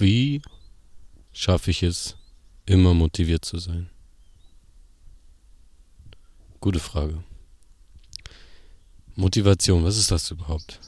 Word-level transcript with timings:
Wie 0.00 0.42
schaffe 1.32 1.72
ich 1.72 1.82
es, 1.82 2.16
immer 2.66 2.94
motiviert 2.94 3.44
zu 3.44 3.58
sein? 3.58 3.90
Gute 6.60 6.78
Frage. 6.78 7.24
Motivation, 9.16 9.82
was 9.82 9.98
ist 9.98 10.12
das 10.12 10.30
überhaupt? 10.30 10.78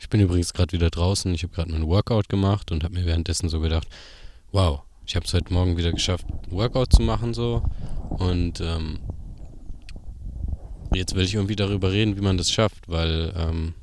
Ich 0.00 0.08
bin 0.08 0.20
übrigens 0.20 0.52
gerade 0.52 0.72
wieder 0.72 0.90
draußen. 0.90 1.32
Ich 1.32 1.44
habe 1.44 1.54
gerade 1.54 1.70
mein 1.70 1.86
Workout 1.86 2.28
gemacht 2.28 2.72
und 2.72 2.82
habe 2.82 2.94
mir 2.94 3.06
währenddessen 3.06 3.48
so 3.48 3.60
gedacht, 3.60 3.86
wow, 4.50 4.82
ich 5.06 5.14
habe 5.14 5.24
es 5.24 5.32
heute 5.32 5.54
Morgen 5.54 5.76
wieder 5.76 5.92
geschafft, 5.92 6.26
Workout 6.50 6.92
zu 6.92 7.02
machen 7.02 7.34
so. 7.34 7.62
Und 8.10 8.60
ähm, 8.60 8.98
jetzt 10.92 11.14
will 11.14 11.24
ich 11.24 11.34
irgendwie 11.34 11.54
darüber 11.54 11.92
reden, 11.92 12.16
wie 12.16 12.20
man 12.20 12.36
das 12.36 12.50
schafft, 12.50 12.88
weil 12.88 13.32
ähm, 13.36 13.74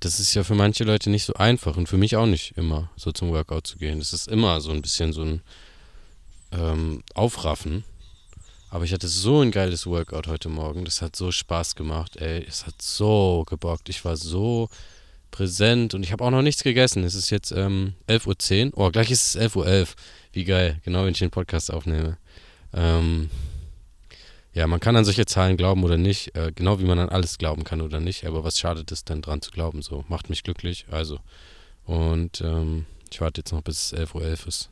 das 0.00 0.20
ist 0.20 0.34
ja 0.34 0.44
für 0.44 0.54
manche 0.54 0.84
Leute 0.84 1.10
nicht 1.10 1.24
so 1.24 1.34
einfach 1.34 1.76
und 1.76 1.88
für 1.88 1.96
mich 1.96 2.16
auch 2.16 2.26
nicht 2.26 2.56
immer, 2.56 2.90
so 2.96 3.12
zum 3.12 3.30
Workout 3.30 3.66
zu 3.66 3.78
gehen. 3.78 3.98
Das 3.98 4.12
ist 4.12 4.28
immer 4.28 4.60
so 4.60 4.70
ein 4.70 4.82
bisschen 4.82 5.12
so 5.12 5.22
ein 5.22 5.42
ähm, 6.52 7.02
Aufraffen. 7.14 7.84
Aber 8.70 8.84
ich 8.84 8.92
hatte 8.92 9.08
so 9.08 9.40
ein 9.40 9.52
geiles 9.52 9.86
Workout 9.86 10.26
heute 10.26 10.48
Morgen. 10.48 10.84
Das 10.84 11.00
hat 11.00 11.16
so 11.16 11.30
Spaß 11.30 11.76
gemacht, 11.76 12.16
ey. 12.16 12.44
Es 12.46 12.66
hat 12.66 12.82
so 12.82 13.44
gebockt. 13.48 13.88
Ich 13.88 14.04
war 14.04 14.16
so 14.16 14.68
präsent 15.30 15.94
und 15.94 16.02
ich 16.02 16.12
habe 16.12 16.24
auch 16.24 16.30
noch 16.30 16.42
nichts 16.42 16.62
gegessen. 16.62 17.04
Es 17.04 17.14
ist 17.14 17.30
jetzt 17.30 17.52
ähm, 17.52 17.94
11.10 18.08 18.72
Uhr. 18.72 18.78
Oh, 18.78 18.90
gleich 18.90 19.10
ist 19.10 19.36
es 19.36 19.40
11.11 19.40 19.56
Uhr. 19.56 19.86
Wie 20.32 20.44
geil. 20.44 20.80
Genau, 20.84 21.04
wenn 21.04 21.12
ich 21.12 21.18
den 21.18 21.30
Podcast 21.30 21.72
aufnehme. 21.72 22.18
Ähm, 22.74 23.30
ja, 24.56 24.66
man 24.66 24.80
kann 24.80 24.96
an 24.96 25.04
solche 25.04 25.26
Zahlen 25.26 25.58
glauben 25.58 25.84
oder 25.84 25.98
nicht, 25.98 26.34
äh, 26.34 26.50
genau 26.54 26.80
wie 26.80 26.86
man 26.86 26.98
an 26.98 27.10
alles 27.10 27.36
glauben 27.36 27.62
kann 27.62 27.82
oder 27.82 28.00
nicht, 28.00 28.24
aber 28.24 28.42
was 28.42 28.58
schadet 28.58 28.90
es 28.90 29.04
denn 29.04 29.20
dran 29.20 29.42
zu 29.42 29.50
glauben? 29.50 29.82
So, 29.82 30.06
macht 30.08 30.30
mich 30.30 30.44
glücklich, 30.44 30.86
also. 30.90 31.18
Und 31.84 32.40
ähm, 32.40 32.86
ich 33.12 33.20
warte 33.20 33.42
jetzt 33.42 33.52
noch 33.52 33.60
bis 33.60 33.92
es 33.92 33.98
11.11 33.98 34.14
Uhr 34.14 34.48
ist. 34.48 34.70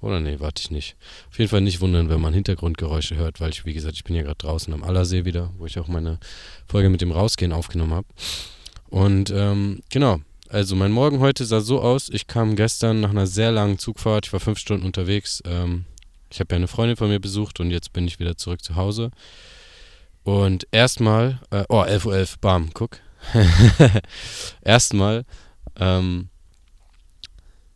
Oder 0.00 0.18
nee, 0.20 0.40
warte 0.40 0.62
ich 0.62 0.70
nicht. 0.70 0.96
Auf 1.28 1.38
jeden 1.38 1.50
Fall 1.50 1.60
nicht 1.60 1.82
wundern, 1.82 2.08
wenn 2.08 2.22
man 2.22 2.32
Hintergrundgeräusche 2.32 3.16
hört, 3.16 3.38
weil 3.38 3.50
ich, 3.50 3.66
wie 3.66 3.74
gesagt, 3.74 3.96
ich 3.96 4.04
bin 4.04 4.16
ja 4.16 4.22
gerade 4.22 4.38
draußen 4.38 4.72
am 4.72 4.82
Allersee 4.82 5.26
wieder, 5.26 5.50
wo 5.58 5.66
ich 5.66 5.78
auch 5.78 5.88
meine 5.88 6.18
Folge 6.66 6.88
mit 6.88 7.02
dem 7.02 7.12
Rausgehen 7.12 7.52
aufgenommen 7.52 7.92
habe. 7.92 8.08
Und 8.88 9.30
ähm, 9.30 9.82
genau, 9.90 10.20
also 10.48 10.74
mein 10.74 10.92
Morgen 10.92 11.20
heute 11.20 11.44
sah 11.44 11.60
so 11.60 11.82
aus, 11.82 12.08
ich 12.08 12.28
kam 12.28 12.56
gestern 12.56 13.02
nach 13.02 13.10
einer 13.10 13.26
sehr 13.26 13.52
langen 13.52 13.78
Zugfahrt, 13.78 14.24
ich 14.24 14.32
war 14.32 14.40
fünf 14.40 14.58
Stunden 14.58 14.86
unterwegs, 14.86 15.42
ähm, 15.44 15.84
ich 16.34 16.40
habe 16.40 16.52
ja 16.52 16.56
eine 16.56 16.66
Freundin 16.66 16.96
von 16.96 17.08
mir 17.08 17.20
besucht 17.20 17.60
und 17.60 17.70
jetzt 17.70 17.92
bin 17.92 18.08
ich 18.08 18.18
wieder 18.18 18.36
zurück 18.36 18.60
zu 18.60 18.74
Hause. 18.74 19.12
Und 20.24 20.66
erstmal, 20.72 21.40
äh, 21.50 21.62
oh, 21.68 21.82
11.11 21.82 22.06
Uhr, 22.06 22.16
11, 22.16 22.38
bam, 22.40 22.70
guck. 22.74 22.98
erstmal 24.62 25.24
ähm, 25.76 26.28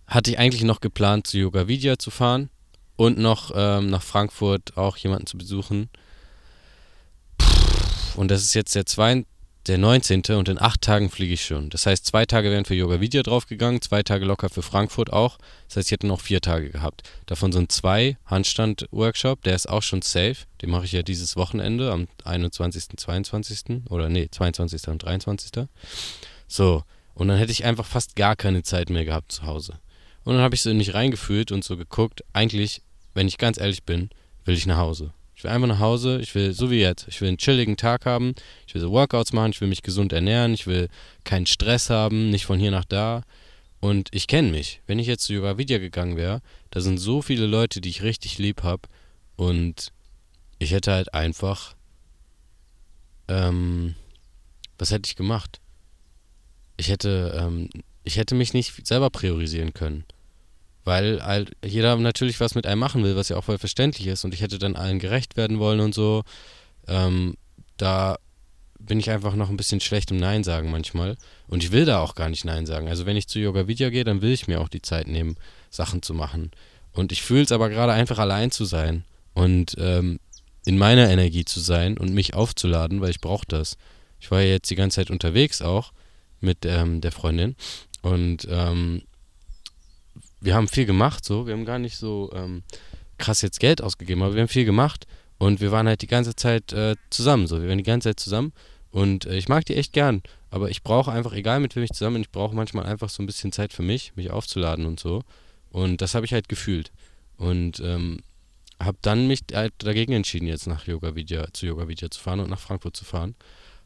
hatte 0.09 0.33
ich 0.33 0.41
eigentlich 0.41 0.65
noch 0.65 0.81
geplant, 0.81 1.29
zu 1.29 1.39
Yoga 1.39 1.69
Vidya 1.69 2.01
zu 2.01 2.11
fahren 2.11 2.51
und 2.97 3.17
noch 3.17 3.53
ähm, 3.55 3.91
nach 3.91 4.03
Frankfurt 4.03 4.77
auch 4.77 4.97
jemanden 4.97 5.27
zu 5.27 5.39
besuchen. 5.39 5.89
Und 8.17 8.29
das 8.29 8.43
ist 8.43 8.55
jetzt 8.55 8.75
der 8.75 8.87
22 8.87 9.25
der 9.69 9.77
19. 9.77 10.23
und 10.31 10.49
in 10.49 10.61
acht 10.61 10.81
Tagen 10.81 11.11
fliege 11.11 11.35
ich 11.35 11.45
schon. 11.45 11.69
Das 11.69 11.85
heißt, 11.85 12.07
zwei 12.07 12.25
Tage 12.25 12.51
wären 12.51 12.65
für 12.65 12.75
Yoga 12.75 13.01
Vidya 13.01 13.23
draufgegangen, 13.23 13.83
zwei 13.83 14.03
Tage 14.03 14.25
locker 14.25 14.49
für 14.49 14.63
Frankfurt 14.63 15.13
auch. 15.13 15.39
Das 15.69 15.77
heißt, 15.77 15.89
ich 15.89 15.93
hätte 15.93 16.07
noch 16.07 16.23
vier 16.23 16.41
Tage 16.41 16.71
gehabt. 16.71 17.03
Davon 17.27 17.53
sind 17.53 17.71
zwei 17.71 18.17
Handstand-Workshop, 18.25 19.43
der 19.43 19.55
ist 19.55 19.69
auch 19.69 19.83
schon 19.83 20.01
safe. 20.01 20.37
Den 20.63 20.71
mache 20.71 20.87
ich 20.87 20.93
ja 20.93 21.03
dieses 21.03 21.37
Wochenende 21.37 21.93
am 21.93 22.09
21., 22.25 22.97
22. 22.97 23.91
oder 23.91 24.09
nee, 24.09 24.29
22. 24.31 24.89
und 24.89 25.03
23. 25.05 25.67
So, 26.47 26.83
und 27.15 27.29
dann 27.29 27.37
hätte 27.37 27.53
ich 27.53 27.67
einfach 27.67 27.85
fast 27.85 28.17
gar 28.17 28.37
keine 28.37 28.63
Zeit 28.63 28.89
mehr 28.89 29.05
gehabt 29.05 29.33
zu 29.33 29.43
Hause. 29.43 29.75
Und 30.25 30.35
dann 30.35 30.43
habe 30.43 30.55
ich 30.55 30.63
so 30.63 30.71
in 30.71 30.79
mich 30.79 30.95
reingefühlt 30.95 31.53
und 31.53 31.63
so 31.63 31.77
geguckt, 31.77 32.25
eigentlich, 32.33 32.83
wenn 33.13 33.29
ich 33.29 33.37
ganz 33.37 33.59
ehrlich 33.59 33.83
bin, 33.83 34.09
will 34.47 34.55
ich 34.55 34.67
nach 34.67 34.79
Hause. 34.79 35.13
Ich 35.39 35.45
will 35.45 35.53
einfach 35.53 35.69
nach 35.69 35.79
Hause, 35.79 36.19
ich 36.21 36.35
will, 36.35 36.53
so 36.53 36.69
wie 36.69 36.81
jetzt, 36.81 37.07
ich 37.07 37.21
will 37.21 37.29
einen 37.29 37.39
chilligen 37.39 37.77
Tag 37.77 38.07
haben, 38.07 38.35
ich 38.67 38.75
will 38.75 38.83
so 38.83 38.91
Workouts 38.91 39.33
machen, 39.33 39.53
ich 39.53 39.61
will 39.61 39.69
mich 39.69 39.83
gesund 39.85 40.13
ernähren, 40.13 40.53
ich 40.53 40.67
will 40.67 40.89
keinen 41.23 41.47
Stress 41.47 41.91
haben, 41.91 42.31
nicht 42.31 42.45
von 42.45 42.59
hier 42.59 42.73
nach 42.73 42.85
da. 42.85 43.23
Und 43.79 44.09
ich 44.11 44.27
kenne 44.27 44.51
mich. 44.51 44.81
Wenn 44.89 44.99
ich 44.99 45.07
jetzt 45.07 45.23
zu 45.23 45.33
Yoga 45.33 45.57
Vidya 45.57 45.79
gegangen 45.79 46.17
wäre, 46.17 46.43
da 46.71 46.81
sind 46.81 46.99
so 46.99 47.23
viele 47.23 47.47
Leute, 47.47 47.81
die 47.81 47.89
ich 47.89 48.03
richtig 48.03 48.39
lieb 48.39 48.65
habe. 48.65 48.89
Und 49.37 49.93
ich 50.59 50.73
hätte 50.73 50.91
halt 50.91 51.15
einfach. 51.15 51.77
Ähm, 53.29 53.95
was 54.77 54.91
hätte 54.91 55.07
ich 55.07 55.15
gemacht? 55.15 55.61
Ich 56.77 56.89
hätte, 56.89 57.41
ähm, 57.41 57.71
ich 58.03 58.17
hätte 58.17 58.35
mich 58.35 58.55
nicht 58.55 58.85
selber 58.85 59.09
priorisieren 59.09 59.73
können 59.73 60.05
weil 60.89 61.23
halt 61.23 61.53
jeder 61.63 61.95
natürlich 61.97 62.41
was 62.41 62.55
mit 62.55 62.67
einem 62.67 62.81
machen 62.81 63.05
will, 63.05 63.15
was 63.15 63.29
ja 63.29 63.37
auch 63.37 63.45
voll 63.45 63.59
verständlich 63.59 64.07
ist 64.07 64.25
und 64.25 64.33
ich 64.33 64.41
hätte 64.41 64.59
dann 64.59 64.75
allen 64.75 64.99
gerecht 64.99 65.37
werden 65.37 65.59
wollen 65.59 65.81
und 65.81 65.95
so. 65.95 66.25
Ähm, 66.87 67.35
da 67.77 68.17
bin 68.81 68.99
ich 68.99 69.11
einfach 69.11 69.35
noch 69.35 69.51
ein 69.51 69.59
bisschen 69.59 69.81
schlecht 69.81 70.11
im 70.13 70.17
Nein 70.17 70.45
sagen 70.45 70.71
manchmal 70.71 71.19
und 71.47 71.63
ich 71.63 71.73
will 71.73 71.85
da 71.85 72.01
auch 72.01 72.15
gar 72.15 72.31
nicht 72.31 72.47
Nein 72.47 72.65
sagen. 72.65 72.89
Also 72.89 73.05
wenn 73.05 73.19
ich 73.19 73.29
zu 73.29 73.39
Yoga 73.39 73.69
Vidya 73.69 73.91
gehe, 73.91 74.05
dann 74.05 74.23
will 74.23 74.33
ich 74.33 74.49
mir 74.49 74.63
auch 74.63 74.71
die 74.71 74.81
Zeit 74.81 75.09
nehmen, 75.09 75.37
Sachen 75.69 76.01
zu 76.01 76.15
machen. 76.15 76.53
Und 76.93 77.13
ich 77.13 77.21
fühle 77.21 77.43
es 77.43 77.53
aber 77.53 77.69
gerade 77.69 77.93
einfach 77.93 78.19
allein 78.19 78.51
zu 78.51 78.65
sein 78.65 79.05
und 79.35 79.77
ähm, 79.79 80.19
in 80.65 80.79
meiner 80.79 81.11
Energie 81.11 81.45
zu 81.45 81.61
sein 81.61 81.99
und 81.99 82.15
mich 82.15 82.33
aufzuladen, 82.33 83.03
weil 83.03 83.11
ich 83.11 83.21
brauche 83.21 83.47
das. 83.47 83.77
Ich 84.21 84.31
war 84.31 84.41
ja 84.41 84.53
jetzt 84.53 84.71
die 84.71 84.75
ganze 84.75 84.97
Zeit 84.97 85.11
unterwegs 85.11 85.61
auch 85.61 85.93
mit 86.41 86.65
ähm, 86.65 87.03
der 87.03 87.13
Freundin 87.13 87.57
und 88.01 88.49
ähm, 88.51 89.03
wir 90.41 90.55
haben 90.55 90.69
viel 90.69 90.87
gemacht, 90.87 91.25
so. 91.25 91.47
Wir 91.47 91.55
haben 91.55 91.65
gar 91.65 91.79
nicht 91.79 91.97
so 91.97 92.31
ähm, 92.35 92.63
krass 93.19 93.43
jetzt 93.43 93.61
Geld 93.61 93.83
ausgegeben, 93.83 94.23
aber 94.23 94.35
wir 94.35 94.43
haben 94.43 94.49
viel 94.49 94.65
gemacht 94.65 95.07
und 95.39 95.61
wir 95.61 95.73
waren 95.73 95.89
halt 95.89 96.03
die 96.03 96.07
ganze 96.07 96.35
Zeit 96.35 96.73
äh, 96.73 96.97
zusammen, 97.11 97.47
so. 97.47 97.61
Wir 97.61 97.69
waren 97.69 97.79
die 97.79 97.85
ganze 97.85 98.11
Zeit 98.11 98.21
zusammen 98.21 98.53
und 98.91 99.27
äh, 99.27 99.37
ich 99.37 99.49
mag 99.49 99.65
die 99.67 99.77
echt 99.77 99.93
gern, 99.93 100.23
aber 100.51 100.71
ich 100.71 100.83
brauche 100.83 101.13
einfach, 101.13 101.33
egal 101.33 101.61
mit 101.61 101.77
wem 101.77 101.83
ich 101.83 101.93
zusammen 101.93 102.15
bin, 102.15 102.23
ich 102.23 102.31
brauche 102.31 102.55
manchmal 102.55 102.87
einfach 102.87 103.11
so 103.11 103.23
ein 103.23 103.27
bisschen 103.27 103.53
Zeit 103.53 103.73
für 103.73 103.83
mich, 103.83 104.13
mich 104.17 104.31
aufzuladen 104.31 104.87
und 104.87 104.99
so. 105.01 105.23
Und 105.71 106.01
das 106.01 106.15
habe 106.15 106.25
ich 106.25 106.33
halt 106.33 106.49
gefühlt. 106.49 106.91
Und 107.37 107.81
ähm, 107.81 108.21
habe 108.81 108.99
dann 109.03 109.27
mich 109.27 109.43
halt 109.53 109.75
dagegen 109.79 110.13
entschieden, 110.13 110.47
jetzt 110.47 110.67
nach 110.67 110.87
Yoga 110.87 111.15
Vidya, 111.15 111.53
zu 111.53 111.67
Yoga 111.67 111.89
Vidya 111.89 112.11
zu 112.11 112.21
fahren 112.21 112.41
und 112.41 112.51
nach 112.51 112.61
Frankfurt 112.61 112.97
zu 112.97 113.05
fahren, 113.05 113.35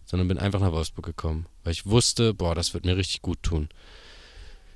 sondern 0.04 0.28
bin 0.28 0.38
einfach 0.38 0.60
nach 0.60 0.72
Wolfsburg 0.72 1.06
gekommen, 1.06 1.46
weil 1.64 1.72
ich 1.72 1.86
wusste, 1.86 2.34
boah, 2.34 2.54
das 2.54 2.74
wird 2.74 2.84
mir 2.84 2.96
richtig 2.96 3.22
gut 3.22 3.42
tun. 3.42 3.68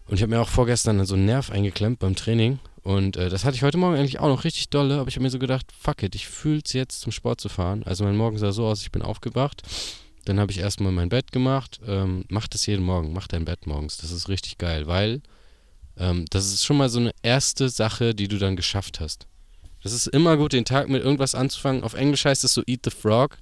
Und 0.08 0.16
ich 0.16 0.22
habe 0.22 0.30
mir 0.30 0.40
auch 0.40 0.48
vorgestern 0.48 1.04
so 1.04 1.14
einen 1.14 1.26
Nerv 1.26 1.50
eingeklemmt 1.50 1.98
beim 1.98 2.14
Training. 2.14 2.58
Und 2.82 3.16
äh, 3.16 3.28
das 3.28 3.44
hatte 3.44 3.56
ich 3.56 3.62
heute 3.62 3.78
Morgen 3.78 3.96
eigentlich 3.96 4.20
auch 4.20 4.28
noch 4.28 4.44
richtig 4.44 4.70
dolle, 4.70 5.00
aber 5.00 5.08
ich 5.08 5.16
habe 5.16 5.24
mir 5.24 5.30
so 5.30 5.40
gedacht, 5.40 5.66
fuck 5.76 6.04
it, 6.04 6.14
ich 6.14 6.28
fühle 6.28 6.62
es 6.64 6.72
jetzt 6.72 7.00
zum 7.00 7.10
Sport 7.10 7.40
zu 7.40 7.48
fahren. 7.48 7.82
Also 7.82 8.04
mein 8.04 8.16
Morgen 8.16 8.38
sah 8.38 8.52
so 8.52 8.66
aus, 8.66 8.82
ich 8.82 8.92
bin 8.92 9.02
aufgewacht. 9.02 9.62
Dann 10.24 10.38
habe 10.38 10.52
ich 10.52 10.58
erstmal 10.58 10.92
mein 10.92 11.08
Bett 11.08 11.32
gemacht. 11.32 11.80
Ähm, 11.86 12.24
mach 12.28 12.46
das 12.46 12.66
jeden 12.66 12.84
Morgen, 12.84 13.12
mach 13.12 13.26
dein 13.26 13.44
Bett 13.44 13.66
morgens. 13.66 13.96
Das 13.96 14.12
ist 14.12 14.28
richtig 14.28 14.58
geil, 14.58 14.86
weil 14.86 15.20
ähm, 15.98 16.26
das 16.30 16.46
ist 16.46 16.64
schon 16.64 16.76
mal 16.76 16.88
so 16.88 17.00
eine 17.00 17.12
erste 17.22 17.68
Sache, 17.68 18.14
die 18.14 18.28
du 18.28 18.38
dann 18.38 18.54
geschafft 18.54 19.00
hast. 19.00 19.26
Das 19.82 19.92
ist 19.92 20.06
immer 20.06 20.36
gut, 20.36 20.52
den 20.52 20.64
Tag 20.64 20.88
mit 20.88 21.02
irgendwas 21.02 21.34
anzufangen. 21.34 21.82
Auf 21.82 21.94
Englisch 21.94 22.24
heißt 22.24 22.44
es 22.44 22.54
so 22.54 22.62
Eat 22.66 22.80
the 22.84 22.90
Frog. 22.90 23.38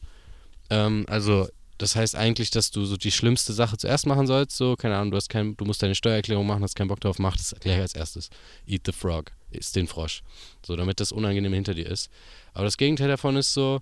Ähm, 0.70 1.04
also 1.08 1.48
das 1.78 1.96
heißt 1.96 2.14
eigentlich, 2.14 2.50
dass 2.50 2.70
du 2.70 2.84
so 2.84 2.96
die 2.96 3.10
schlimmste 3.10 3.52
Sache 3.52 3.76
zuerst 3.76 4.06
machen 4.06 4.26
sollst. 4.26 4.56
So, 4.56 4.76
keine 4.76 4.96
Ahnung, 4.96 5.10
du 5.10 5.16
hast 5.16 5.28
kein, 5.28 5.56
du 5.56 5.64
musst 5.64 5.82
deine 5.82 5.94
Steuererklärung 5.94 6.46
machen, 6.46 6.62
hast 6.62 6.76
keinen 6.76 6.88
Bock 6.88 7.00
drauf, 7.00 7.18
mach 7.18 7.36
das 7.36 7.54
gleich 7.60 7.80
als 7.80 7.94
erstes. 7.94 8.30
Eat 8.66 8.82
the 8.86 8.92
frog, 8.92 9.32
isst 9.50 9.74
den 9.76 9.88
Frosch. 9.88 10.22
So, 10.64 10.76
damit 10.76 11.00
das 11.00 11.10
unangenehm 11.10 11.52
hinter 11.52 11.74
dir 11.74 11.86
ist. 11.86 12.10
Aber 12.52 12.64
das 12.64 12.76
Gegenteil 12.76 13.08
davon 13.08 13.36
ist 13.36 13.52
so, 13.52 13.80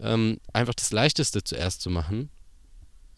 ähm, 0.00 0.38
einfach 0.52 0.74
das 0.74 0.92
Leichteste 0.92 1.42
zuerst 1.42 1.80
zu 1.80 1.90
machen. 1.90 2.30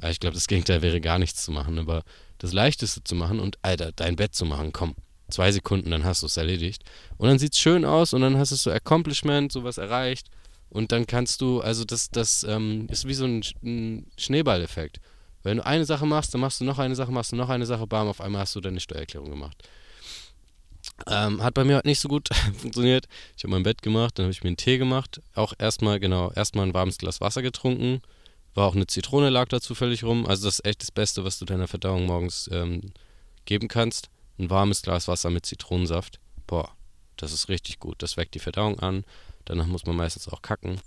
Ich 0.08 0.20
glaube, 0.20 0.34
das 0.34 0.48
Gegenteil 0.48 0.82
wäre 0.82 1.00
gar 1.00 1.18
nichts 1.18 1.44
zu 1.44 1.52
machen, 1.52 1.78
aber 1.78 2.02
das 2.38 2.52
Leichteste 2.52 3.04
zu 3.04 3.14
machen 3.14 3.38
und, 3.38 3.58
Alter, 3.62 3.92
dein 3.92 4.16
Bett 4.16 4.34
zu 4.34 4.44
machen, 4.44 4.72
komm. 4.72 4.94
Zwei 5.30 5.50
Sekunden, 5.50 5.90
dann 5.90 6.04
hast 6.04 6.22
du 6.22 6.26
es 6.26 6.36
erledigt. 6.36 6.82
Und 7.16 7.28
dann 7.28 7.38
sieht 7.38 7.54
es 7.54 7.60
schön 7.60 7.84
aus 7.84 8.12
und 8.12 8.20
dann 8.20 8.36
hast 8.36 8.52
du 8.52 8.56
so 8.56 8.70
Accomplishment, 8.70 9.50
sowas 9.50 9.78
erreicht. 9.78 10.28
Und 10.72 10.90
dann 10.90 11.06
kannst 11.06 11.42
du, 11.42 11.60
also 11.60 11.84
das, 11.84 12.10
das 12.10 12.44
ähm, 12.44 12.86
ist 12.90 13.06
wie 13.06 13.12
so 13.12 13.26
ein, 13.26 13.44
ein 13.62 14.06
Schneeballeffekt. 14.16 15.00
Wenn 15.42 15.58
du 15.58 15.66
eine 15.66 15.84
Sache 15.84 16.06
machst, 16.06 16.32
dann 16.32 16.40
machst 16.40 16.60
du 16.60 16.64
noch 16.64 16.78
eine 16.78 16.94
Sache, 16.94 17.12
machst 17.12 17.32
du 17.32 17.36
noch 17.36 17.50
eine 17.50 17.66
Sache, 17.66 17.86
bam, 17.86 18.08
auf 18.08 18.22
einmal 18.22 18.40
hast 18.40 18.56
du 18.56 18.60
deine 18.60 18.80
Steuererklärung 18.80 19.28
gemacht. 19.28 19.68
Ähm, 21.06 21.42
hat 21.42 21.52
bei 21.52 21.64
mir 21.64 21.74
halt 21.74 21.84
nicht 21.84 22.00
so 22.00 22.08
gut 22.08 22.30
funktioniert. 22.58 23.06
Ich 23.36 23.44
habe 23.44 23.52
mein 23.52 23.64
Bett 23.64 23.82
gemacht, 23.82 24.18
dann 24.18 24.24
habe 24.24 24.32
ich 24.32 24.42
mir 24.42 24.48
einen 24.48 24.56
Tee 24.56 24.78
gemacht. 24.78 25.20
Auch 25.34 25.52
erstmal, 25.58 26.00
genau, 26.00 26.32
erstmal 26.32 26.66
ein 26.66 26.74
warmes 26.74 26.96
Glas 26.96 27.20
Wasser 27.20 27.42
getrunken. 27.42 28.00
War 28.54 28.66
auch 28.66 28.74
eine 28.74 28.86
Zitrone, 28.86 29.28
lag 29.28 29.48
da 29.48 29.60
zufällig 29.60 30.04
rum. 30.04 30.26
Also 30.26 30.46
das 30.46 30.60
ist 30.60 30.64
echt 30.64 30.80
das 30.80 30.90
Beste, 30.90 31.22
was 31.22 31.38
du 31.38 31.44
deiner 31.44 31.68
Verdauung 31.68 32.06
morgens 32.06 32.48
ähm, 32.50 32.92
geben 33.44 33.68
kannst. 33.68 34.08
Ein 34.38 34.48
warmes 34.48 34.80
Glas 34.80 35.06
Wasser 35.06 35.28
mit 35.28 35.44
Zitronensaft. 35.44 36.18
Boah, 36.46 36.70
das 37.18 37.32
ist 37.32 37.50
richtig 37.50 37.78
gut. 37.78 38.02
Das 38.02 38.16
weckt 38.16 38.34
die 38.34 38.38
Verdauung 38.38 38.78
an. 38.78 39.04
Danach 39.44 39.66
muss 39.66 39.86
man 39.86 39.96
meistens 39.96 40.28
auch 40.28 40.42
kacken. 40.42 40.80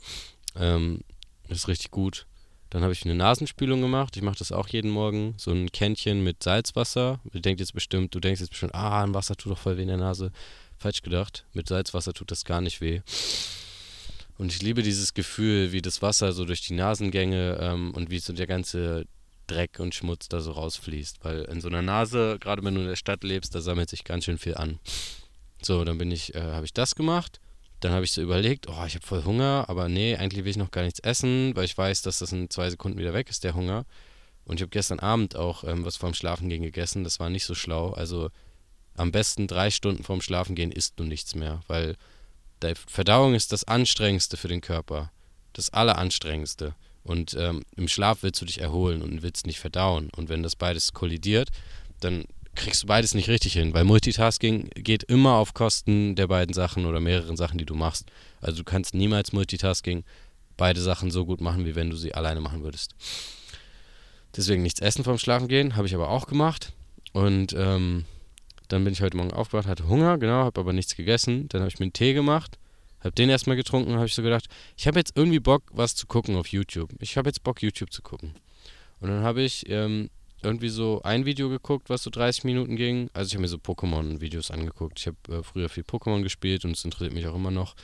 Ähm, 0.55 1.01
ist 1.49 1.67
richtig 1.67 1.91
gut. 1.91 2.25
Dann 2.69 2.83
habe 2.83 2.93
ich 2.93 3.05
eine 3.05 3.15
Nasenspülung 3.15 3.81
gemacht. 3.81 4.17
Ich 4.17 4.23
mache 4.23 4.37
das 4.37 4.51
auch 4.51 4.67
jeden 4.67 4.91
Morgen. 4.91 5.35
So 5.37 5.51
ein 5.51 5.71
Kännchen 5.71 6.23
mit 6.23 6.43
Salzwasser. 6.43 7.19
Du 7.31 7.39
denkst 7.39 7.59
jetzt 7.59 7.73
bestimmt, 7.73 8.13
du 8.13 8.19
denkst 8.19 8.41
jetzt 8.41 8.49
bestimmt, 8.49 8.75
ah, 8.75 9.03
ein 9.03 9.13
Wasser 9.13 9.35
tut 9.35 9.51
doch 9.51 9.57
voll 9.57 9.77
weh 9.77 9.83
in 9.83 9.87
der 9.87 9.97
Nase. 9.97 10.31
Falsch 10.77 11.01
gedacht. 11.01 11.45
Mit 11.53 11.67
Salzwasser 11.67 12.13
tut 12.13 12.31
das 12.31 12.43
gar 12.43 12.61
nicht 12.61 12.81
weh. 12.81 13.01
Und 14.37 14.51
ich 14.51 14.61
liebe 14.61 14.83
dieses 14.83 15.13
Gefühl, 15.13 15.71
wie 15.71 15.81
das 15.81 16.01
Wasser 16.01 16.33
so 16.33 16.43
durch 16.43 16.61
die 16.61 16.73
Nasengänge 16.73 17.57
ähm, 17.61 17.93
und 17.93 18.09
wie 18.09 18.19
so 18.19 18.33
der 18.33 18.47
ganze 18.47 19.05
Dreck 19.47 19.79
und 19.79 19.95
Schmutz 19.95 20.27
da 20.27 20.41
so 20.41 20.51
rausfließt. 20.51 21.23
Weil 21.23 21.43
in 21.43 21.61
so 21.61 21.69
einer 21.69 21.81
Nase, 21.81 22.37
gerade 22.39 22.63
wenn 22.63 22.75
du 22.75 22.81
in 22.81 22.87
der 22.87 22.95
Stadt 22.95 23.23
lebst, 23.23 23.55
da 23.55 23.61
sammelt 23.61 23.89
sich 23.89 24.03
ganz 24.03 24.25
schön 24.25 24.37
viel 24.37 24.55
an. 24.55 24.79
So, 25.61 25.85
dann 25.85 25.97
bin 25.97 26.11
ich, 26.11 26.35
äh, 26.35 26.41
habe 26.41 26.65
ich 26.65 26.73
das 26.73 26.95
gemacht. 26.95 27.39
Dann 27.85 27.93
habe 27.93 28.03
ich 28.03 28.13
so 28.13 28.21
überlegt, 28.23 28.67
oh, 28.67 28.83
ich 28.87 28.95
habe 28.95 29.05
voll 29.05 29.25
Hunger, 29.25 29.65
aber 29.67 29.89
nee, 29.89 30.15
eigentlich 30.15 30.43
will 30.43 30.49
ich 30.49 30.57
noch 30.57 30.71
gar 30.71 30.83
nichts 30.83 30.99
essen, 31.01 31.55
weil 31.55 31.65
ich 31.65 31.77
weiß, 31.77 32.01
dass 32.01 32.17
das 32.17 32.31
in 32.31 32.49
zwei 32.49 32.67
Sekunden 32.67 32.97
wieder 32.97 33.13
weg 33.13 33.29
ist, 33.29 33.43
der 33.43 33.53
Hunger. 33.53 33.85
Und 34.43 34.55
ich 34.55 34.63
habe 34.63 34.71
gestern 34.71 34.99
Abend 34.99 35.35
auch 35.35 35.63
ähm, 35.63 35.85
was 35.85 35.95
vorm 35.95 36.15
Schlafengehen 36.15 36.63
gegessen. 36.63 37.03
Das 37.03 37.19
war 37.19 37.29
nicht 37.29 37.45
so 37.45 37.53
schlau. 37.53 37.91
Also 37.91 38.31
am 38.95 39.11
besten 39.11 39.45
drei 39.45 39.69
Stunden 39.69 40.03
vorm 40.03 40.21
Schlafengehen 40.21 40.71
isst 40.71 40.99
du 40.99 41.03
nichts 41.03 41.35
mehr, 41.35 41.61
weil 41.67 41.95
die 42.63 42.73
Verdauung 42.87 43.35
ist 43.35 43.51
das 43.51 43.65
Anstrengendste 43.65 44.35
für 44.35 44.47
den 44.47 44.61
Körper. 44.61 45.11
Das 45.53 45.69
Alleranstrengendste. 45.69 46.73
Und 47.03 47.35
ähm, 47.35 47.61
im 47.75 47.87
Schlaf 47.87 48.23
willst 48.23 48.41
du 48.41 48.45
dich 48.45 48.61
erholen 48.61 49.03
und 49.03 49.21
willst 49.21 49.45
nicht 49.45 49.59
verdauen. 49.59 50.09
Und 50.15 50.27
wenn 50.29 50.41
das 50.41 50.55
beides 50.55 50.93
kollidiert, 50.93 51.49
dann 51.99 52.25
kriegst 52.55 52.83
du 52.83 52.87
beides 52.87 53.13
nicht 53.13 53.29
richtig 53.29 53.53
hin, 53.53 53.73
weil 53.73 53.83
Multitasking 53.83 54.69
geht 54.75 55.03
immer 55.03 55.33
auf 55.33 55.53
Kosten 55.53 56.15
der 56.15 56.27
beiden 56.27 56.53
Sachen 56.53 56.85
oder 56.85 56.99
mehreren 56.99 57.37
Sachen, 57.37 57.57
die 57.57 57.65
du 57.65 57.75
machst. 57.75 58.09
Also 58.41 58.59
du 58.59 58.63
kannst 58.63 58.93
niemals 58.93 59.33
Multitasking 59.33 60.03
beide 60.57 60.81
Sachen 60.81 61.11
so 61.11 61.25
gut 61.25 61.41
machen, 61.41 61.65
wie 61.65 61.75
wenn 61.75 61.89
du 61.89 61.97
sie 61.97 62.13
alleine 62.13 62.41
machen 62.41 62.63
würdest. 62.63 62.95
Deswegen 64.35 64.63
nichts 64.63 64.81
essen 64.81 65.03
vorm 65.03 65.17
Schlafen 65.17 65.47
gehen, 65.47 65.75
habe 65.75 65.87
ich 65.87 65.95
aber 65.95 66.09
auch 66.09 66.27
gemacht. 66.27 66.73
Und 67.13 67.53
ähm, 67.57 68.05
dann 68.67 68.83
bin 68.83 68.93
ich 68.93 69.01
heute 69.01 69.17
Morgen 69.17 69.31
aufgewacht, 69.31 69.67
hatte 69.67 69.87
Hunger, 69.87 70.17
genau, 70.17 70.43
habe 70.43 70.59
aber 70.59 70.73
nichts 70.73 70.95
gegessen. 70.95 71.47
Dann 71.49 71.61
habe 71.61 71.69
ich 71.69 71.79
mir 71.79 71.85
einen 71.85 71.93
Tee 71.93 72.13
gemacht 72.13 72.57
habe 73.05 73.15
den 73.15 73.29
erstmal 73.29 73.55
getrunken 73.55 73.91
und 73.91 73.97
habe 73.97 74.07
ich 74.07 74.15
so 74.15 74.23
gedacht, 74.23 74.47
ich 74.75 74.87
habe 74.87 74.99
jetzt 74.99 75.15
irgendwie 75.15 75.39
Bock, 75.39 75.63
was 75.71 75.95
zu 75.95 76.07
gucken 76.07 76.35
auf 76.35 76.47
YouTube. 76.47 76.91
Ich 76.99 77.17
habe 77.17 77.29
jetzt 77.29 77.43
Bock, 77.43 77.61
YouTube 77.61 77.93
zu 77.93 78.01
gucken. 78.01 78.33
Und 78.99 79.09
dann 79.09 79.23
habe 79.23 79.43
ich 79.43 79.69
ähm, 79.69 80.09
irgendwie 80.45 80.69
so 80.69 81.01
ein 81.03 81.25
Video 81.25 81.49
geguckt, 81.49 81.89
was 81.89 82.03
so 82.03 82.09
30 82.09 82.45
Minuten 82.45 82.75
ging. 82.75 83.09
Also 83.13 83.27
ich 83.27 83.33
habe 83.33 83.41
mir 83.41 83.47
so 83.47 83.57
Pokémon-Videos 83.57 84.51
angeguckt. 84.51 84.99
Ich 84.99 85.07
habe 85.07 85.17
äh, 85.29 85.43
früher 85.43 85.67
viel 85.67 85.83
Pokémon 85.83 86.21
gespielt 86.21 86.63
und 86.63 86.71
es 86.71 86.85
interessiert 86.85 87.13
mich 87.13 87.27
auch 87.27 87.35
immer 87.35 87.51
noch. 87.51 87.75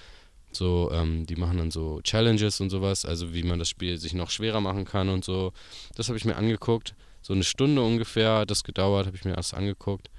So, 0.53 0.89
ähm, 0.93 1.25
die 1.25 1.35
machen 1.35 1.57
dann 1.57 1.71
so 1.71 2.01
Challenges 2.01 2.59
und 2.61 2.69
sowas, 2.69 3.05
also 3.05 3.33
wie 3.33 3.43
man 3.43 3.59
das 3.59 3.69
Spiel 3.69 3.97
sich 3.97 4.13
noch 4.13 4.29
schwerer 4.29 4.61
machen 4.61 4.85
kann 4.85 5.09
und 5.09 5.23
so. 5.23 5.53
Das 5.95 6.07
habe 6.07 6.17
ich 6.17 6.25
mir 6.25 6.35
angeguckt. 6.35 6.93
So 7.21 7.33
eine 7.33 7.43
Stunde 7.43 7.81
ungefähr 7.81 8.39
hat 8.39 8.51
das 8.51 8.63
gedauert, 8.63 9.05
habe 9.05 9.15
ich 9.15 9.25
mir 9.25 9.35
erst 9.35 9.53
angeguckt. 9.53 10.09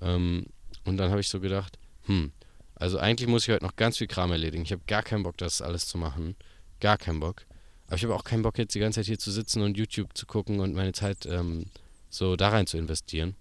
Ähm, 0.00 0.46
und 0.84 0.96
dann 0.96 1.10
habe 1.10 1.20
ich 1.20 1.28
so 1.28 1.40
gedacht, 1.40 1.78
hm, 2.06 2.32
also 2.74 2.98
eigentlich 2.98 3.28
muss 3.28 3.44
ich 3.44 3.54
heute 3.54 3.64
noch 3.64 3.76
ganz 3.76 3.98
viel 3.98 4.06
Kram 4.06 4.32
erledigen. 4.32 4.64
Ich 4.64 4.72
habe 4.72 4.82
gar 4.86 5.02
keinen 5.02 5.22
Bock, 5.22 5.36
das 5.36 5.62
alles 5.62 5.86
zu 5.86 5.98
machen. 5.98 6.36
Gar 6.80 6.98
keinen 6.98 7.20
Bock. 7.20 7.46
Aber 7.86 7.96
ich 7.96 8.04
habe 8.04 8.14
auch 8.14 8.24
keinen 8.24 8.42
Bock, 8.42 8.58
jetzt 8.58 8.74
die 8.74 8.80
ganze 8.80 9.00
Zeit 9.00 9.06
hier 9.06 9.18
zu 9.18 9.30
sitzen 9.30 9.62
und 9.62 9.76
YouTube 9.76 10.16
zu 10.16 10.26
gucken 10.26 10.60
und 10.60 10.74
meine 10.74 10.92
Zeit 10.92 11.26
ähm, 11.26 11.66
so 12.14 12.36
da 12.36 12.48
rein 12.48 12.66
zu 12.66 12.78
investieren. 12.78 13.34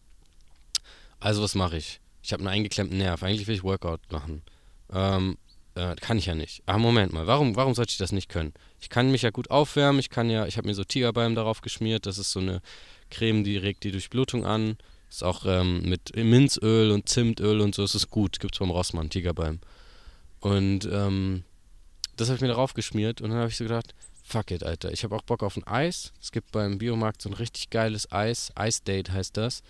Also 1.20 1.42
was 1.42 1.56
mache 1.56 1.78
ich? 1.78 2.00
Ich 2.22 2.34
habe 2.34 2.42
einen 2.42 2.50
eingeklemmten 2.50 2.98
Nerv. 2.98 3.24
Eigentlich 3.24 3.48
will 3.48 3.56
ich 3.56 3.64
Workout 3.64 4.12
machen. 4.12 4.42
Ähm, 4.92 5.38
äh, 5.76 5.96
kann 5.96 6.18
ich 6.18 6.26
ja 6.26 6.36
nicht. 6.36 6.64
Aber 6.66 6.80
Moment 6.80 7.14
mal, 7.14 7.28
warum, 7.28 7.56
warum 7.56 7.74
sollte 7.74 7.92
ich 7.92 7.98
das 7.98 8.12
nicht 8.12 8.30
können? 8.30 8.54
Ich 8.80 8.90
kann 8.90 9.12
mich 9.12 9.24
ja 9.24 9.30
gut 9.30 9.50
aufwärmen. 9.52 10.00
Ich 10.00 10.10
kann 10.10 10.30
ja, 10.30 10.46
ich 10.46 10.58
habe 10.58 10.68
mir 10.68 10.74
so 10.74 10.84
Tigerbalm 10.84 11.36
darauf 11.36 11.62
geschmiert. 11.62 12.06
Das 12.06 12.18
ist 12.18 12.32
so 12.32 12.40
eine 12.40 12.62
Creme, 13.10 13.44
die 13.44 13.58
regt 13.58 13.84
die 13.84 13.92
Durchblutung 13.92 14.46
an. 14.46 14.78
Ist 15.10 15.24
auch 15.24 15.46
ähm, 15.46 15.88
mit 15.88 16.16
Minzöl 16.16 16.92
und 16.92 17.08
Zimtöl 17.08 17.62
und 17.62 17.76
so, 17.76 17.84
ist 17.84 17.96
es 17.96 18.10
gut. 18.10 18.40
Gibt 18.40 18.56
es 18.56 18.58
vom 18.58 18.72
Rossmann, 18.72 19.10
Tigerbalm. 19.10 19.60
Und 20.40 20.86
ähm, 20.92 21.44
das 22.16 22.28
habe 22.28 22.36
ich 22.36 22.42
mir 22.42 22.48
darauf 22.48 22.74
geschmiert 22.74 23.22
und 23.22 23.30
dann 23.30 23.40
habe 23.40 23.50
ich 23.50 23.58
so 23.58 23.64
gedacht, 23.64 23.94
fuck 24.24 24.52
it, 24.52 24.64
Alter. 24.64 24.92
Ich 24.92 25.04
habe 25.04 25.16
auch 25.16 25.22
Bock 25.22 25.44
auf 25.44 25.58
ein 25.58 25.68
Eis. 25.68 26.12
Es 26.22 26.32
gibt 26.32 26.52
beim 26.52 26.78
Biomarkt 26.78 27.22
so 27.22 27.30
ein 27.30 27.34
richtig 27.34 27.70
geiles 27.70 28.12
Eis. 28.12 28.52
Ice 28.60 28.82
Date 28.84 29.12
heißt 29.12 29.38
das. 29.38 29.62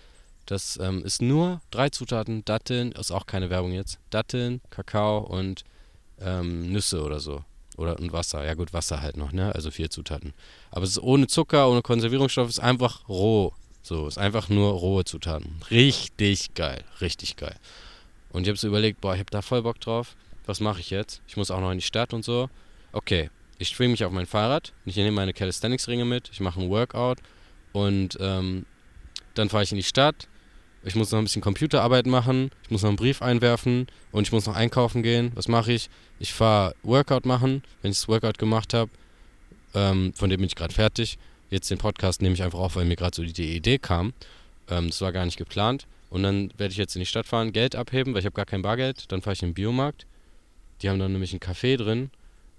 Das 0.46 0.78
ähm, 0.80 1.04
ist 1.04 1.22
nur 1.22 1.60
drei 1.70 1.88
Zutaten, 1.88 2.44
Datteln, 2.44 2.92
ist 2.92 3.10
auch 3.10 3.26
keine 3.26 3.50
Werbung 3.50 3.72
jetzt. 3.72 3.98
Datteln, 4.10 4.60
Kakao 4.70 5.18
und 5.18 5.64
ähm, 6.20 6.70
Nüsse 6.70 7.02
oder 7.02 7.20
so. 7.20 7.44
Oder 7.76 7.98
und 7.98 8.12
Wasser. 8.12 8.44
Ja 8.44 8.54
gut, 8.54 8.72
Wasser 8.72 9.00
halt 9.00 9.16
noch, 9.16 9.32
ne? 9.32 9.54
Also 9.54 9.70
vier 9.70 9.90
Zutaten. 9.90 10.32
Aber 10.70 10.84
es 10.84 10.90
ist 10.90 11.02
ohne 11.02 11.26
Zucker, 11.26 11.68
ohne 11.68 11.82
Konservierungsstoff, 11.82 12.48
es 12.48 12.58
ist 12.58 12.64
einfach 12.64 13.08
roh. 13.08 13.52
So, 13.82 14.06
ist 14.06 14.18
einfach 14.18 14.48
nur 14.48 14.72
rohe 14.72 15.04
Zutaten. 15.04 15.60
Richtig 15.70 16.54
geil, 16.54 16.84
richtig 17.00 17.36
geil. 17.36 17.56
Und 18.30 18.42
ich 18.42 18.48
habe 18.48 18.58
so 18.58 18.66
überlegt, 18.68 19.00
boah, 19.00 19.14
ich 19.14 19.20
habe 19.20 19.30
da 19.30 19.42
voll 19.42 19.62
Bock 19.62 19.80
drauf. 19.80 20.14
Was 20.46 20.60
mache 20.60 20.80
ich 20.80 20.90
jetzt? 20.90 21.20
Ich 21.26 21.36
muss 21.36 21.50
auch 21.50 21.60
noch 21.60 21.70
in 21.70 21.78
die 21.78 21.84
Stadt 21.84 22.14
und 22.14 22.24
so. 22.24 22.48
Okay, 22.92 23.30
ich 23.58 23.68
schwinge 23.68 23.92
mich 23.92 24.04
auf 24.04 24.12
mein 24.12 24.26
Fahrrad. 24.26 24.72
Ich 24.84 24.96
nehme 24.96 25.12
meine 25.12 25.32
Calisthenics-Ringe 25.32 26.04
mit. 26.04 26.30
Ich 26.32 26.40
mache 26.40 26.60
ein 26.60 26.70
Workout. 26.70 27.18
Und 27.72 28.16
ähm, 28.20 28.66
dann 29.34 29.48
fahre 29.48 29.64
ich 29.64 29.72
in 29.72 29.76
die 29.76 29.82
Stadt. 29.82 30.28
Ich 30.84 30.94
muss 30.94 31.10
noch 31.10 31.18
ein 31.18 31.24
bisschen 31.24 31.42
Computerarbeit 31.42 32.06
machen. 32.06 32.50
Ich 32.64 32.70
muss 32.70 32.82
noch 32.82 32.90
einen 32.90 32.96
Brief 32.96 33.22
einwerfen. 33.22 33.86
Und 34.12 34.26
ich 34.26 34.32
muss 34.32 34.46
noch 34.46 34.56
einkaufen 34.56 35.02
gehen. 35.02 35.32
Was 35.34 35.48
mache 35.48 35.72
ich? 35.72 35.88
Ich 36.18 36.32
fahre 36.32 36.74
Workout 36.82 37.26
machen. 37.26 37.62
Wenn 37.82 37.90
ich 37.90 37.98
das 37.98 38.08
Workout 38.08 38.38
gemacht 38.38 38.74
habe, 38.74 38.90
ähm, 39.74 40.12
von 40.14 40.30
dem 40.30 40.38
bin 40.38 40.46
ich 40.46 40.56
gerade 40.56 40.74
fertig 40.74 41.18
jetzt 41.54 41.70
den 41.70 41.78
Podcast 41.78 42.20
nehme 42.20 42.34
ich 42.34 42.42
einfach 42.42 42.58
auf, 42.58 42.76
weil 42.76 42.84
mir 42.84 42.96
gerade 42.96 43.16
so 43.16 43.22
die 43.22 43.56
Idee 43.56 43.78
kam. 43.78 44.12
Ähm, 44.68 44.88
das 44.88 45.00
war 45.00 45.12
gar 45.12 45.24
nicht 45.24 45.38
geplant. 45.38 45.86
Und 46.10 46.22
dann 46.22 46.52
werde 46.58 46.72
ich 46.72 46.78
jetzt 46.78 46.94
in 46.94 47.00
die 47.00 47.06
Stadt 47.06 47.26
fahren, 47.26 47.52
Geld 47.52 47.74
abheben, 47.74 48.12
weil 48.12 48.20
ich 48.20 48.26
habe 48.26 48.34
gar 48.34 48.46
kein 48.46 48.62
Bargeld. 48.62 49.10
Dann 49.10 49.22
fahre 49.22 49.34
ich 49.34 49.42
in 49.42 49.50
den 49.50 49.54
Biomarkt. 49.54 50.06
Die 50.82 50.90
haben 50.90 50.98
dann 50.98 51.12
nämlich 51.12 51.32
einen 51.32 51.40
Café 51.40 51.76
drin. 51.76 52.10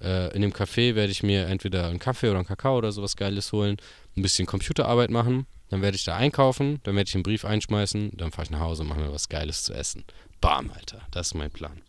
Äh, 0.06 0.36
in 0.36 0.42
dem 0.42 0.54
Café 0.54 0.96
werde 0.96 1.12
ich 1.12 1.24
mir 1.24 1.48
entweder 1.48 1.88
einen 1.88 2.00
Kaffee 2.00 2.30
oder 2.30 2.38
einen 2.38 2.48
Kakao 2.48 2.78
oder 2.78 2.92
sowas 2.92 3.16
Geiles 3.16 3.52
holen, 3.52 3.78
ein 4.16 4.22
bisschen 4.22 4.46
Computerarbeit 4.46 5.10
machen. 5.10 5.48
Dann 5.70 5.82
werde 5.82 5.98
ich 5.98 6.04
da 6.04 6.16
einkaufen, 6.16 6.80
dann 6.84 6.96
werde 6.96 7.08
ich 7.08 7.16
einen 7.16 7.24
Brief 7.24 7.44
einschmeißen, 7.44 8.12
dann 8.16 8.32
fahre 8.32 8.44
ich 8.44 8.52
nach 8.52 8.60
Hause 8.60 8.84
und 8.84 8.90
mache 8.90 9.00
mir 9.00 9.12
was 9.12 9.30
Geiles 9.30 9.64
zu 9.64 9.74
essen. 9.74 10.04
Bam, 10.40 10.70
Alter. 10.72 11.02
Das 11.10 11.28
ist 11.28 11.34
mein 11.34 11.50
Plan. 11.50 11.82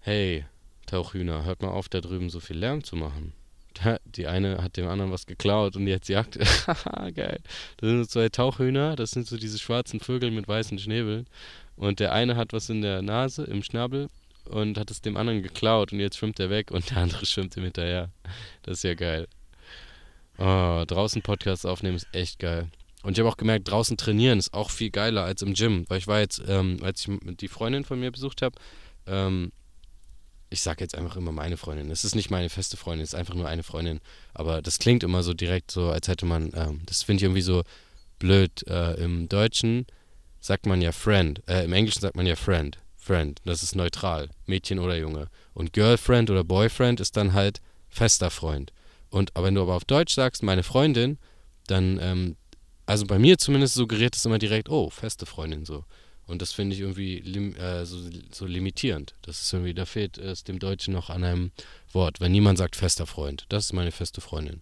Hey, 0.00 0.46
Tauchhühner, 0.86 1.44
hört 1.44 1.60
mal 1.60 1.68
auf, 1.68 1.90
da 1.90 2.00
drüben 2.00 2.30
so 2.30 2.40
viel 2.40 2.56
Lärm 2.56 2.82
zu 2.82 2.96
machen 2.96 3.34
die 4.04 4.26
eine 4.26 4.62
hat 4.62 4.76
dem 4.76 4.88
anderen 4.88 5.12
was 5.12 5.26
geklaut 5.26 5.76
und 5.76 5.86
jetzt 5.86 6.08
jagt. 6.08 6.38
Geil. 7.14 7.40
Das 7.76 7.88
sind 7.88 7.98
so 7.98 8.06
zwei 8.06 8.28
Tauchhühner, 8.28 8.96
das 8.96 9.12
sind 9.12 9.26
so 9.26 9.36
diese 9.36 9.58
schwarzen 9.58 10.00
Vögel 10.00 10.30
mit 10.30 10.48
weißen 10.48 10.78
Schnäbeln. 10.78 11.26
Und 11.76 12.00
der 12.00 12.12
eine 12.12 12.36
hat 12.36 12.52
was 12.52 12.68
in 12.70 12.82
der 12.82 13.02
Nase, 13.02 13.44
im 13.44 13.62
Schnabel 13.62 14.08
und 14.48 14.78
hat 14.78 14.90
es 14.90 15.00
dem 15.00 15.16
anderen 15.16 15.42
geklaut 15.42 15.92
und 15.92 16.00
jetzt 16.00 16.18
schwimmt 16.18 16.40
er 16.40 16.50
weg 16.50 16.70
und 16.70 16.90
der 16.90 16.98
andere 16.98 17.26
schwimmt 17.26 17.56
ihm 17.56 17.64
hinterher. 17.64 18.10
Das 18.62 18.78
ist 18.78 18.82
ja 18.84 18.94
geil. 18.94 19.28
Oh, 20.38 20.84
draußen 20.86 21.22
Podcasts 21.22 21.64
aufnehmen 21.64 21.96
ist 21.96 22.08
echt 22.12 22.38
geil. 22.38 22.68
Und 23.02 23.12
ich 23.12 23.20
habe 23.20 23.28
auch 23.28 23.36
gemerkt, 23.36 23.70
draußen 23.70 23.96
trainieren 23.96 24.38
ist 24.38 24.54
auch 24.54 24.70
viel 24.70 24.90
geiler 24.90 25.24
als 25.24 25.42
im 25.42 25.54
Gym. 25.54 25.84
Weil 25.88 25.98
ich 25.98 26.06
war 26.06 26.20
jetzt, 26.20 26.42
ähm, 26.46 26.78
als 26.82 27.06
ich 27.06 27.36
die 27.36 27.48
Freundin 27.48 27.84
von 27.84 28.00
mir 28.00 28.10
besucht 28.10 28.42
habe, 28.42 28.56
ähm, 29.06 29.52
ich 30.50 30.62
sage 30.62 30.82
jetzt 30.82 30.96
einfach 30.96 31.16
immer 31.16 31.32
meine 31.32 31.56
Freundin. 31.56 31.90
Es 31.90 32.04
ist 32.04 32.14
nicht 32.14 32.30
meine 32.30 32.48
feste 32.48 32.76
Freundin, 32.76 33.04
es 33.04 33.12
ist 33.12 33.18
einfach 33.18 33.34
nur 33.34 33.48
eine 33.48 33.62
Freundin. 33.62 34.00
Aber 34.34 34.62
das 34.62 34.78
klingt 34.78 35.02
immer 35.02 35.22
so 35.22 35.34
direkt 35.34 35.70
so, 35.70 35.90
als 35.90 36.08
hätte 36.08 36.26
man, 36.26 36.52
ähm, 36.54 36.80
das 36.86 37.02
finde 37.02 37.18
ich 37.18 37.24
irgendwie 37.24 37.42
so 37.42 37.62
blöd. 38.18 38.66
Äh, 38.66 38.94
Im 39.02 39.28
Deutschen 39.28 39.86
sagt 40.40 40.66
man 40.66 40.80
ja 40.80 40.92
Friend, 40.92 41.42
äh, 41.48 41.64
im 41.64 41.72
Englischen 41.72 42.00
sagt 42.00 42.16
man 42.16 42.26
ja 42.26 42.36
Friend. 42.36 42.78
Friend, 43.08 43.40
das 43.46 43.62
ist 43.62 43.74
neutral, 43.74 44.28
Mädchen 44.44 44.78
oder 44.78 44.94
Junge. 44.94 45.30
Und 45.54 45.72
Girlfriend 45.72 46.30
oder 46.30 46.44
Boyfriend 46.44 47.00
ist 47.00 47.16
dann 47.16 47.32
halt 47.32 47.62
fester 47.88 48.30
Freund. 48.30 48.70
Und 49.08 49.32
wenn 49.34 49.54
du 49.54 49.62
aber 49.62 49.76
auf 49.76 49.86
Deutsch 49.86 50.14
sagst, 50.14 50.42
meine 50.42 50.62
Freundin, 50.62 51.16
dann, 51.68 51.98
ähm, 52.02 52.36
also 52.84 53.06
bei 53.06 53.18
mir 53.18 53.38
zumindest 53.38 53.76
suggeriert 53.76 54.14
es 54.14 54.26
immer 54.26 54.38
direkt, 54.38 54.68
oh, 54.68 54.90
feste 54.90 55.24
Freundin 55.24 55.64
so. 55.64 55.84
Und 56.26 56.42
das 56.42 56.52
finde 56.52 56.74
ich 56.76 56.82
irgendwie 56.82 57.20
lim, 57.20 57.56
äh, 57.56 57.86
so, 57.86 57.96
so, 58.30 58.44
limitierend. 58.44 59.14
Das 59.22 59.40
ist 59.40 59.50
irgendwie, 59.54 59.72
da 59.72 59.86
fehlt 59.86 60.18
es 60.18 60.44
dem 60.44 60.58
Deutschen 60.58 60.92
noch 60.92 61.08
an 61.08 61.24
einem 61.24 61.52
Wort. 61.90 62.20
Wenn 62.20 62.32
niemand 62.32 62.58
sagt 62.58 62.76
fester 62.76 63.06
Freund, 63.06 63.46
das 63.48 63.64
ist 63.64 63.72
meine 63.72 63.90
feste 63.90 64.20
Freundin. 64.20 64.60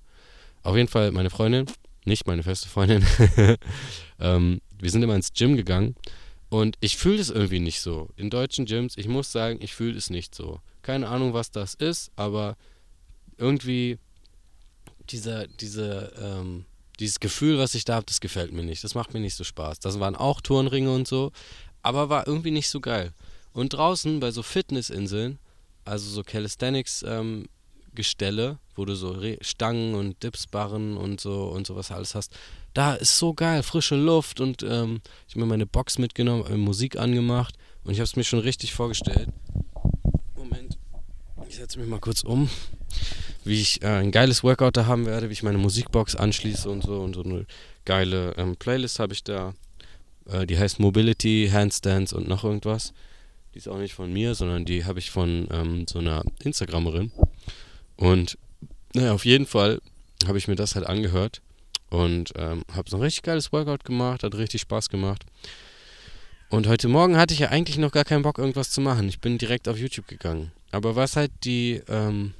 Auf 0.62 0.76
jeden 0.76 0.88
Fall 0.88 1.10
meine 1.10 1.30
Freundin, 1.30 1.66
nicht 2.04 2.28
meine 2.28 2.44
feste 2.44 2.68
Freundin. 2.68 3.04
ähm, 4.20 4.60
wir 4.78 4.90
sind 4.90 5.02
immer 5.02 5.16
ins 5.16 5.32
Gym 5.32 5.56
gegangen 5.56 5.96
und 6.48 6.76
ich 6.80 6.96
fühle 6.96 7.20
es 7.20 7.30
irgendwie 7.30 7.60
nicht 7.60 7.80
so. 7.80 8.08
In 8.16 8.30
deutschen 8.30 8.66
Gyms, 8.66 8.96
ich 8.96 9.08
muss 9.08 9.32
sagen, 9.32 9.58
ich 9.60 9.74
fühle 9.74 9.96
es 9.96 10.10
nicht 10.10 10.34
so. 10.34 10.60
Keine 10.82 11.08
Ahnung, 11.08 11.34
was 11.34 11.50
das 11.50 11.74
ist, 11.74 12.10
aber 12.16 12.56
irgendwie 13.36 13.98
dieser, 15.10 15.46
diese, 15.48 16.12
ähm, 16.20 16.64
dieses 17.00 17.20
Gefühl, 17.20 17.58
was 17.58 17.74
ich 17.74 17.84
da 17.84 17.96
habe, 17.96 18.06
das 18.06 18.20
gefällt 18.20 18.52
mir 18.52 18.62
nicht. 18.62 18.84
Das 18.84 18.94
macht 18.94 19.12
mir 19.12 19.20
nicht 19.20 19.34
so 19.34 19.44
Spaß. 19.44 19.80
Das 19.80 19.98
waren 20.00 20.16
auch 20.16 20.40
Turnringe 20.40 20.92
und 20.92 21.08
so, 21.08 21.32
aber 21.82 22.08
war 22.08 22.26
irgendwie 22.26 22.50
nicht 22.50 22.68
so 22.68 22.80
geil. 22.80 23.12
Und 23.52 23.72
draußen 23.72 24.20
bei 24.20 24.30
so 24.30 24.42
Fitnessinseln, 24.42 25.38
also 25.84 26.08
so 26.08 26.22
Calisthenics 26.22 27.02
ähm, 27.06 27.46
wo 28.74 28.84
du 28.84 28.94
so 28.94 29.12
Re 29.12 29.38
Stangen 29.40 29.94
und 29.94 30.22
Dipsbarren 30.22 30.98
und 30.98 31.18
so 31.18 31.44
und 31.44 31.66
sowas 31.66 31.90
alles 31.90 32.14
hast. 32.14 32.36
Da 32.76 32.92
ist 32.92 33.16
so 33.16 33.33
geil, 33.33 33.62
frische 33.62 33.97
Luft 33.97 34.38
und 34.38 34.62
ähm, 34.62 35.00
ich 35.26 35.35
habe 35.35 35.40
mir 35.40 35.47
meine 35.47 35.64
Box 35.64 35.97
mitgenommen, 35.97 36.61
Musik 36.61 36.99
angemacht 36.99 37.54
und 37.85 37.95
ich 37.95 38.00
habe 38.00 38.04
es 38.04 38.16
mir 38.16 38.25
schon 38.25 38.40
richtig 38.40 38.75
vorgestellt. 38.75 39.30
Moment, 40.37 40.76
ich 41.49 41.56
setze 41.56 41.78
mich 41.78 41.88
mal 41.88 42.00
kurz 42.00 42.23
um, 42.23 42.50
wie 43.45 43.62
ich 43.62 43.80
äh, 43.80 43.87
ein 43.87 44.11
geiles 44.11 44.45
Workout 44.45 44.76
da 44.76 44.85
haben 44.85 45.06
werde, 45.06 45.30
wie 45.30 45.33
ich 45.33 45.42
meine 45.42 45.56
Musikbox 45.56 46.16
anschließe 46.16 46.68
und 46.68 46.83
so 46.83 47.00
und 47.00 47.14
so 47.14 47.23
eine 47.23 47.47
geile 47.87 48.35
ähm, 48.37 48.56
Playlist 48.56 48.99
habe 48.99 49.14
ich 49.14 49.25
da. 49.25 49.54
Äh, 50.26 50.47
die 50.47 50.59
heißt 50.59 50.78
Mobility, 50.78 51.49
Handstands 51.50 52.12
und 52.12 52.28
noch 52.28 52.45
irgendwas. 52.45 52.92
Die 53.54 53.59
ist 53.59 53.68
auch 53.68 53.78
nicht 53.78 53.95
von 53.95 54.12
mir, 54.12 54.35
sondern 54.35 54.66
die 54.66 54.85
habe 54.85 54.99
ich 54.99 55.11
von 55.11 55.49
ähm, 55.50 55.87
so 55.88 55.99
einer 55.99 56.25
Instagramerin. 56.45 57.11
Und 57.97 58.37
naja, 58.92 59.14
auf 59.14 59.25
jeden 59.25 59.47
Fall 59.47 59.80
habe 60.26 60.37
ich 60.37 60.47
mir 60.47 60.56
das 60.56 60.75
halt 60.75 60.87
angehört 60.87 61.40
und 61.90 62.33
ähm, 62.37 62.62
habe 62.73 62.90
so 62.90 62.97
ein 62.97 63.02
richtig 63.02 63.23
geiles 63.23 63.52
Workout 63.52 63.85
gemacht, 63.85 64.23
hat 64.23 64.35
richtig 64.35 64.62
Spaß 64.62 64.88
gemacht. 64.88 65.25
Und 66.49 66.69
heute 66.69 66.88
Morgen 66.88 67.16
hatte 67.16 67.35
ich 67.35 67.40
ja 67.40 67.49
eigentlich 67.49 67.78
noch 67.78 67.90
gar 67.90 68.05
keinen 68.05 68.23
Bock, 68.23 68.38
irgendwas 68.38 68.71
zu 68.71 68.81
machen. 68.81 69.09
Ich 69.09 69.21
bin 69.21 69.38
direkt 69.38 69.69
auf 69.69 69.78
YouTube 69.78 70.07
gegangen. 70.07 70.52
Aber 70.71 70.95
was 70.95 71.16
halt 71.16 71.33
die, 71.45 71.83
ähm, 71.88 72.35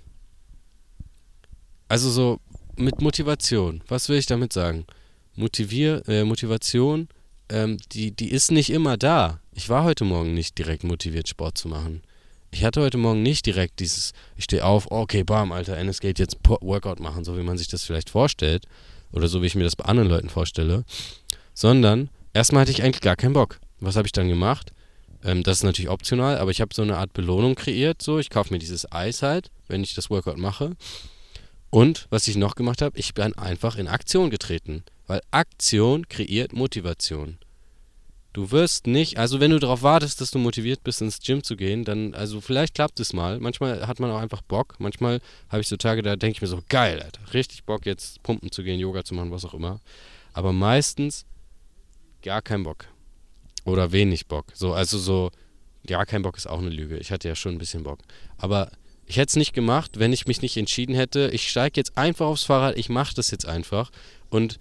also 1.89 2.11
so 2.11 2.41
mit 2.77 3.01
Motivation, 3.01 3.83
was 3.89 4.09
will 4.09 4.19
ich 4.19 4.27
damit 4.27 4.53
sagen? 4.53 4.87
Motivier, 5.35 6.03
äh, 6.09 6.25
Motivation, 6.25 7.09
ähm, 7.49 7.79
die, 7.93 8.11
die 8.13 8.31
ist 8.31 8.51
nicht 8.51 8.71
immer 8.71 8.97
da. 8.97 9.41
Ich 9.53 9.69
war 9.69 9.85
heute 9.85 10.05
Morgen 10.05 10.35
nicht 10.35 10.59
direkt 10.59 10.85
motiviert, 10.85 11.29
Sport 11.29 11.59
zu 11.59 11.69
machen. 11.69 12.03
Ich 12.51 12.65
hatte 12.65 12.81
heute 12.81 12.99
Morgen 12.99 13.23
nicht 13.23 13.45
direkt 13.47 13.81
dieses, 13.81 14.13
ich 14.37 14.45
stehe 14.45 14.65
auf, 14.65 14.91
okay, 14.91 15.25
bam, 15.25 15.53
Alter, 15.53 15.77
Ennis 15.77 16.01
geht 16.01 16.19
jetzt 16.19 16.39
Workout 16.45 17.01
machen, 17.01 17.25
so 17.25 17.37
wie 17.37 17.43
man 17.43 17.59
sich 17.59 17.69
das 17.69 17.85
vielleicht 17.85 18.09
vorstellt. 18.09 18.67
Oder 19.13 19.29
so 19.29 19.43
wie 19.43 19.47
ich 19.47 19.55
mir 19.55 19.65
das 19.65 19.77
bei 19.77 19.85
anderen 19.85 20.09
Leuten 20.09 20.29
vorstelle. 20.29 20.85
Sondern 21.55 22.11
erstmal 22.35 22.63
hatte 22.63 22.73
ich 22.73 22.83
eigentlich 22.83 23.01
gar 23.01 23.17
keinen 23.17 23.33
Bock. 23.33 23.59
Was 23.81 23.97
habe 23.97 24.07
ich 24.07 24.13
dann 24.13 24.29
gemacht? 24.29 24.73
Ähm, 25.25 25.43
das 25.43 25.59
ist 25.59 25.63
natürlich 25.65 25.91
optional, 25.91 26.39
aber 26.39 26.51
ich 26.51 26.61
habe 26.61 26.75
so 26.75 26.83
eine 26.83 26.97
Art 26.97 27.13
Belohnung 27.13 27.55
kreiert. 27.55 28.03
So, 28.03 28.19
ich 28.19 28.31
kaufe 28.31 28.53
mir 28.53 28.59
dieses 28.59 28.91
Eis 28.93 29.23
halt, 29.23 29.51
wenn 29.69 29.83
ich 29.83 29.95
das 29.95 30.11
Workout 30.11 30.39
mache. 30.39 30.77
Und 31.71 32.07
was 32.11 32.29
ich 32.29 32.37
noch 32.37 32.55
gemacht 32.55 32.81
habe, 32.83 32.99
ich 32.99 33.15
bin 33.15 33.35
einfach 33.35 33.77
in 33.77 33.89
Aktion 33.89 34.31
getreten. 34.31 34.85
Weil 35.07 35.21
Aktion 35.31 36.09
kreiert 36.09 36.53
Motivation. 36.53 37.39
Du 38.37 38.51
wirst 38.51 38.87
nicht, 38.87 39.17
also 39.17 39.41
wenn 39.41 39.51
du 39.51 39.59
darauf 39.59 39.81
wartest, 39.81 40.21
dass 40.21 40.31
du 40.31 40.39
motiviert 40.39 40.85
bist, 40.85 41.01
ins 41.01 41.21
Gym 41.21 41.43
zu 41.43 41.57
gehen, 41.57 41.87
dann, 41.87 42.13
also 42.15 42.43
vielleicht 42.43 42.75
klappt 42.75 43.01
es 43.01 43.15
mal. 43.15 43.41
Manchmal 43.41 43.87
hat 43.87 43.99
man 43.99 44.11
auch 44.11 44.19
einfach 44.19 44.43
Bock. 44.43 44.75
Manchmal 44.79 45.23
habe 45.49 45.63
ich 45.63 45.69
so 45.69 45.79
Tage, 45.79 46.03
da 46.03 46.17
denke 46.17 46.37
ich 46.37 46.43
mir 46.43 46.47
so, 46.47 46.61
geil, 46.69 47.01
Alter, 47.01 47.33
richtig 47.33 47.65
Bock, 47.65 47.87
jetzt 47.87 48.23
pumpen 48.23 48.53
zu 48.53 48.63
gehen, 48.63 48.79
Yoga 48.79 49.05
zu 49.05 49.15
machen, 49.15 49.31
was 49.31 49.47
auch 49.47 49.55
immer. 49.55 49.81
Aber 50.35 50.53
meistens 50.53 51.25
gar 52.21 52.43
kein 52.43 52.63
Bock. 52.63 52.89
Oder 53.65 53.93
wenig 53.93 54.27
Bock. 54.27 54.45
So, 54.53 54.75
also 54.75 54.99
so, 54.99 55.31
gar 55.87 56.05
kein 56.05 56.21
Bock 56.21 56.37
ist 56.37 56.47
auch 56.47 56.59
eine 56.59 56.69
Lüge. 56.69 56.99
Ich 56.99 57.13
hatte 57.13 57.29
ja 57.29 57.35
schon 57.35 57.55
ein 57.55 57.59
bisschen 57.59 57.85
Bock. 57.85 58.01
Aber 58.37 58.71
ich 59.07 59.17
hätte 59.17 59.31
es 59.31 59.37
nicht 59.37 59.55
gemacht, 59.55 59.99
wenn 59.99 60.13
ich 60.13 60.27
mich 60.27 60.43
nicht 60.43 60.59
entschieden 60.59 60.95
hätte. 60.95 61.31
Ich 61.33 61.49
steige 61.49 61.81
jetzt 61.81 61.97
einfach 61.97 62.27
aufs 62.27 62.45
Fahrrad, 62.45 62.77
ich 62.77 62.91
mache 62.91 63.15
das 63.15 63.31
jetzt 63.31 63.47
einfach. 63.47 63.91
Und 64.29 64.59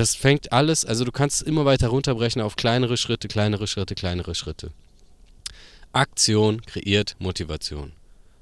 das 0.00 0.14
fängt 0.14 0.50
alles, 0.50 0.86
also 0.86 1.04
du 1.04 1.12
kannst 1.12 1.42
es 1.42 1.46
immer 1.46 1.66
weiter 1.66 1.88
runterbrechen 1.88 2.40
auf 2.40 2.56
kleinere 2.56 2.96
Schritte, 2.96 3.28
kleinere 3.28 3.66
Schritte, 3.66 3.94
kleinere 3.94 4.34
Schritte. 4.34 4.70
Aktion 5.92 6.62
kreiert 6.62 7.16
Motivation. 7.18 7.92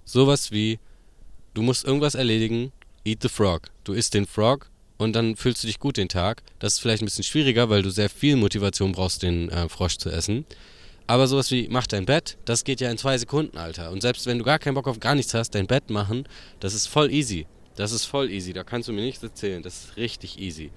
Sowas 0.05 0.53
wie, 0.53 0.79
du 1.55 1.63
musst 1.63 1.85
irgendwas 1.85 2.15
erledigen, 2.15 2.71
eat 3.05 3.23
the 3.23 3.29
frog. 3.29 3.73
Du 3.83 3.93
isst 3.93 4.15
den 4.15 4.25
Frog 4.25 4.71
und 4.99 5.15
dann 5.15 5.35
fühlst 5.35 5.65
du 5.65 5.67
dich 5.67 5.81
gut 5.81 5.97
den 5.97 6.09
Tag. 6.09 6.45
Das 6.61 6.75
ist 6.75 6.79
vielleicht 6.79 7.03
ein 7.03 7.07
bisschen 7.07 7.25
schwieriger, 7.25 7.69
weil 7.69 7.83
du 7.83 7.91
sehr 7.91 8.09
viel 8.09 8.37
Motivation 8.37 8.93
brauchst, 8.93 9.25
den 9.25 9.49
äh, 9.49 9.69
Frosch 9.69 9.97
zu 9.97 10.11
essen. 10.11 10.47
Aber 11.09 11.27
sowas 11.27 11.51
wie, 11.51 11.67
mach 11.69 11.89
dein 11.89 12.07
Bett, 12.07 12.39
das 12.45 12.63
geht 12.63 12.81
ja 12.81 12.89
in 12.89 12.99
zwei 12.99 13.19
Sekunden, 13.19 13.59
Alter. 13.59 13.91
Und 13.91 14.01
selbst 14.01 14.27
wenn 14.27 14.39
du 14.39 14.45
gar 14.45 14.61
keinen 14.61 14.75
Bock 14.75 14.87
auf 14.87 15.01
gar 15.01 15.17
nichts 15.17 15.35
hast, 15.35 15.57
dein 15.57 15.67
Bett 15.67 15.91
machen, 15.91 16.29
das 16.61 16.73
ist 16.73 16.87
voll 16.87 17.11
easy. 17.11 17.49
Das 17.75 17.91
ist 17.91 18.05
voll 18.05 18.31
easy, 18.31 18.53
da 18.53 18.63
kannst 18.63 18.89
du 18.89 18.93
mir 18.93 19.03
nichts 19.03 19.25
erzählen. 19.25 19.61
Das 19.61 19.87
ist 19.87 19.97
richtig 19.97 20.39
easy. 20.39 20.71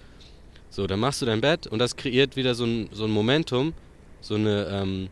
So, 0.72 0.88
dann 0.88 1.02
machst 1.02 1.22
du 1.22 1.26
dein 1.26 1.42
Bett 1.42 1.68
und 1.68 1.80
das 1.80 1.96
kreiert 1.96 2.38
wieder 2.38 2.56
so 2.56 2.64
ein, 2.66 2.90
so 2.94 3.04
ein 3.04 3.12
Momentum, 3.12 3.74
so 4.22 4.36
eine, 4.36 4.68
ähm, 4.72 5.10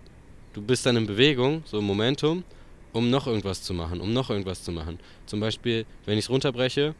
du 0.53 0.61
bist 0.61 0.85
dann 0.85 0.95
in 0.95 1.05
Bewegung, 1.05 1.63
so 1.65 1.79
ein 1.79 1.83
Momentum, 1.83 2.45
um 2.93 3.09
noch 3.09 3.27
irgendwas 3.27 3.61
zu 3.61 3.73
machen, 3.73 3.99
um 3.99 4.13
noch 4.13 4.29
irgendwas 4.29 4.63
zu 4.63 4.71
machen. 4.71 4.99
Zum 5.25 5.41
Beispiel, 5.41 5.85
wenn 6.05 6.17
ich 6.17 6.25
es 6.25 6.29
runterbreche, 6.29 6.95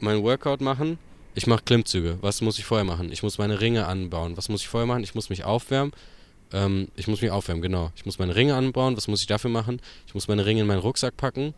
mein 0.00 0.22
Workout 0.22 0.60
machen, 0.60 0.98
ich 1.34 1.46
mache 1.46 1.62
Klimmzüge. 1.64 2.18
Was 2.20 2.42
muss 2.42 2.58
ich 2.58 2.64
vorher 2.64 2.84
machen? 2.84 3.10
Ich 3.10 3.22
muss 3.22 3.38
meine 3.38 3.60
Ringe 3.60 3.86
anbauen. 3.86 4.36
Was 4.36 4.48
muss 4.48 4.60
ich 4.60 4.68
vorher 4.68 4.86
machen? 4.86 5.02
Ich 5.02 5.14
muss 5.14 5.30
mich 5.30 5.44
aufwärmen. 5.44 5.92
Ähm, 6.52 6.88
ich 6.94 7.08
muss 7.08 7.22
mich 7.22 7.30
aufwärmen, 7.32 7.60
genau. 7.60 7.90
Ich 7.96 8.06
muss 8.06 8.18
meine 8.18 8.36
Ringe 8.36 8.54
anbauen. 8.54 8.96
Was 8.96 9.08
muss 9.08 9.20
ich 9.20 9.26
dafür 9.26 9.50
machen? 9.50 9.80
Ich 10.06 10.14
muss 10.14 10.28
meine 10.28 10.46
Ringe 10.46 10.60
in 10.60 10.66
meinen 10.66 10.78
Rucksack 10.78 11.16
packen. 11.16 11.54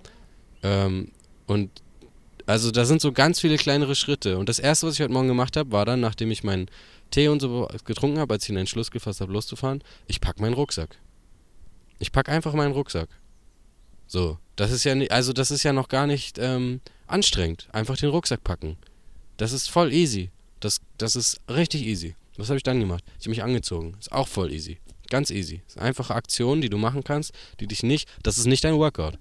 Ähm, 0.62 1.10
und 1.46 1.70
also 2.46 2.70
da 2.70 2.84
sind 2.84 3.00
so 3.00 3.12
ganz 3.12 3.40
viele 3.40 3.56
kleinere 3.56 3.94
Schritte. 3.94 4.38
Und 4.38 4.48
das 4.48 4.58
erste, 4.58 4.86
was 4.86 4.94
ich 4.94 5.00
heute 5.00 5.12
Morgen 5.12 5.28
gemacht 5.28 5.56
habe, 5.56 5.72
war 5.72 5.84
dann, 5.84 6.00
nachdem 6.00 6.30
ich 6.30 6.44
meinen 6.44 6.70
Tee 7.10 7.28
und 7.28 7.40
so 7.40 7.68
getrunken 7.84 8.18
habe, 8.18 8.34
als 8.34 8.44
ich 8.44 8.50
einen 8.50 8.58
Entschluss 8.58 8.90
gefasst 8.90 9.20
habe, 9.20 9.32
loszufahren, 9.32 9.82
ich 10.06 10.20
packe 10.20 10.40
meinen 10.40 10.54
Rucksack. 10.54 10.96
Ich 11.98 12.12
packe 12.12 12.30
einfach 12.30 12.54
meinen 12.54 12.72
Rucksack. 12.72 13.08
So, 14.06 14.38
das 14.54 14.70
ist 14.70 14.84
ja, 14.84 14.94
also 15.10 15.32
das 15.32 15.50
ist 15.50 15.64
ja 15.64 15.72
noch 15.72 15.88
gar 15.88 16.06
nicht 16.06 16.38
ähm, 16.38 16.80
anstrengend. 17.06 17.68
Einfach 17.72 17.96
den 17.96 18.10
Rucksack 18.10 18.44
packen. 18.44 18.76
Das 19.36 19.52
ist 19.52 19.68
voll 19.68 19.92
easy. 19.92 20.30
Das, 20.60 20.80
das 20.98 21.16
ist 21.16 21.40
richtig 21.48 21.84
easy. 21.84 22.14
Was 22.36 22.48
habe 22.48 22.58
ich 22.58 22.62
dann 22.62 22.80
gemacht? 22.80 23.02
Ich 23.18 23.24
habe 23.24 23.30
mich 23.30 23.42
angezogen. 23.42 23.96
Ist 23.98 24.12
auch 24.12 24.28
voll 24.28 24.52
easy. 24.52 24.78
Ganz 25.10 25.30
easy. 25.30 25.62
Das 25.66 25.76
ist 25.76 25.82
einfache 25.82 26.14
Aktion, 26.14 26.60
die 26.60 26.68
du 26.68 26.78
machen 26.78 27.02
kannst, 27.02 27.32
die 27.60 27.66
dich 27.66 27.82
nicht. 27.82 28.08
Das 28.22 28.38
ist 28.38 28.46
nicht 28.46 28.64
dein 28.64 28.76
Workout. 28.76 29.18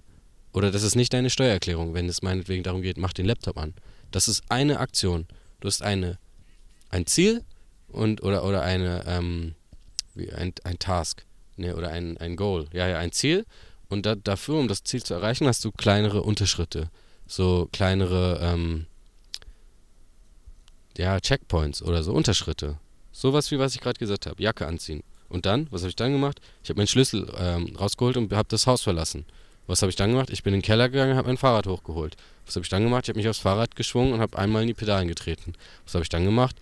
Oder 0.56 0.72
das 0.72 0.84
ist 0.84 0.96
nicht 0.96 1.12
deine 1.12 1.30
Steuererklärung, 1.30 1.94
wenn 1.94 2.08
es 2.08 2.22
meinetwegen 2.22 2.64
darum 2.64 2.82
geht, 2.82 2.98
mach 2.98 3.12
den 3.12 3.26
Laptop 3.26 3.58
an. 3.58 3.74
Das 4.12 4.30
ist 4.30 4.42
eine 4.48 4.80
Aktion. 4.80 5.28
Du 5.60 5.68
hast 5.68 5.82
eine, 5.82 6.18
ein 6.90 7.06
Ziel 7.06 7.44
und 7.90 8.24
oder, 8.24 8.46
oder 8.46 8.62
eine, 8.62 9.04
ähm, 9.06 9.56
wie 10.14 10.32
ein, 10.32 10.54
ein 10.64 10.80
Task. 10.80 11.26
Ne, 11.58 11.76
oder 11.76 11.90
ein, 11.90 12.18
ein 12.18 12.38
Goal. 12.38 12.68
Ja, 12.72 12.88
ja, 12.88 13.00
ein 13.00 13.12
Ziel. 13.12 13.46
Und 13.90 14.06
da, 14.06 14.16
dafür, 14.16 14.56
um 14.56 14.70
das 14.70 14.84
Ziel 14.84 15.04
zu 15.04 15.14
erreichen, 15.14 15.46
hast 15.46 15.64
du 15.66 15.74
kleinere 15.74 16.22
Unterschritte. 16.22 16.90
So 17.28 17.68
kleinere, 17.74 18.40
ähm, 18.42 18.86
ja, 20.98 21.20
Checkpoints 21.20 21.82
oder 21.82 22.02
so 22.02 22.14
Unterschritte. 22.14 22.78
Sowas 23.12 23.52
wie 23.52 23.60
was 23.60 23.76
ich 23.76 23.82
gerade 23.82 24.00
gesagt 24.00 24.26
habe. 24.26 24.42
Jacke 24.42 24.66
anziehen. 24.68 25.04
Und 25.28 25.46
dann, 25.46 25.68
was 25.72 25.82
habe 25.82 25.90
ich 25.90 25.98
dann 25.98 26.14
gemacht? 26.14 26.40
Ich 26.64 26.70
habe 26.70 26.78
meinen 26.78 26.88
Schlüssel 26.88 27.30
ähm, 27.38 27.76
rausgeholt 27.76 28.16
und 28.16 28.32
habe 28.32 28.48
das 28.48 28.68
Haus 28.68 28.84
verlassen. 28.84 29.26
Was 29.68 29.82
habe 29.82 29.90
ich 29.90 29.96
dann 29.96 30.12
gemacht? 30.12 30.30
Ich 30.30 30.44
bin 30.44 30.54
in 30.54 30.60
den 30.60 30.66
Keller 30.66 30.90
gegangen 30.90 31.12
und 31.12 31.18
habe 31.18 31.28
mein 31.28 31.38
Fahrrad 31.38 31.68
hochgeholt. 31.68 32.16
Was 32.46 32.56
habe 32.56 32.64
ich 32.64 32.70
dann 32.70 32.84
gemacht? 32.84 33.06
Ich 33.06 33.10
habe 33.10 33.18
mich 33.18 33.28
aufs 33.28 33.40
Fahrrad 33.40 33.76
geschwungen 33.76 34.14
und 34.14 34.20
habe 34.20 34.38
einmal 34.38 34.62
in 34.62 34.68
die 34.68 34.74
Pedalen 34.74 35.08
getreten. 35.08 35.54
Was 35.86 35.96
habe 35.96 36.04
ich 36.04 36.10
dann 36.10 36.26
gemacht? 36.26 36.56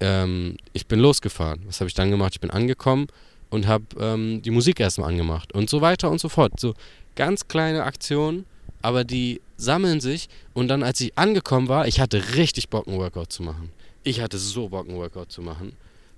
Ähm, 0.00 0.56
ich 0.72 0.86
bin 0.86 1.00
losgefahren. 1.00 1.60
Was 1.66 1.80
habe 1.80 1.88
ich 1.88 1.94
dann 1.94 2.10
gemacht? 2.10 2.34
Ich 2.34 2.40
bin 2.40 2.50
angekommen 2.50 3.08
und 3.50 3.66
habe 3.66 3.84
ähm, 4.00 4.42
die 4.42 4.50
Musik 4.50 4.80
erstmal 4.80 5.10
angemacht 5.10 5.52
und 5.52 5.68
so 5.68 5.80
weiter 5.80 6.10
und 6.10 6.20
so 6.20 6.28
fort. 6.28 6.58
So 6.58 6.74
ganz 7.14 7.46
kleine 7.46 7.84
Aktionen, 7.84 8.46
aber 8.82 9.04
die 9.04 9.40
sammeln 9.56 10.00
sich 10.00 10.28
und 10.52 10.68
dann, 10.68 10.82
als 10.82 11.00
ich 11.00 11.16
angekommen 11.16 11.68
war, 11.68 11.86
ich 11.86 12.00
hatte 12.00 12.34
richtig 12.34 12.68
Bock, 12.68 12.88
einen 12.88 12.98
Workout 12.98 13.32
zu 13.32 13.42
machen. 13.42 13.70
Ich 14.02 14.20
hatte 14.20 14.38
so 14.38 14.68
Bock, 14.68 14.88
einen 14.88 14.98
Workout 14.98 15.30
zu 15.30 15.40
machen. 15.42 15.72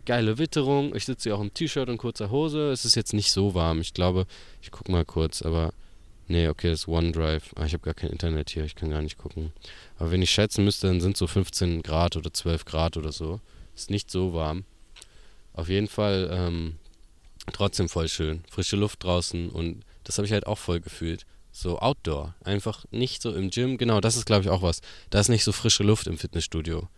Geile 0.07 0.39
Witterung. 0.39 0.95
Ich 0.95 1.05
sitze 1.05 1.29
hier 1.29 1.37
auch 1.37 1.41
im 1.41 1.53
T-Shirt 1.53 1.89
und 1.89 1.99
kurzer 1.99 2.31
Hose. 2.31 2.71
Es 2.71 2.85
ist 2.85 2.95
jetzt 2.95 3.13
nicht 3.13 3.31
so 3.31 3.55
warm. 3.55 3.81
Ich 3.81 3.93
glaube, 3.93 4.27
ich 4.63 4.71
gucke 4.71 4.91
mal 4.91 5.05
kurz, 5.05 5.43
aber 5.43 5.73
Nee, 6.28 6.49
okay, 6.49 6.71
das 6.71 6.80
ist 6.80 6.88
OneDrive. 6.88 7.52
Ah, 7.54 7.66
ich 7.66 7.73
habe 7.73 7.85
gar 7.85 7.95
kein 7.95 8.11
Internet 8.11 8.50
hier, 8.50 8.64
ich 8.64 8.75
kann 8.75 8.90
gar 8.90 9.02
nicht 9.02 9.16
gucken. 9.16 9.52
Aber 9.97 10.11
wenn 10.11 10.23
ich 10.23 10.30
schätzen 10.30 10.64
müsste, 10.64 10.88
dann 10.88 11.00
sind 11.00 11.16
so 11.16 11.26
15 11.26 11.83
Grad 11.83 12.16
oder 12.16 12.33
12 12.33 12.64
Grad 12.64 12.97
oder 12.97 13.12
so. 13.12 13.40
Ist 13.76 13.90
nicht 13.90 14.11
so 14.11 14.35
warm. 14.35 14.64
Auf 15.52 15.68
jeden 15.68 15.87
Fall 15.87 16.28
ähm, 16.33 16.76
trotzdem 17.52 17.88
voll 17.88 18.09
schön. 18.09 18.42
Frische 18.50 18.76
Luft 18.76 19.04
draußen 19.04 19.50
und 19.50 19.85
das 20.02 20.18
habe 20.18 20.26
ich 20.26 20.33
halt 20.33 20.47
auch 20.47 20.59
voll 20.59 20.80
gefühlt. 20.80 21.26
So 21.52 21.78
Outdoor. 21.78 22.35
Einfach 22.45 22.85
nicht 22.90 23.23
so 23.23 23.33
im 23.33 23.50
Gym. 23.50 23.78
Genau, 23.78 24.00
das 24.00 24.16
ist 24.16 24.26
glaube 24.26 24.42
ich 24.42 24.50
auch 24.50 24.62
was. 24.62 24.80
Da 25.11 25.21
ist 25.21 25.28
nicht 25.28 25.45
so 25.45 25.52
frische 25.52 25.85
Luft 25.85 26.09
im 26.09 26.18
Fitnessstudio. 26.18 26.88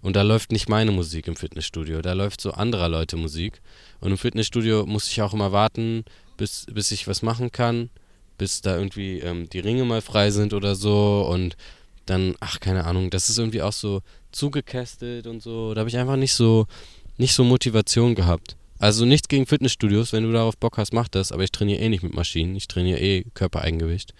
Und 0.00 0.16
da 0.16 0.22
läuft 0.22 0.50
nicht 0.50 0.68
meine 0.68 0.92
Musik 0.92 1.26
im 1.28 1.36
Fitnessstudio. 1.36 2.00
Da 2.00 2.14
läuft 2.14 2.40
so 2.40 2.52
anderer 2.52 2.88
Leute 2.88 3.16
Musik. 3.16 3.60
Und 4.00 4.12
im 4.12 4.18
Fitnessstudio 4.18 4.86
muss 4.86 5.10
ich 5.10 5.20
auch 5.20 5.34
immer 5.34 5.52
warten, 5.52 6.04
bis, 6.36 6.66
bis 6.72 6.90
ich 6.90 7.06
was 7.06 7.20
machen 7.20 7.52
kann 7.52 7.90
bis 8.38 8.62
da 8.62 8.76
irgendwie 8.76 9.18
ähm, 9.18 9.48
die 9.50 9.58
Ringe 9.60 9.84
mal 9.84 10.00
frei 10.00 10.30
sind 10.30 10.54
oder 10.54 10.74
so 10.74 11.28
und 11.30 11.56
dann, 12.06 12.34
ach, 12.40 12.60
keine 12.60 12.84
Ahnung, 12.84 13.10
das 13.10 13.28
ist 13.28 13.38
irgendwie 13.38 13.62
auch 13.62 13.72
so 13.72 14.00
zugekästelt 14.32 15.26
und 15.26 15.42
so. 15.42 15.74
Da 15.74 15.80
habe 15.80 15.90
ich 15.90 15.98
einfach 15.98 16.16
nicht 16.16 16.32
so, 16.32 16.66
nicht 17.18 17.34
so 17.34 17.44
Motivation 17.44 18.14
gehabt. 18.14 18.56
Also 18.78 19.04
nichts 19.04 19.28
gegen 19.28 19.46
Fitnessstudios, 19.46 20.12
wenn 20.12 20.22
du 20.22 20.32
darauf 20.32 20.56
Bock 20.56 20.78
hast, 20.78 20.92
mach 20.92 21.08
das, 21.08 21.32
aber 21.32 21.42
ich 21.42 21.50
trainiere 21.50 21.80
eh 21.80 21.88
nicht 21.88 22.04
mit 22.04 22.14
Maschinen, 22.14 22.54
ich 22.54 22.68
trainiere 22.68 23.00
eh 23.00 23.24
Körpereigengewicht. 23.34 24.14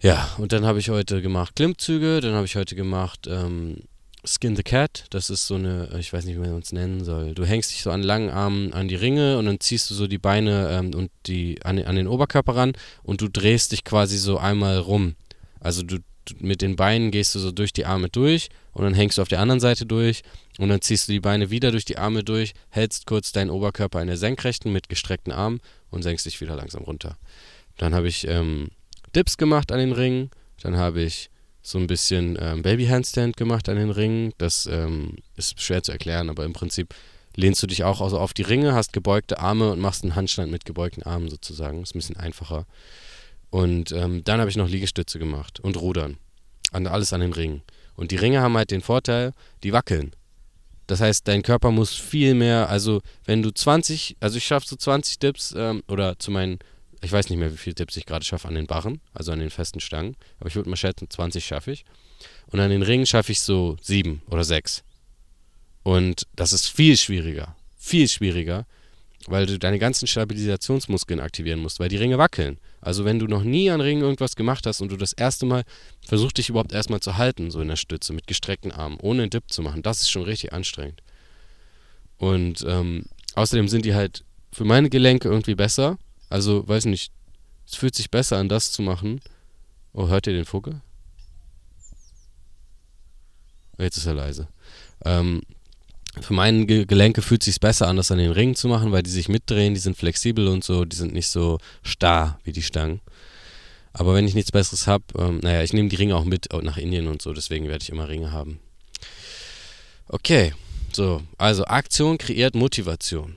Ja, 0.00 0.28
und 0.36 0.52
dann 0.52 0.66
habe 0.66 0.78
ich 0.78 0.90
heute 0.90 1.22
gemacht 1.22 1.56
Klimmzüge, 1.56 2.20
dann 2.20 2.34
habe 2.34 2.44
ich 2.44 2.56
heute 2.56 2.76
gemacht 2.76 3.26
ähm, 3.26 3.78
Skin 4.24 4.56
the 4.56 4.62
Cat. 4.62 5.04
Das 5.10 5.30
ist 5.30 5.46
so 5.46 5.56
eine, 5.56 5.88
ich 5.98 6.12
weiß 6.12 6.24
nicht, 6.24 6.36
wie 6.36 6.40
man 6.40 6.58
es 6.58 6.72
nennen 6.72 7.04
soll. 7.04 7.34
Du 7.34 7.44
hängst 7.44 7.72
dich 7.72 7.82
so 7.82 7.90
an 7.90 8.02
langen 8.02 8.30
Armen 8.30 8.72
an 8.72 8.88
die 8.88 8.94
Ringe 8.94 9.38
und 9.38 9.46
dann 9.46 9.60
ziehst 9.60 9.90
du 9.90 9.94
so 9.94 10.06
die 10.06 10.18
Beine 10.18 10.70
ähm, 10.70 10.94
und 10.94 11.10
die 11.26 11.62
an, 11.62 11.78
an 11.78 11.96
den 11.96 12.08
Oberkörper 12.08 12.56
ran 12.56 12.72
und 13.02 13.20
du 13.20 13.28
drehst 13.28 13.72
dich 13.72 13.84
quasi 13.84 14.16
so 14.16 14.38
einmal 14.38 14.78
rum. 14.78 15.14
Also 15.60 15.82
du, 15.82 15.98
du 15.98 16.34
mit 16.40 16.62
den 16.62 16.76
Beinen 16.76 17.10
gehst 17.10 17.34
du 17.34 17.38
so 17.38 17.52
durch 17.52 17.72
die 17.72 17.84
Arme 17.84 18.08
durch 18.08 18.48
und 18.72 18.84
dann 18.84 18.94
hängst 18.94 19.18
du 19.18 19.22
auf 19.22 19.28
der 19.28 19.40
anderen 19.40 19.60
Seite 19.60 19.86
durch 19.86 20.22
und 20.58 20.68
dann 20.68 20.80
ziehst 20.80 21.08
du 21.08 21.12
die 21.12 21.20
Beine 21.20 21.50
wieder 21.50 21.70
durch 21.70 21.84
die 21.84 21.98
Arme 21.98 22.24
durch, 22.24 22.54
hältst 22.70 23.06
kurz 23.06 23.32
deinen 23.32 23.50
Oberkörper 23.50 24.00
in 24.00 24.06
der 24.06 24.16
Senkrechten 24.16 24.72
mit 24.72 24.88
gestreckten 24.88 25.32
Armen 25.32 25.60
und 25.90 26.02
senkst 26.02 26.26
dich 26.26 26.40
wieder 26.40 26.56
langsam 26.56 26.82
runter. 26.82 27.18
Dann 27.76 27.94
habe 27.94 28.08
ich 28.08 28.26
ähm, 28.26 28.68
Dips 29.14 29.36
gemacht 29.36 29.70
an 29.70 29.78
den 29.78 29.92
Ringen, 29.92 30.30
dann 30.62 30.76
habe 30.76 31.02
ich 31.02 31.30
so 31.64 31.78
ein 31.78 31.86
bisschen 31.86 32.36
ähm, 32.40 32.62
Baby-Handstand 32.62 33.36
gemacht 33.38 33.68
an 33.70 33.76
den 33.76 33.90
Ringen. 33.90 34.34
Das 34.36 34.66
ähm, 34.66 35.16
ist 35.36 35.60
schwer 35.60 35.82
zu 35.82 35.92
erklären, 35.92 36.28
aber 36.28 36.44
im 36.44 36.52
Prinzip 36.52 36.94
lehnst 37.34 37.62
du 37.62 37.66
dich 37.66 37.84
auch 37.84 38.02
also 38.02 38.18
auf 38.18 38.34
die 38.34 38.42
Ringe, 38.42 38.74
hast 38.74 38.92
gebeugte 38.92 39.40
Arme 39.40 39.72
und 39.72 39.80
machst 39.80 40.04
einen 40.04 40.14
Handstand 40.14 40.52
mit 40.52 40.66
gebeugten 40.66 41.02
Armen 41.02 41.30
sozusagen. 41.30 41.82
Ist 41.82 41.94
ein 41.94 41.98
bisschen 41.98 42.18
einfacher. 42.18 42.66
Und 43.48 43.92
ähm, 43.92 44.22
dann 44.24 44.40
habe 44.40 44.50
ich 44.50 44.56
noch 44.56 44.68
Liegestütze 44.68 45.18
gemacht 45.18 45.58
und 45.58 45.80
Rudern. 45.80 46.18
An, 46.70 46.86
alles 46.86 47.14
an 47.14 47.20
den 47.20 47.32
Ringen. 47.32 47.62
Und 47.96 48.10
die 48.10 48.16
Ringe 48.16 48.42
haben 48.42 48.56
halt 48.56 48.70
den 48.70 48.82
Vorteil, 48.82 49.32
die 49.62 49.72
wackeln. 49.72 50.12
Das 50.86 51.00
heißt, 51.00 51.26
dein 51.26 51.42
Körper 51.42 51.70
muss 51.70 51.94
viel 51.94 52.34
mehr, 52.34 52.68
also 52.68 53.00
wenn 53.24 53.42
du 53.42 53.50
20, 53.50 54.16
also 54.20 54.36
ich 54.36 54.44
schaffe 54.44 54.66
so 54.66 54.76
20 54.76 55.18
Dips 55.18 55.54
ähm, 55.56 55.82
oder 55.88 56.18
zu 56.18 56.30
meinen 56.30 56.58
ich 57.04 57.12
weiß 57.12 57.28
nicht 57.28 57.38
mehr, 57.38 57.52
wie 57.52 57.56
viele 57.56 57.74
Tipps 57.74 57.96
ich 57.96 58.06
gerade 58.06 58.24
schaffe 58.24 58.48
an 58.48 58.54
den 58.54 58.66
Barren, 58.66 59.00
also 59.12 59.32
an 59.32 59.38
den 59.38 59.50
festen 59.50 59.80
Stangen. 59.80 60.16
Aber 60.38 60.48
ich 60.48 60.56
würde 60.56 60.70
mal 60.70 60.76
schätzen, 60.76 61.10
20 61.10 61.44
schaffe 61.44 61.72
ich. 61.72 61.84
Und 62.46 62.60
an 62.60 62.70
den 62.70 62.82
Ringen 62.82 63.06
schaffe 63.06 63.32
ich 63.32 63.40
so 63.40 63.76
sieben 63.82 64.22
oder 64.28 64.44
sechs. 64.44 64.82
Und 65.82 66.26
das 66.34 66.52
ist 66.52 66.68
viel 66.68 66.96
schwieriger. 66.96 67.56
Viel 67.76 68.08
schwieriger, 68.08 68.66
weil 69.26 69.46
du 69.46 69.58
deine 69.58 69.78
ganzen 69.78 70.06
Stabilisationsmuskeln 70.06 71.20
aktivieren 71.20 71.60
musst, 71.60 71.78
weil 71.78 71.90
die 71.90 71.98
Ringe 71.98 72.18
wackeln. 72.18 72.58
Also 72.80 73.04
wenn 73.04 73.18
du 73.18 73.26
noch 73.26 73.42
nie 73.42 73.70
an 73.70 73.80
Ringen 73.80 74.02
irgendwas 74.02 74.36
gemacht 74.36 74.66
hast 74.66 74.80
und 74.80 74.90
du 74.90 74.96
das 74.96 75.12
erste 75.12 75.46
Mal 75.46 75.64
versuchst 76.06 76.38
dich 76.38 76.48
überhaupt 76.48 76.72
erstmal 76.72 77.00
zu 77.00 77.18
halten, 77.18 77.50
so 77.50 77.60
in 77.60 77.68
der 77.68 77.76
Stütze, 77.76 78.12
mit 78.12 78.26
gestreckten 78.26 78.72
Armen, 78.72 78.98
ohne 79.00 79.22
einen 79.22 79.30
Dip 79.30 79.50
zu 79.50 79.62
machen, 79.62 79.82
das 79.82 80.00
ist 80.00 80.10
schon 80.10 80.22
richtig 80.22 80.52
anstrengend. 80.52 81.02
Und 82.16 82.64
ähm, 82.66 83.04
außerdem 83.34 83.68
sind 83.68 83.84
die 83.84 83.94
halt 83.94 84.24
für 84.52 84.64
meine 84.64 84.88
Gelenke 84.88 85.28
irgendwie 85.28 85.54
besser, 85.54 85.98
also, 86.34 86.66
weiß 86.66 86.86
nicht, 86.86 87.12
es 87.64 87.76
fühlt 87.76 87.94
sich 87.94 88.10
besser 88.10 88.38
an, 88.38 88.48
das 88.48 88.72
zu 88.72 88.82
machen. 88.82 89.20
Oh, 89.92 90.08
hört 90.08 90.26
ihr 90.26 90.32
den 90.32 90.44
Vogel? 90.44 90.80
Jetzt 93.78 93.98
ist 93.98 94.06
er 94.06 94.14
leise. 94.14 94.48
Ähm, 95.04 95.42
für 96.20 96.32
meine 96.32 96.66
Gelenke 96.66 97.22
fühlt 97.22 97.42
es 97.42 97.44
sich 97.44 97.60
besser 97.60 97.86
an, 97.86 97.96
das 97.96 98.10
an 98.10 98.18
den 98.18 98.32
Ringen 98.32 98.56
zu 98.56 98.66
machen, 98.66 98.90
weil 98.90 99.04
die 99.04 99.12
sich 99.12 99.28
mitdrehen, 99.28 99.74
die 99.74 99.80
sind 99.80 99.96
flexibel 99.96 100.48
und 100.48 100.64
so, 100.64 100.84
die 100.84 100.96
sind 100.96 101.14
nicht 101.14 101.28
so 101.28 101.60
starr 101.84 102.40
wie 102.42 102.50
die 102.50 102.64
Stangen. 102.64 103.00
Aber 103.92 104.16
wenn 104.16 104.26
ich 104.26 104.34
nichts 104.34 104.50
Besseres 104.50 104.88
habe, 104.88 105.04
ähm, 105.16 105.38
naja, 105.38 105.62
ich 105.62 105.72
nehme 105.72 105.88
die 105.88 105.94
Ringe 105.94 106.16
auch 106.16 106.24
mit 106.24 106.48
nach 106.64 106.78
Indien 106.78 107.06
und 107.06 107.22
so, 107.22 107.32
deswegen 107.32 107.68
werde 107.68 107.84
ich 107.84 107.90
immer 107.90 108.08
Ringe 108.08 108.32
haben. 108.32 108.58
Okay, 110.08 110.52
so, 110.92 111.22
also 111.38 111.64
Aktion 111.66 112.18
kreiert 112.18 112.56
Motivation. 112.56 113.36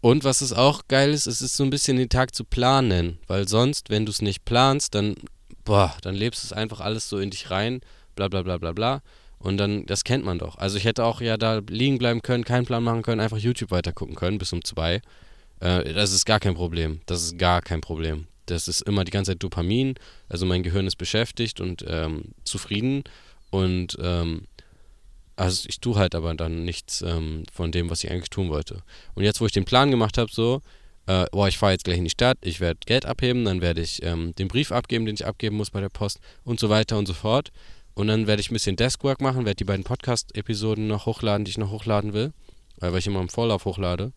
Und 0.00 0.24
was 0.24 0.40
es 0.40 0.52
auch 0.52 0.82
geil 0.88 1.12
ist, 1.12 1.26
es 1.26 1.42
ist 1.42 1.56
so 1.56 1.64
ein 1.64 1.70
bisschen 1.70 1.96
den 1.96 2.08
Tag 2.08 2.34
zu 2.34 2.44
planen, 2.44 3.18
weil 3.26 3.46
sonst, 3.46 3.90
wenn 3.90 4.06
du 4.06 4.10
es 4.10 4.22
nicht 4.22 4.44
planst, 4.44 4.94
dann, 4.94 5.14
boah, 5.64 5.94
dann 6.02 6.14
lebst 6.14 6.42
es 6.42 6.52
einfach 6.52 6.80
alles 6.80 7.08
so 7.08 7.18
in 7.18 7.30
dich 7.30 7.50
rein, 7.50 7.80
bla 8.16 8.28
bla 8.28 8.42
bla 8.42 8.56
bla 8.56 8.72
bla. 8.72 9.02
Und 9.38 9.56
dann, 9.56 9.86
das 9.86 10.04
kennt 10.04 10.24
man 10.24 10.38
doch. 10.38 10.58
Also 10.58 10.76
ich 10.76 10.84
hätte 10.84 11.04
auch 11.04 11.20
ja 11.20 11.36
da 11.36 11.60
liegen 11.68 11.98
bleiben 11.98 12.22
können, 12.22 12.44
keinen 12.44 12.66
Plan 12.66 12.82
machen 12.82 13.02
können, 13.02 13.20
einfach 13.20 13.38
YouTube 13.38 13.70
weitergucken 13.70 14.14
können 14.14 14.38
bis 14.38 14.52
um 14.52 14.62
zwei. 14.64 15.00
Äh, 15.60 15.92
das 15.94 16.12
ist 16.12 16.26
gar 16.26 16.40
kein 16.40 16.54
Problem. 16.54 17.00
Das 17.06 17.22
ist 17.22 17.38
gar 17.38 17.62
kein 17.62 17.80
Problem. 17.80 18.26
Das 18.46 18.68
ist 18.68 18.82
immer 18.82 19.04
die 19.04 19.12
ganze 19.12 19.32
Zeit 19.32 19.42
Dopamin. 19.42 19.94
Also 20.28 20.44
mein 20.44 20.62
Gehirn 20.62 20.86
ist 20.86 20.96
beschäftigt 20.96 21.60
und 21.60 21.84
ähm, 21.88 22.34
zufrieden. 22.44 23.04
Und 23.50 23.96
ähm, 24.00 24.42
also 25.40 25.66
ich 25.70 25.80
tue 25.80 25.96
halt 25.96 26.14
aber 26.14 26.34
dann 26.34 26.64
nichts 26.66 27.00
ähm, 27.00 27.44
von 27.50 27.72
dem, 27.72 27.88
was 27.88 28.04
ich 28.04 28.10
eigentlich 28.10 28.28
tun 28.28 28.50
wollte. 28.50 28.82
Und 29.14 29.24
jetzt, 29.24 29.40
wo 29.40 29.46
ich 29.46 29.52
den 29.52 29.64
Plan 29.64 29.90
gemacht 29.90 30.18
habe, 30.18 30.30
so, 30.30 30.60
äh, 31.06 31.24
boah, 31.32 31.48
ich 31.48 31.56
fahre 31.56 31.72
jetzt 31.72 31.84
gleich 31.84 31.96
in 31.96 32.04
die 32.04 32.10
Stadt, 32.10 32.36
ich 32.42 32.60
werde 32.60 32.80
Geld 32.84 33.06
abheben, 33.06 33.46
dann 33.46 33.62
werde 33.62 33.80
ich 33.80 34.02
ähm, 34.02 34.34
den 34.34 34.48
Brief 34.48 34.70
abgeben, 34.70 35.06
den 35.06 35.14
ich 35.14 35.26
abgeben 35.26 35.56
muss 35.56 35.70
bei 35.70 35.80
der 35.80 35.88
Post 35.88 36.20
und 36.44 36.60
so 36.60 36.68
weiter 36.68 36.98
und 36.98 37.06
so 37.06 37.14
fort. 37.14 37.52
Und 37.94 38.08
dann 38.08 38.26
werde 38.26 38.40
ich 38.42 38.50
ein 38.50 38.52
bisschen 38.52 38.76
Deskwork 38.76 39.22
machen, 39.22 39.46
werde 39.46 39.56
die 39.56 39.64
beiden 39.64 39.82
Podcast-Episoden 39.82 40.86
noch 40.86 41.06
hochladen, 41.06 41.46
die 41.46 41.52
ich 41.52 41.58
noch 41.58 41.70
hochladen 41.70 42.12
will, 42.12 42.34
weil 42.76 42.94
ich 42.98 43.06
immer 43.06 43.20
im 43.20 43.30
Vorlauf 43.30 43.64
hochlade. 43.64 44.12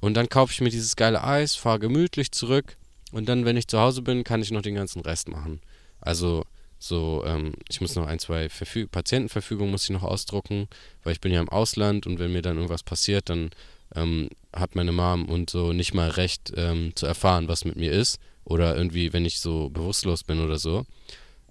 Und 0.00 0.14
dann 0.14 0.28
kaufe 0.28 0.52
ich 0.52 0.60
mir 0.60 0.70
dieses 0.70 0.96
geile 0.96 1.22
Eis, 1.22 1.54
fahre 1.54 1.78
gemütlich 1.78 2.32
zurück 2.32 2.76
und 3.12 3.28
dann, 3.28 3.44
wenn 3.44 3.56
ich 3.56 3.68
zu 3.68 3.78
Hause 3.78 4.02
bin, 4.02 4.24
kann 4.24 4.42
ich 4.42 4.50
noch 4.50 4.62
den 4.62 4.74
ganzen 4.74 5.02
Rest 5.02 5.28
machen. 5.28 5.60
Also 6.00 6.44
so, 6.78 7.24
ähm, 7.26 7.52
ich 7.68 7.80
muss 7.80 7.94
noch 7.94 8.06
ein, 8.06 8.18
zwei 8.18 8.48
Verfü 8.48 8.86
Patientenverfügungen 8.86 9.70
muss 9.70 9.84
ich 9.84 9.90
noch 9.90 10.02
ausdrucken, 10.02 10.68
weil 11.02 11.12
ich 11.12 11.20
bin 11.20 11.32
ja 11.32 11.40
im 11.40 11.48
Ausland 11.48 12.06
und 12.06 12.18
wenn 12.18 12.32
mir 12.32 12.42
dann 12.42 12.56
irgendwas 12.56 12.82
passiert, 12.82 13.28
dann 13.30 13.50
ähm, 13.94 14.28
hat 14.52 14.74
meine 14.74 14.92
Mom 14.92 15.26
und 15.26 15.50
so 15.50 15.72
nicht 15.72 15.94
mal 15.94 16.10
recht 16.10 16.52
ähm, 16.56 16.92
zu 16.94 17.06
erfahren, 17.06 17.48
was 17.48 17.64
mit 17.64 17.76
mir 17.76 17.92
ist. 17.92 18.18
Oder 18.44 18.76
irgendwie, 18.76 19.12
wenn 19.12 19.24
ich 19.24 19.40
so 19.40 19.70
bewusstlos 19.70 20.22
bin 20.22 20.40
oder 20.40 20.58
so. 20.58 20.86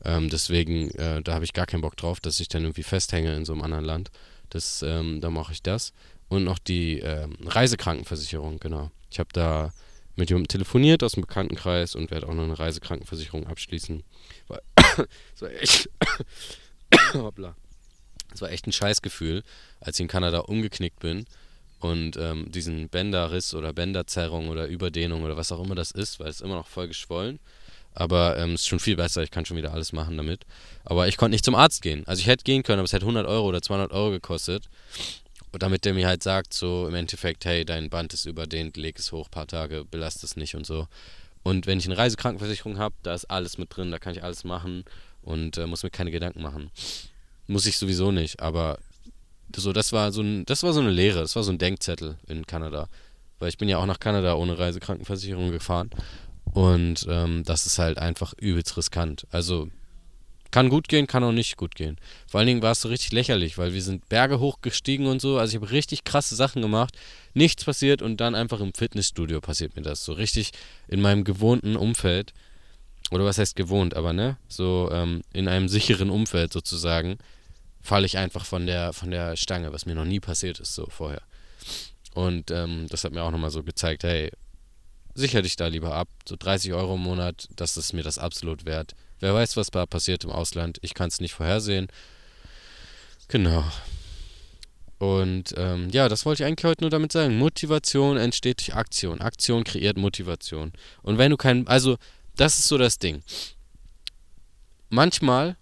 Ähm, 0.03 0.29
deswegen, 0.29 0.91
äh, 0.91 1.21
da 1.21 1.33
habe 1.33 1.43
ich 1.43 1.53
gar 1.53 1.65
keinen 1.65 1.81
Bock 1.81 1.97
drauf, 1.97 2.19
dass 2.21 2.39
ich 2.39 2.47
dann 2.47 2.63
irgendwie 2.63 2.83
festhänge 2.83 3.35
in 3.35 3.43
so 3.43 3.53
einem 3.53 3.63
anderen 3.63 3.83
Land. 3.83 4.11
Das, 4.49 4.81
ähm, 4.81 5.19
da 5.19 5.29
mache 5.29 5.51
ich 5.51 5.61
das. 5.61 5.91
Und 6.29 6.43
noch 6.43 6.59
die 6.59 6.99
ähm, 6.99 7.35
Reisekrankenversicherung, 7.45 8.59
genau. 8.59 8.91
Ich 9.11 9.19
habe 9.19 9.29
da 9.33 9.73
mit 10.15 10.29
jemandem 10.29 10.47
telefoniert 10.47 11.03
aus 11.03 11.13
dem 11.13 11.21
Bekanntenkreis 11.21 11.95
und 11.95 12.11
werde 12.11 12.27
auch 12.27 12.33
noch 12.33 12.43
eine 12.43 12.57
Reisekrankenversicherung 12.57 13.47
abschließen. 13.47 14.03
Das 14.97 15.41
war 15.41 15.51
echt. 15.51 15.89
hoppla. 17.13 17.55
Das 18.31 18.41
war 18.41 18.51
echt 18.51 18.67
ein 18.67 18.71
Scheißgefühl, 18.71 19.43
als 19.79 19.97
ich 19.97 20.01
in 20.01 20.07
Kanada 20.07 20.39
umgeknickt 20.39 20.99
bin 20.99 21.25
und 21.79 22.17
ähm, 22.17 22.51
diesen 22.51 22.89
Bänderriss 22.89 23.53
oder 23.53 23.73
Bänderzerrung 23.73 24.49
oder 24.49 24.67
Überdehnung 24.67 25.23
oder 25.23 25.37
was 25.37 25.51
auch 25.51 25.63
immer 25.63 25.75
das 25.75 25.91
ist, 25.91 26.19
weil 26.19 26.27
es 26.27 26.41
immer 26.41 26.55
noch 26.55 26.67
voll 26.67 26.87
geschwollen. 26.87 27.39
Aber 27.93 28.35
es 28.35 28.43
ähm, 28.43 28.55
ist 28.55 28.67
schon 28.67 28.79
viel 28.79 28.97
besser, 28.97 29.23
ich 29.23 29.31
kann 29.31 29.45
schon 29.45 29.55
wieder 29.55 29.73
alles 29.73 29.93
machen 29.93 30.17
damit. 30.17 30.41
Aber 30.83 31.07
ich 31.07 31.15
konnte 31.15 31.31
nicht 31.31 31.45
zum 31.45 31.55
Arzt 31.55 31.81
gehen. 31.81 32.05
Also 32.07 32.19
ich 32.19 32.27
hätte 32.27 32.43
gehen 32.43 32.63
können, 32.63 32.79
aber 32.79 32.85
es 32.85 32.93
hätte 32.93 33.05
100 33.05 33.25
Euro 33.25 33.47
oder 33.47 33.61
200 33.61 33.91
Euro 33.91 34.11
gekostet. 34.11 34.67
Und 35.53 35.63
damit 35.63 35.85
der 35.85 35.93
mir 35.93 36.05
halt 36.05 36.21
sagt, 36.21 36.53
so 36.53 36.87
im 36.89 36.95
Endeffekt, 36.95 37.45
hey, 37.45 37.63
dein 37.63 37.89
Band 37.89 38.13
ist 38.13 38.25
überdehnt, 38.25 38.75
leg 38.75 38.99
es 38.99 39.13
hoch, 39.13 39.31
paar 39.31 39.47
Tage, 39.47 39.85
belast 39.85 40.25
es 40.25 40.35
nicht 40.35 40.55
und 40.55 40.65
so. 40.65 40.89
Und 41.45 41.67
wenn 41.67 41.77
ich 41.77 41.85
eine 41.85 41.95
Reisekrankenversicherung 41.95 42.79
habe, 42.79 42.95
da 43.03 43.13
ist 43.13 43.25
alles 43.25 43.59
mit 43.59 43.75
drin, 43.77 43.91
da 43.91 43.99
kann 43.99 44.13
ich 44.13 44.23
alles 44.23 44.45
machen 44.45 44.83
und 45.21 45.59
äh, 45.59 45.67
muss 45.67 45.83
mir 45.83 45.91
keine 45.91 46.09
Gedanken 46.09 46.41
machen. 46.41 46.71
Muss 47.45 47.67
ich 47.67 47.77
sowieso 47.77 48.11
nicht, 48.11 48.39
aber 48.39 48.79
so, 49.55 49.71
das 49.71 49.93
war 49.93 50.11
so 50.11 50.23
ein, 50.23 50.47
das 50.47 50.63
war 50.63 50.73
so 50.73 50.79
eine 50.79 50.89
Lehre, 50.89 51.19
das 51.19 51.35
war 51.35 51.43
so 51.43 51.51
ein 51.51 51.59
Denkzettel 51.59 52.17
in 52.27 52.47
Kanada. 52.47 52.89
Weil 53.37 53.49
ich 53.49 53.59
bin 53.59 53.69
ja 53.69 53.77
auch 53.77 53.85
nach 53.85 53.99
Kanada 53.99 54.33
ohne 54.33 54.57
Reisekrankenversicherung 54.57 55.51
gefahren. 55.51 55.91
Und 56.51 57.05
ähm, 57.07 57.43
das 57.45 57.67
ist 57.67 57.77
halt 57.77 57.99
einfach 57.99 58.33
übelst 58.39 58.75
riskant. 58.75 59.27
Also 59.29 59.69
kann 60.51 60.69
gut 60.69 60.87
gehen, 60.87 61.07
kann 61.07 61.23
auch 61.23 61.31
nicht 61.31 61.57
gut 61.57 61.75
gehen. 61.75 61.97
Vor 62.27 62.39
allen 62.39 62.47
Dingen 62.47 62.61
war 62.61 62.71
es 62.71 62.81
so 62.81 62.89
richtig 62.89 63.11
lächerlich, 63.11 63.57
weil 63.57 63.73
wir 63.73 63.81
sind 63.81 64.07
Berge 64.09 64.39
hochgestiegen 64.39 65.07
und 65.07 65.21
so. 65.21 65.37
Also 65.37 65.55
ich 65.55 65.61
habe 65.61 65.71
richtig 65.71 66.03
krasse 66.03 66.35
Sachen 66.35 66.61
gemacht. 66.61 66.95
Nichts 67.33 67.63
passiert 67.65 68.01
und 68.01 68.21
dann 68.21 68.35
einfach 68.35 68.59
im 68.59 68.73
Fitnessstudio 68.73 69.41
passiert 69.41 69.75
mir 69.75 69.81
das. 69.81 70.05
So 70.05 70.13
richtig 70.13 70.51
in 70.87 71.01
meinem 71.01 71.23
gewohnten 71.23 71.75
Umfeld. 71.75 72.33
Oder 73.11 73.25
was 73.25 73.37
heißt 73.37 73.55
gewohnt, 73.55 73.95
aber 73.95 74.13
ne? 74.13 74.37
So 74.47 74.89
ähm, 74.91 75.21
in 75.33 75.47
einem 75.47 75.67
sicheren 75.69 76.09
Umfeld 76.09 76.53
sozusagen 76.53 77.17
falle 77.81 78.05
ich 78.05 78.17
einfach 78.17 78.45
von 78.45 78.65
der, 78.65 78.93
von 78.93 79.11
der 79.11 79.35
Stange, 79.35 79.71
was 79.71 79.85
mir 79.85 79.95
noch 79.95 80.05
nie 80.05 80.19
passiert 80.19 80.59
ist, 80.59 80.73
so 80.73 80.87
vorher. 80.89 81.21
Und 82.13 82.49
ähm, 82.49 82.87
das 82.89 83.03
hat 83.03 83.11
mir 83.11 83.23
auch 83.23 83.31
nochmal 83.31 83.51
so 83.51 83.61
gezeigt, 83.61 84.03
hey, 84.03 84.31
sicher 85.13 85.41
dich 85.41 85.55
da 85.55 85.67
lieber 85.67 85.93
ab. 85.93 86.07
So 86.27 86.35
30 86.37 86.73
Euro 86.73 86.95
im 86.95 87.01
Monat, 87.01 87.47
das 87.55 87.77
ist 87.77 87.93
mir 87.93 88.03
das 88.03 88.17
absolut 88.17 88.65
wert. 88.65 88.95
Wer 89.19 89.33
weiß, 89.33 89.57
was 89.57 89.71
da 89.71 89.85
passiert 89.85 90.23
im 90.23 90.31
Ausland. 90.31 90.77
Ich 90.81 90.93
kann 90.93 91.07
es 91.07 91.19
nicht 91.19 91.33
vorhersehen. 91.33 91.87
Genau. 93.27 93.63
Und 94.97 95.53
ähm, 95.57 95.89
ja, 95.89 96.07
das 96.09 96.25
wollte 96.25 96.43
ich 96.43 96.47
eigentlich 96.47 96.65
heute 96.65 96.83
nur 96.83 96.89
damit 96.89 97.11
sagen. 97.11 97.37
Motivation 97.37 98.17
entsteht 98.17 98.59
durch 98.59 98.75
Aktion. 98.75 99.21
Aktion 99.21 99.63
kreiert 99.63 99.97
Motivation. 99.97 100.71
Und 101.01 101.17
wenn 101.17 101.31
du 101.31 101.37
kein, 101.37 101.67
also 101.67 101.97
das 102.35 102.59
ist 102.59 102.67
so 102.67 102.77
das 102.77 102.99
Ding. 102.99 103.23
Manchmal 104.89 105.57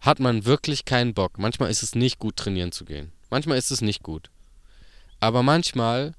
hat 0.00 0.20
man 0.20 0.44
wirklich 0.44 0.84
keinen 0.84 1.14
Bock. 1.14 1.38
Manchmal 1.38 1.70
ist 1.70 1.82
es 1.82 1.94
nicht 1.94 2.18
gut, 2.18 2.36
trainieren 2.36 2.72
zu 2.72 2.84
gehen. 2.84 3.12
Manchmal 3.30 3.58
ist 3.58 3.70
es 3.70 3.80
nicht 3.80 4.02
gut. 4.02 4.30
Aber 5.20 5.42
manchmal 5.42 6.14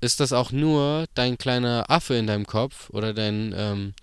ist 0.00 0.20
das 0.20 0.32
auch 0.32 0.52
nur 0.52 1.06
dein 1.14 1.38
kleiner 1.38 1.86
Affe 1.88 2.14
in 2.14 2.26
deinem 2.26 2.46
Kopf 2.46 2.90
oder 2.90 3.14
dein, 3.14 3.54
ähm, 3.56 3.94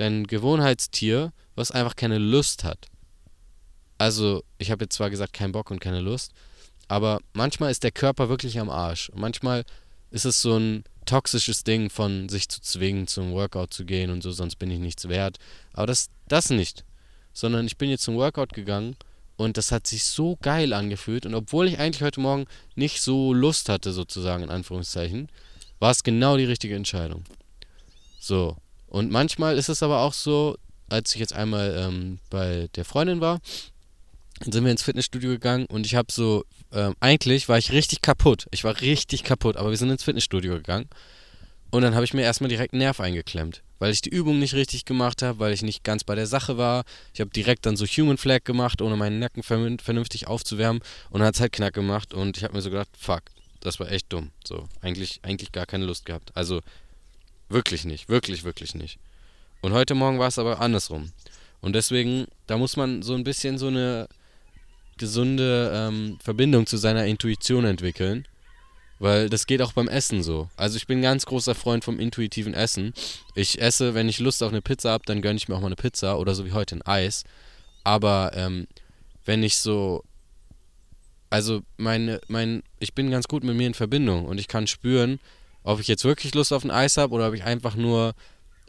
dein 0.00 0.26
Gewohnheitstier, 0.26 1.32
was 1.54 1.70
einfach 1.70 1.96
keine 1.96 2.18
Lust 2.18 2.64
hat. 2.64 2.86
Also, 3.98 4.44
ich 4.58 4.70
habe 4.70 4.84
jetzt 4.84 4.94
zwar 4.94 5.10
gesagt, 5.10 5.32
kein 5.32 5.52
Bock 5.52 5.70
und 5.70 5.80
keine 5.80 6.00
Lust, 6.00 6.32
aber 6.86 7.20
manchmal 7.32 7.70
ist 7.70 7.84
der 7.84 7.90
Körper 7.90 8.28
wirklich 8.28 8.58
am 8.58 8.70
Arsch. 8.70 9.10
Und 9.10 9.20
manchmal 9.20 9.64
ist 10.10 10.24
es 10.24 10.40
so 10.40 10.56
ein 10.56 10.84
toxisches 11.04 11.64
Ding 11.64 11.90
von 11.90 12.28
sich 12.28 12.48
zu 12.48 12.60
zwingen, 12.60 13.06
zum 13.06 13.32
Workout 13.32 13.74
zu 13.74 13.84
gehen 13.84 14.10
und 14.10 14.22
so, 14.22 14.30
sonst 14.30 14.56
bin 14.56 14.70
ich 14.70 14.78
nichts 14.78 15.08
wert. 15.08 15.38
Aber 15.72 15.86
das, 15.86 16.10
das 16.28 16.50
nicht. 16.50 16.84
Sondern 17.32 17.66
ich 17.66 17.76
bin 17.76 17.90
jetzt 17.90 18.04
zum 18.04 18.16
Workout 18.16 18.52
gegangen 18.52 18.96
und 19.36 19.56
das 19.56 19.72
hat 19.72 19.86
sich 19.86 20.04
so 20.04 20.36
geil 20.42 20.72
angefühlt. 20.72 21.26
Und 21.26 21.34
obwohl 21.34 21.68
ich 21.68 21.78
eigentlich 21.78 22.02
heute 22.02 22.20
Morgen 22.20 22.46
nicht 22.74 23.00
so 23.00 23.32
Lust 23.32 23.68
hatte, 23.68 23.92
sozusagen, 23.92 24.42
in 24.44 24.50
Anführungszeichen, 24.50 25.28
war 25.78 25.90
es 25.90 26.02
genau 26.02 26.36
die 26.36 26.44
richtige 26.44 26.76
Entscheidung. 26.76 27.24
So. 28.18 28.56
Und 28.88 29.10
manchmal 29.10 29.56
ist 29.56 29.68
es 29.68 29.82
aber 29.82 30.00
auch 30.00 30.12
so, 30.12 30.56
als 30.88 31.14
ich 31.14 31.20
jetzt 31.20 31.34
einmal 31.34 31.74
ähm, 31.78 32.18
bei 32.30 32.68
der 32.74 32.84
Freundin 32.84 33.20
war, 33.20 33.40
sind 34.44 34.64
wir 34.64 34.70
ins 34.70 34.82
Fitnessstudio 34.82 35.30
gegangen 35.30 35.66
und 35.66 35.84
ich 35.84 35.94
habe 35.94 36.12
so, 36.12 36.44
ähm, 36.72 36.94
eigentlich 37.00 37.48
war 37.48 37.58
ich 37.58 37.72
richtig 37.72 38.02
kaputt. 38.02 38.46
Ich 38.50 38.64
war 38.64 38.80
richtig 38.80 39.24
kaputt, 39.24 39.56
aber 39.56 39.70
wir 39.70 39.76
sind 39.76 39.90
ins 39.90 40.04
Fitnessstudio 40.04 40.54
gegangen 40.54 40.88
und 41.70 41.82
dann 41.82 41.94
habe 41.94 42.04
ich 42.04 42.14
mir 42.14 42.22
erstmal 42.22 42.48
direkt 42.48 42.72
einen 42.72 42.80
Nerv 42.80 43.00
eingeklemmt, 43.00 43.62
weil 43.78 43.92
ich 43.92 44.00
die 44.00 44.10
Übung 44.10 44.38
nicht 44.38 44.54
richtig 44.54 44.84
gemacht 44.84 45.22
habe, 45.22 45.38
weil 45.38 45.52
ich 45.52 45.62
nicht 45.62 45.84
ganz 45.84 46.04
bei 46.04 46.14
der 46.14 46.26
Sache 46.26 46.56
war. 46.56 46.84
Ich 47.12 47.20
habe 47.20 47.30
direkt 47.30 47.66
dann 47.66 47.76
so 47.76 47.84
Human 47.84 48.16
Flag 48.16 48.44
gemacht, 48.44 48.80
ohne 48.80 48.96
meinen 48.96 49.18
Nacken 49.18 49.42
vernünftig 49.42 50.26
aufzuwärmen 50.28 50.82
und 51.10 51.20
dann 51.20 51.28
hat 51.28 51.34
es 51.34 51.40
halt 51.40 51.52
knack 51.52 51.74
gemacht 51.74 52.14
und 52.14 52.36
ich 52.36 52.44
habe 52.44 52.54
mir 52.54 52.62
so 52.62 52.70
gedacht, 52.70 52.88
fuck, 52.98 53.22
das 53.60 53.80
war 53.80 53.90
echt 53.90 54.12
dumm. 54.12 54.30
So, 54.46 54.68
eigentlich, 54.80 55.20
eigentlich 55.22 55.52
gar 55.52 55.66
keine 55.66 55.84
Lust 55.84 56.06
gehabt. 56.06 56.30
Also 56.34 56.60
wirklich 57.48 57.84
nicht, 57.84 58.08
wirklich, 58.08 58.44
wirklich 58.44 58.74
nicht. 58.74 58.98
Und 59.60 59.72
heute 59.72 59.94
Morgen 59.94 60.18
war 60.18 60.28
es 60.28 60.38
aber 60.38 60.60
andersrum. 60.60 61.12
Und 61.60 61.74
deswegen, 61.74 62.26
da 62.46 62.56
muss 62.56 62.76
man 62.76 63.02
so 63.02 63.14
ein 63.14 63.24
bisschen 63.24 63.58
so 63.58 63.66
eine 63.66 64.08
gesunde 64.96 65.72
ähm, 65.74 66.18
Verbindung 66.22 66.66
zu 66.66 66.76
seiner 66.76 67.06
Intuition 67.06 67.64
entwickeln 67.64 68.26
weil 68.98 69.28
das 69.28 69.46
geht 69.46 69.62
auch 69.62 69.72
beim 69.72 69.88
Essen 69.88 70.22
so. 70.22 70.48
Also 70.56 70.76
ich 70.76 70.86
bin 70.86 70.98
ein 70.98 71.02
ganz 71.02 71.26
großer 71.26 71.54
Freund 71.54 71.84
vom 71.84 72.00
intuitiven 72.00 72.54
Essen. 72.54 72.92
Ich 73.34 73.60
esse, 73.60 73.94
wenn 73.94 74.08
ich 74.08 74.18
Lust 74.18 74.42
auf 74.42 74.50
eine 74.50 74.62
Pizza 74.62 74.90
habe, 74.90 75.04
dann 75.06 75.22
gönne 75.22 75.36
ich 75.36 75.48
mir 75.48 75.54
auch 75.54 75.60
mal 75.60 75.66
eine 75.66 75.76
Pizza 75.76 76.18
oder 76.18 76.34
so 76.34 76.44
wie 76.44 76.52
heute 76.52 76.76
ein 76.76 76.82
Eis. 76.82 77.24
Aber 77.84 78.32
ähm, 78.34 78.66
wenn 79.24 79.42
ich 79.42 79.58
so, 79.58 80.04
also 81.30 81.62
meine, 81.76 82.20
mein, 82.28 82.62
ich 82.80 82.94
bin 82.94 83.10
ganz 83.10 83.28
gut 83.28 83.44
mit 83.44 83.56
mir 83.56 83.68
in 83.68 83.74
Verbindung 83.74 84.26
und 84.26 84.38
ich 84.38 84.48
kann 84.48 84.66
spüren, 84.66 85.20
ob 85.68 85.80
ich 85.80 85.86
jetzt 85.86 86.04
wirklich 86.04 86.34
Lust 86.34 86.54
auf 86.54 86.64
ein 86.64 86.70
Eis 86.70 86.96
habe 86.96 87.12
oder 87.12 87.28
ob 87.28 87.34
ich 87.34 87.44
einfach 87.44 87.76
nur, 87.76 88.14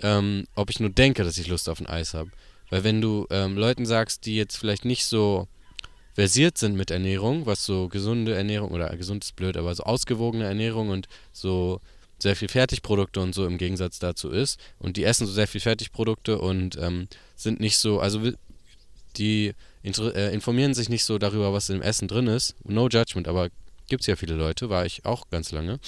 ähm, 0.01 0.45
ob 0.53 0.69
ich 0.69 0.81
nur 0.81 0.89
denke, 0.89 1.23
dass 1.23 1.37
ich 1.37 1.47
Lust 1.47 1.69
auf 1.69 1.79
ein 1.79 1.87
Eis 1.87 2.13
habe. 2.13 2.29
Weil 2.69 2.83
wenn 2.83 2.99
du 2.99 3.25
ähm, 3.29 3.57
Leuten 3.57 3.85
sagst, 3.85 4.25
die 4.25 4.35
jetzt 4.35 4.57
vielleicht 4.57 4.83
nicht 4.83 5.05
so 5.05 5.47
versiert 6.13 6.57
sind 6.57 6.75
mit 6.75 6.91
Ernährung, 6.91 7.45
was 7.45 7.65
so 7.65 7.87
gesunde 7.87 8.35
Ernährung 8.35 8.71
oder 8.71 8.93
gesund 8.97 9.23
ist 9.23 9.37
blöd, 9.37 9.55
aber 9.55 9.73
so 9.73 9.83
ausgewogene 9.83 10.43
Ernährung 10.43 10.89
und 10.89 11.07
so 11.31 11.79
sehr 12.21 12.35
viel 12.35 12.49
Fertigprodukte 12.49 13.21
und 13.21 13.33
so 13.33 13.45
im 13.45 13.57
Gegensatz 13.57 13.99
dazu 13.99 14.29
ist. 14.29 14.59
Und 14.77 14.97
die 14.97 15.05
essen 15.05 15.25
so 15.25 15.31
sehr 15.31 15.47
viel 15.47 15.61
Fertigprodukte 15.61 16.37
und 16.37 16.77
ähm, 16.77 17.07
sind 17.37 17.61
nicht 17.61 17.77
so, 17.77 18.01
also 18.01 18.29
die 19.15 19.53
äh, 19.85 20.33
informieren 20.33 20.73
sich 20.73 20.89
nicht 20.89 21.05
so 21.05 21.17
darüber, 21.17 21.53
was 21.53 21.69
im 21.69 21.81
Essen 21.81 22.09
drin 22.09 22.27
ist. 22.27 22.55
No 22.65 22.89
judgment, 22.89 23.29
aber 23.29 23.47
gibt 23.87 24.01
es 24.01 24.07
ja 24.07 24.17
viele 24.17 24.35
Leute, 24.35 24.69
war 24.69 24.85
ich 24.85 25.05
auch 25.05 25.29
ganz 25.29 25.53
lange. 25.53 25.79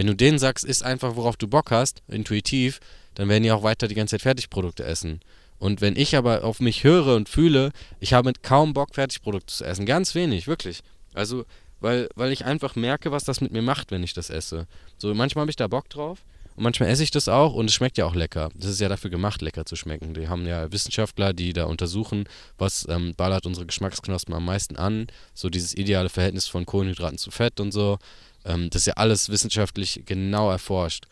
Wenn 0.00 0.06
du 0.06 0.16
denen 0.16 0.38
sagst, 0.38 0.64
isst 0.64 0.82
einfach, 0.82 1.16
worauf 1.16 1.36
du 1.36 1.46
Bock 1.46 1.70
hast, 1.70 2.00
intuitiv, 2.08 2.80
dann 3.16 3.28
werden 3.28 3.42
die 3.42 3.52
auch 3.52 3.62
weiter 3.62 3.86
die 3.86 3.94
ganze 3.94 4.12
Zeit 4.12 4.22
Fertigprodukte 4.22 4.82
essen. 4.82 5.20
Und 5.58 5.82
wenn 5.82 5.94
ich 5.94 6.16
aber 6.16 6.42
auf 6.42 6.58
mich 6.58 6.84
höre 6.84 7.16
und 7.16 7.28
fühle, 7.28 7.70
ich 7.98 8.14
habe 8.14 8.32
kaum 8.40 8.72
Bock, 8.72 8.94
Fertigprodukte 8.94 9.52
zu 9.52 9.62
essen. 9.62 9.84
Ganz 9.84 10.14
wenig, 10.14 10.46
wirklich. 10.46 10.80
Also, 11.12 11.44
weil, 11.80 12.08
weil 12.14 12.32
ich 12.32 12.46
einfach 12.46 12.76
merke, 12.76 13.12
was 13.12 13.24
das 13.24 13.42
mit 13.42 13.52
mir 13.52 13.60
macht, 13.60 13.90
wenn 13.90 14.02
ich 14.02 14.14
das 14.14 14.30
esse. 14.30 14.66
So, 14.96 15.12
manchmal 15.12 15.42
habe 15.42 15.50
ich 15.50 15.56
da 15.56 15.68
Bock 15.68 15.90
drauf 15.90 16.24
und 16.56 16.64
manchmal 16.64 16.88
esse 16.88 17.02
ich 17.02 17.10
das 17.10 17.28
auch 17.28 17.52
und 17.52 17.66
es 17.66 17.74
schmeckt 17.74 17.98
ja 17.98 18.06
auch 18.06 18.14
lecker. 18.14 18.48
Das 18.54 18.70
ist 18.70 18.80
ja 18.80 18.88
dafür 18.88 19.10
gemacht, 19.10 19.42
lecker 19.42 19.66
zu 19.66 19.76
schmecken. 19.76 20.14
Die 20.14 20.28
haben 20.28 20.46
ja 20.46 20.72
Wissenschaftler, 20.72 21.34
die 21.34 21.52
da 21.52 21.64
untersuchen, 21.64 22.24
was 22.56 22.86
ähm, 22.88 23.14
ballert 23.14 23.44
unsere 23.44 23.66
Geschmacksknospen 23.66 24.34
am 24.34 24.46
meisten 24.46 24.76
an. 24.76 25.08
So 25.34 25.50
dieses 25.50 25.74
ideale 25.74 26.08
Verhältnis 26.08 26.46
von 26.46 26.64
Kohlenhydraten 26.64 27.18
zu 27.18 27.30
Fett 27.30 27.60
und 27.60 27.72
so. 27.72 27.98
Ähm, 28.44 28.70
das 28.70 28.82
ist 28.82 28.86
ja 28.86 28.94
alles 28.94 29.28
wissenschaftlich 29.28 30.02
genau 30.06 30.50
erforscht, 30.50 31.06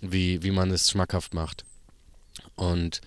wie, 0.00 0.42
wie 0.42 0.50
man 0.50 0.70
es 0.70 0.90
schmackhaft 0.90 1.34
macht. 1.34 1.64
Und 2.56 3.00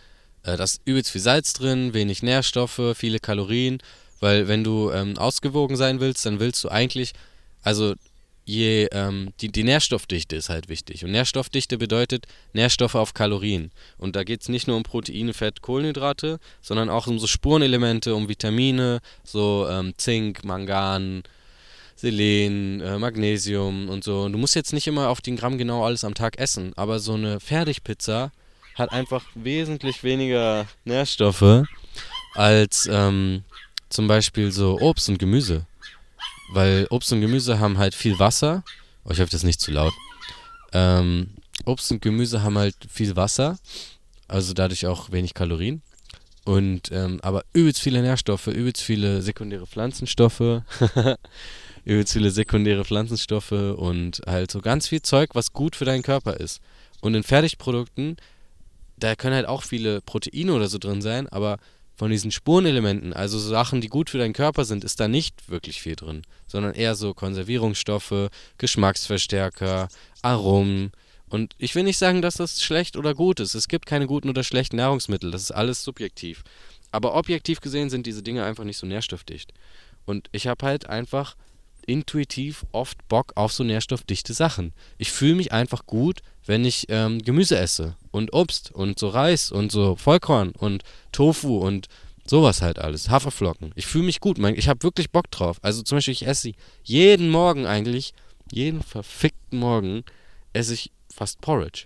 äh, 0.43 0.57
da 0.57 0.63
ist 0.63 0.81
übelst 0.85 1.11
viel 1.11 1.21
Salz 1.21 1.53
drin, 1.53 1.93
wenig 1.93 2.23
Nährstoffe, 2.23 2.81
viele 2.95 3.19
Kalorien, 3.19 3.79
weil 4.19 4.47
wenn 4.47 4.63
du 4.63 4.91
ähm, 4.91 5.17
ausgewogen 5.17 5.75
sein 5.75 5.99
willst, 5.99 6.25
dann 6.25 6.39
willst 6.39 6.63
du 6.63 6.69
eigentlich, 6.69 7.13
also 7.61 7.95
je, 8.45 8.87
ähm, 8.91 9.33
die, 9.41 9.51
die 9.51 9.63
Nährstoffdichte 9.63 10.35
ist 10.35 10.49
halt 10.49 10.69
wichtig. 10.69 11.03
Und 11.03 11.11
Nährstoffdichte 11.11 11.77
bedeutet 11.77 12.27
Nährstoffe 12.53 12.95
auf 12.95 13.13
Kalorien. 13.13 13.71
Und 13.97 14.15
da 14.15 14.23
geht 14.23 14.41
es 14.41 14.49
nicht 14.49 14.67
nur 14.67 14.77
um 14.77 14.83
Proteine, 14.83 15.33
Fett, 15.33 15.61
Kohlenhydrate, 15.61 16.39
sondern 16.61 16.89
auch 16.89 17.07
um 17.07 17.19
so 17.19 17.27
Spurenelemente, 17.27 18.15
um 18.15 18.29
Vitamine, 18.29 19.01
so 19.23 19.67
ähm, 19.69 19.93
Zink, 19.97 20.43
Mangan, 20.45 21.23
Selen, 21.95 22.81
äh, 22.81 22.97
Magnesium 22.99 23.89
und 23.89 24.03
so. 24.03 24.23
Und 24.23 24.33
du 24.33 24.37
musst 24.37 24.55
jetzt 24.55 24.73
nicht 24.73 24.87
immer 24.87 25.09
auf 25.09 25.21
den 25.21 25.35
Gramm 25.35 25.57
genau 25.57 25.85
alles 25.85 26.03
am 26.03 26.13
Tag 26.13 26.37
essen, 26.37 26.73
aber 26.75 26.99
so 26.99 27.13
eine 27.13 27.39
Fertigpizza 27.39 28.31
hat 28.75 28.91
einfach 28.91 29.23
wesentlich 29.35 30.03
weniger 30.03 30.67
Nährstoffe 30.83 31.65
als 32.33 32.89
ähm, 32.91 33.43
zum 33.89 34.07
Beispiel 34.07 34.51
so 34.51 34.79
Obst 34.79 35.07
und 35.09 35.17
Gemüse. 35.17 35.65
Weil 36.51 36.85
Obst 36.89 37.11
und 37.13 37.21
Gemüse 37.21 37.59
haben 37.59 37.77
halt 37.77 37.95
viel 37.95 38.19
Wasser. 38.19 38.63
Oh, 39.05 39.11
ich 39.11 39.19
hoffe, 39.19 39.31
das 39.31 39.41
ist 39.41 39.45
nicht 39.45 39.61
zu 39.61 39.71
laut. 39.71 39.93
Ähm, 40.73 41.29
Obst 41.63 41.91
und 41.91 42.01
Gemüse 42.01 42.43
haben 42.43 42.57
halt 42.57 42.75
viel 42.89 43.15
Wasser, 43.15 43.57
also 44.27 44.53
dadurch 44.53 44.85
auch 44.85 45.11
wenig 45.11 45.33
Kalorien. 45.33 45.81
Und 46.43 46.91
ähm, 46.91 47.19
aber 47.23 47.43
übelst 47.53 47.79
viele 47.79 48.01
Nährstoffe, 48.01 48.47
übelst 48.47 48.81
viele 48.83 49.21
sekundäre 49.21 49.65
Pflanzenstoffe, 49.65 50.39
übelst 51.85 52.13
viele 52.13 52.31
sekundäre 52.31 52.83
Pflanzenstoffe 52.83 53.51
und 53.51 54.21
halt 54.27 54.51
so 54.51 54.59
ganz 54.59 54.87
viel 54.87 55.01
Zeug, 55.01 55.31
was 55.33 55.53
gut 55.53 55.75
für 55.75 55.85
deinen 55.85 56.03
Körper 56.03 56.37
ist. 56.39 56.59
Und 57.01 57.15
in 57.15 57.23
Fertigprodukten 57.23 58.17
da 58.97 59.15
können 59.15 59.35
halt 59.35 59.47
auch 59.47 59.63
viele 59.63 60.01
Proteine 60.01 60.53
oder 60.53 60.67
so 60.67 60.77
drin 60.77 61.01
sein, 61.01 61.27
aber 61.29 61.57
von 61.95 62.11
diesen 62.11 62.31
Spurenelementen, 62.31 63.13
also 63.13 63.39
Sachen, 63.39 63.79
die 63.79 63.87
gut 63.87 64.09
für 64.09 64.17
deinen 64.17 64.33
Körper 64.33 64.65
sind, 64.65 64.83
ist 64.83 64.99
da 64.99 65.07
nicht 65.07 65.49
wirklich 65.49 65.81
viel 65.81 65.95
drin, 65.95 66.23
sondern 66.47 66.73
eher 66.73 66.95
so 66.95 67.13
Konservierungsstoffe, 67.13 68.29
Geschmacksverstärker, 68.57 69.87
Aromen. 70.21 70.91
Und 71.29 71.55
ich 71.57 71.73
will 71.73 71.83
nicht 71.83 71.97
sagen, 71.97 72.21
dass 72.21 72.35
das 72.35 72.61
schlecht 72.61 72.97
oder 72.97 73.13
gut 73.13 73.39
ist. 73.39 73.55
Es 73.55 73.67
gibt 73.67 73.85
keine 73.85 74.07
guten 74.07 74.29
oder 74.29 74.43
schlechten 74.43 74.75
Nahrungsmittel, 74.75 75.31
das 75.31 75.43
ist 75.43 75.51
alles 75.51 75.83
subjektiv. 75.83 76.43
Aber 76.91 77.15
objektiv 77.15 77.61
gesehen 77.61 77.89
sind 77.89 78.05
diese 78.05 78.23
Dinge 78.23 78.43
einfach 78.43 78.63
nicht 78.63 78.77
so 78.77 78.87
nährstoffdicht. 78.87 79.53
Und 80.05 80.29
ich 80.33 80.47
habe 80.47 80.65
halt 80.65 80.87
einfach 80.87 81.35
intuitiv 81.87 82.65
oft 82.71 83.07
Bock 83.07 83.33
auf 83.35 83.53
so 83.53 83.63
nährstoffdichte 83.63 84.33
Sachen. 84.33 84.73
Ich 84.97 85.11
fühle 85.11 85.35
mich 85.35 85.51
einfach 85.51 85.85
gut, 85.85 86.21
wenn 86.45 86.65
ich 86.65 86.85
ähm, 86.89 87.19
Gemüse 87.19 87.57
esse 87.57 87.95
und 88.11 88.33
Obst 88.33 88.71
und 88.71 88.99
so 88.99 89.09
Reis 89.09 89.51
und 89.51 89.71
so 89.71 89.95
Vollkorn 89.95 90.51
und 90.51 90.83
Tofu 91.11 91.57
und 91.57 91.87
sowas 92.27 92.61
halt 92.61 92.79
alles, 92.79 93.09
Haferflocken. 93.09 93.71
Ich 93.75 93.85
fühle 93.85 94.05
mich 94.05 94.19
gut, 94.19 94.37
ich 94.39 94.67
habe 94.67 94.83
wirklich 94.83 95.11
Bock 95.11 95.29
drauf. 95.31 95.57
Also 95.61 95.81
zum 95.83 95.97
Beispiel, 95.97 96.13
ich 96.13 96.27
esse 96.27 96.53
jeden 96.83 97.29
Morgen 97.29 97.65
eigentlich, 97.65 98.13
jeden 98.51 98.81
verfickten 98.81 99.59
Morgen 99.59 100.03
esse 100.53 100.73
ich 100.73 100.91
fast 101.13 101.41
Porridge. 101.41 101.85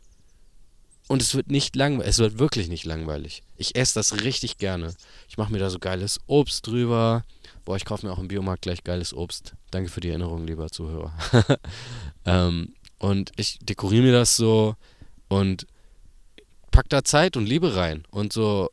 Und 1.08 1.24
es 1.24 1.34
wird 1.34 1.50
nicht 1.50 1.76
langweilig, 1.76 2.10
es 2.10 2.20
wird 2.20 2.38
wirklich 2.38 2.70
nicht 2.70 2.86
langweilig. 2.86 3.42
Ich 3.58 3.76
esse 3.76 3.96
das 3.96 4.24
richtig 4.24 4.60
gerne. 4.60 4.94
Ich 5.28 5.38
mache 5.38 5.52
mir 5.52 5.58
da 5.58 5.70
so 5.72 5.80
geiles 5.80 6.20
Obst 6.28 6.68
drüber. 6.68 7.26
Boah, 7.70 7.76
ich 7.76 7.86
kaufe 7.86 8.04
mir 8.04 8.12
auch 8.12 8.18
im 8.18 8.30
Biomarkt 8.30 8.64
gleich 8.64 8.84
geiles 8.84 9.14
Obst. 9.14 9.54
Danke 9.70 9.92
für 9.92 10.00
die 10.00 10.10
Erinnerung, 10.10 10.48
lieber 10.48 10.72
Zuhörer. 10.72 11.14
ähm, 12.26 12.74
und 12.98 13.32
ich 13.36 13.60
dekoriere 13.62 14.02
mir 14.02 14.12
das 14.12 14.36
so 14.36 14.76
und 15.28 15.68
pack 16.72 16.90
da 16.90 17.04
Zeit 17.04 17.38
und 17.38 17.46
Liebe 17.46 17.76
rein 17.76 18.08
und 18.10 18.34
so. 18.34 18.72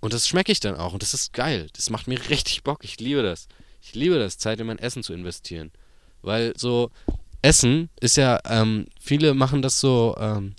Und 0.00 0.12
das 0.12 0.28
schmecke 0.28 0.52
ich 0.52 0.60
dann 0.60 0.74
auch 0.74 0.92
und 0.92 1.02
das 1.02 1.14
ist 1.14 1.32
geil. 1.32 1.68
Das 1.72 1.88
macht 1.88 2.06
mir 2.06 2.18
richtig 2.28 2.64
Bock. 2.64 2.84
Ich 2.84 3.00
liebe 3.00 3.22
das. 3.22 3.48
Ich 3.80 3.94
liebe 3.94 4.18
das, 4.18 4.36
Zeit 4.36 4.60
in 4.60 4.66
mein 4.66 4.78
Essen 4.78 5.02
zu 5.02 5.14
investieren. 5.14 5.72
Weil 6.20 6.52
so 6.58 6.90
Essen 7.40 7.88
ist 7.98 8.18
ja, 8.18 8.40
ähm, 8.44 8.88
viele 9.00 9.32
machen 9.32 9.62
das 9.62 9.80
so, 9.80 10.14
ähm, 10.20 10.54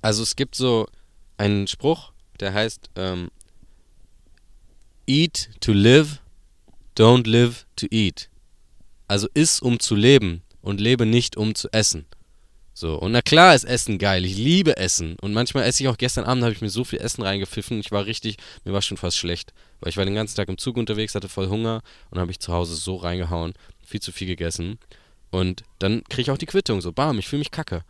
also 0.00 0.22
es 0.22 0.34
gibt 0.34 0.54
so 0.54 0.88
einen 1.36 1.66
Spruch, 1.66 2.12
der 2.40 2.54
heißt 2.54 2.88
ähm, 2.96 3.30
Eat 5.08 5.48
to 5.60 5.72
live, 5.72 6.20
don't 6.94 7.26
live 7.26 7.64
to 7.76 7.86
eat. 7.90 8.28
Also 9.06 9.26
iss 9.32 9.58
um 9.58 9.80
zu 9.80 9.94
leben 9.94 10.42
und 10.60 10.82
lebe 10.82 11.06
nicht 11.06 11.38
um 11.38 11.54
zu 11.54 11.72
essen. 11.72 12.04
So, 12.74 12.94
und 12.96 13.12
na 13.12 13.22
klar 13.22 13.54
ist 13.54 13.64
Essen 13.64 13.96
geil. 13.96 14.26
Ich 14.26 14.36
liebe 14.36 14.76
Essen. 14.76 15.16
Und 15.22 15.32
manchmal 15.32 15.64
esse 15.64 15.82
ich 15.82 15.88
auch 15.88 15.96
gestern 15.96 16.24
Abend, 16.24 16.44
habe 16.44 16.52
ich 16.52 16.60
mir 16.60 16.68
so 16.68 16.84
viel 16.84 17.00
Essen 17.00 17.22
reingepfiffen. 17.22 17.80
Ich 17.80 17.90
war 17.90 18.04
richtig, 18.04 18.36
mir 18.66 18.74
war 18.74 18.82
schon 18.82 18.98
fast 18.98 19.16
schlecht. 19.16 19.54
Weil 19.80 19.88
ich 19.88 19.96
war 19.96 20.04
den 20.04 20.14
ganzen 20.14 20.36
Tag 20.36 20.50
im 20.50 20.58
Zug 20.58 20.76
unterwegs, 20.76 21.14
hatte 21.14 21.30
voll 21.30 21.48
Hunger 21.48 21.80
und 22.10 22.20
habe 22.20 22.30
ich 22.30 22.38
zu 22.38 22.52
Hause 22.52 22.76
so 22.76 22.96
reingehauen. 22.96 23.54
Viel 23.86 24.00
zu 24.00 24.12
viel 24.12 24.26
gegessen. 24.26 24.78
Und 25.30 25.62
dann 25.78 26.04
kriege 26.04 26.22
ich 26.22 26.30
auch 26.30 26.38
die 26.38 26.44
Quittung 26.44 26.82
so, 26.82 26.92
bam, 26.92 27.18
ich 27.18 27.28
fühle 27.28 27.40
mich 27.40 27.50
kacke. 27.50 27.82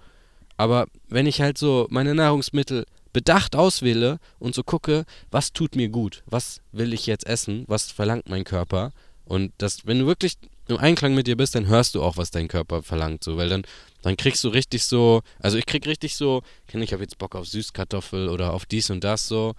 Aber 0.57 0.87
wenn 1.09 1.27
ich 1.27 1.41
halt 1.41 1.59
so 1.59 1.89
meine 1.91 2.15
Nahrungsmittel 2.15 2.87
bedacht 3.19 3.57
auswähle 3.57 4.21
und 4.39 4.55
so 4.55 4.63
gucke, 4.63 5.05
was 5.33 5.53
tut 5.53 5.75
mir 5.75 5.89
gut, 5.89 6.23
was 6.27 6.61
will 6.71 6.93
ich 6.93 7.07
jetzt 7.07 7.27
essen, 7.27 7.65
was 7.67 7.91
verlangt 7.91 8.29
mein 8.29 8.45
Körper 8.45 8.93
und 9.25 9.51
das, 9.59 9.89
wenn 9.89 9.99
du 9.99 10.07
wirklich 10.07 10.35
im 10.69 10.77
Einklang 10.77 11.17
mit 11.17 11.27
dir 11.27 11.37
bist, 11.37 11.57
dann 11.57 11.67
hörst 11.67 11.97
du 11.97 12.03
auch, 12.05 12.17
was 12.17 12.31
dein 12.31 12.47
Körper 12.47 12.85
verlangt, 12.85 13.25
so, 13.25 13.37
weil 13.37 13.49
dann, 13.49 13.65
dann 14.03 14.17
kriegst 14.17 14.45
du 14.45 14.51
richtig 14.51 14.85
so, 14.85 15.23
also 15.41 15.59
ich 15.59 15.67
krieg 15.67 15.85
richtig 15.89 16.15
so, 16.15 16.43
ich 16.73 16.93
habe 16.93 17.03
jetzt 17.03 17.19
Bock 17.19 17.35
auf 17.35 17.49
Süßkartoffel 17.49 18.29
oder 18.29 18.53
auf 18.53 18.67
dies 18.67 18.89
und 18.91 19.03
das 19.03 19.27
so 19.27 19.57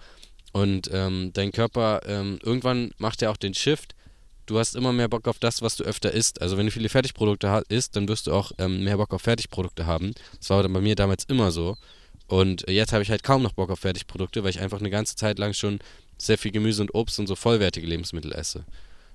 und 0.52 0.88
ähm, 0.90 1.32
dein 1.34 1.52
Körper, 1.52 2.00
ähm, 2.06 2.38
irgendwann 2.42 2.92
macht 2.96 3.20
er 3.20 3.30
auch 3.30 3.36
den 3.36 3.52
Shift, 3.52 3.94
du 4.46 4.58
hast 4.58 4.74
immer 4.74 4.94
mehr 4.94 5.08
Bock 5.08 5.28
auf 5.28 5.38
das, 5.38 5.60
was 5.60 5.76
du 5.76 5.84
öfter 5.84 6.12
isst. 6.12 6.40
Also 6.40 6.56
wenn 6.56 6.66
du 6.66 6.72
viele 6.72 6.88
Fertigprodukte 6.88 7.62
isst, 7.68 7.94
dann 7.94 8.08
wirst 8.08 8.26
du 8.26 8.32
auch 8.32 8.52
ähm, 8.56 8.82
mehr 8.84 8.96
Bock 8.96 9.12
auf 9.12 9.22
Fertigprodukte 9.22 9.86
haben. 9.86 10.14
Das 10.38 10.48
war 10.48 10.66
bei 10.66 10.80
mir 10.80 10.96
damals 10.96 11.24
immer 11.24 11.50
so. 11.50 11.76
Und 12.30 12.70
jetzt 12.70 12.92
habe 12.92 13.02
ich 13.02 13.10
halt 13.10 13.24
kaum 13.24 13.42
noch 13.42 13.54
Bock 13.54 13.70
auf 13.70 13.80
Fertigprodukte, 13.80 14.44
weil 14.44 14.50
ich 14.50 14.60
einfach 14.60 14.78
eine 14.78 14.88
ganze 14.88 15.16
Zeit 15.16 15.40
lang 15.40 15.52
schon 15.52 15.80
sehr 16.16 16.38
viel 16.38 16.52
Gemüse 16.52 16.80
und 16.80 16.94
Obst 16.94 17.18
und 17.18 17.26
so 17.26 17.34
vollwertige 17.34 17.88
Lebensmittel 17.88 18.32
esse. 18.32 18.64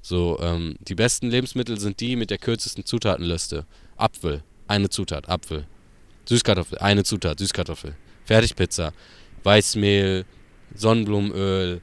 So, 0.01 0.38
ähm, 0.41 0.75
die 0.82 0.95
besten 0.95 1.30
Lebensmittel 1.30 1.80
sind 1.80 2.01
die 2.01 2.17
mit 2.17 2.30
der 2.30 2.39
kürzesten 2.39 2.86
Zutatenliste. 2.86 3.65
Apfel, 3.95 4.43
eine 4.67 4.89
Zutat, 4.89 5.30
Apfel. 5.30 5.65
Süßkartoffel, 6.28 6.80
eine 6.80 7.06
Zutat, 7.06 7.39
Süßkartoffel. 7.39 7.95
Fertigpizza, 8.25 8.91
Weißmehl, 9.43 10.25
Sonnenblumenöl, 10.75 11.80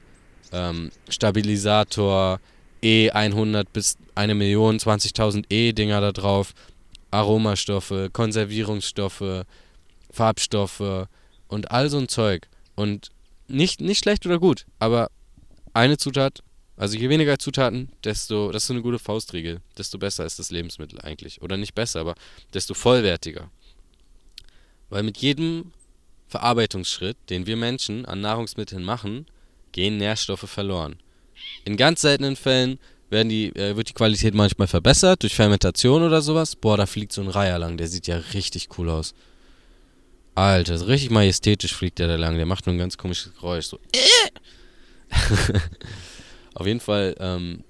ähm, 0.52 0.90
Stabilisator, 1.08 2.40
E100 2.82 3.68
bis 3.72 3.96
eine 4.14 4.34
Million, 4.34 4.78
20.000 4.78 5.46
E-Dinger 5.48 6.02
da 6.02 6.12
drauf, 6.12 6.52
Aromastoffe, 7.10 8.10
Konservierungsstoffe, 8.12 9.46
Farbstoffe 10.10 11.08
und 11.52 11.70
all 11.70 11.90
so 11.90 11.98
ein 11.98 12.08
Zeug. 12.08 12.48
Und 12.74 13.10
nicht, 13.46 13.80
nicht 13.80 13.98
schlecht 13.98 14.24
oder 14.24 14.38
gut, 14.38 14.64
aber 14.78 15.10
eine 15.74 15.98
Zutat, 15.98 16.42
also 16.76 16.96
je 16.96 17.10
weniger 17.10 17.38
Zutaten, 17.38 17.90
desto, 18.02 18.50
das 18.50 18.62
ist 18.62 18.68
so 18.68 18.74
eine 18.74 18.82
gute 18.82 18.98
Faustregel, 18.98 19.60
desto 19.76 19.98
besser 19.98 20.24
ist 20.24 20.38
das 20.38 20.50
Lebensmittel 20.50 21.00
eigentlich. 21.02 21.42
Oder 21.42 21.58
nicht 21.58 21.74
besser, 21.74 22.00
aber 22.00 22.14
desto 22.54 22.72
vollwertiger. 22.72 23.50
Weil 24.88 25.02
mit 25.02 25.18
jedem 25.18 25.72
Verarbeitungsschritt, 26.28 27.18
den 27.28 27.46
wir 27.46 27.56
Menschen 27.56 28.06
an 28.06 28.22
Nahrungsmitteln 28.22 28.82
machen, 28.82 29.26
gehen 29.72 29.98
Nährstoffe 29.98 30.48
verloren. 30.48 30.96
In 31.64 31.76
ganz 31.76 32.00
seltenen 32.00 32.36
Fällen 32.36 32.78
werden 33.10 33.28
die, 33.28 33.54
äh, 33.54 33.76
wird 33.76 33.90
die 33.90 33.94
Qualität 33.94 34.34
manchmal 34.34 34.68
verbessert 34.68 35.22
durch 35.22 35.34
Fermentation 35.34 36.02
oder 36.02 36.22
sowas. 36.22 36.56
Boah, 36.56 36.78
da 36.78 36.86
fliegt 36.86 37.12
so 37.12 37.20
ein 37.20 37.28
Reiher 37.28 37.58
lang, 37.58 37.76
der 37.76 37.88
sieht 37.88 38.06
ja 38.06 38.16
richtig 38.16 38.78
cool 38.78 38.88
aus. 38.88 39.14
Alter, 40.34 40.86
richtig 40.86 41.10
majestätisch 41.10 41.74
fliegt 41.74 41.98
der 41.98 42.08
da 42.08 42.16
lang. 42.16 42.36
Der 42.36 42.46
macht 42.46 42.66
nur 42.66 42.74
ein 42.74 42.78
ganz 42.78 42.96
komisches 42.96 43.34
Geräusch. 43.34 43.66
So. 43.66 43.78
Auf 46.54 46.66
jeden 46.66 46.80
Fall, 46.80 47.14
ähm, 47.18 47.64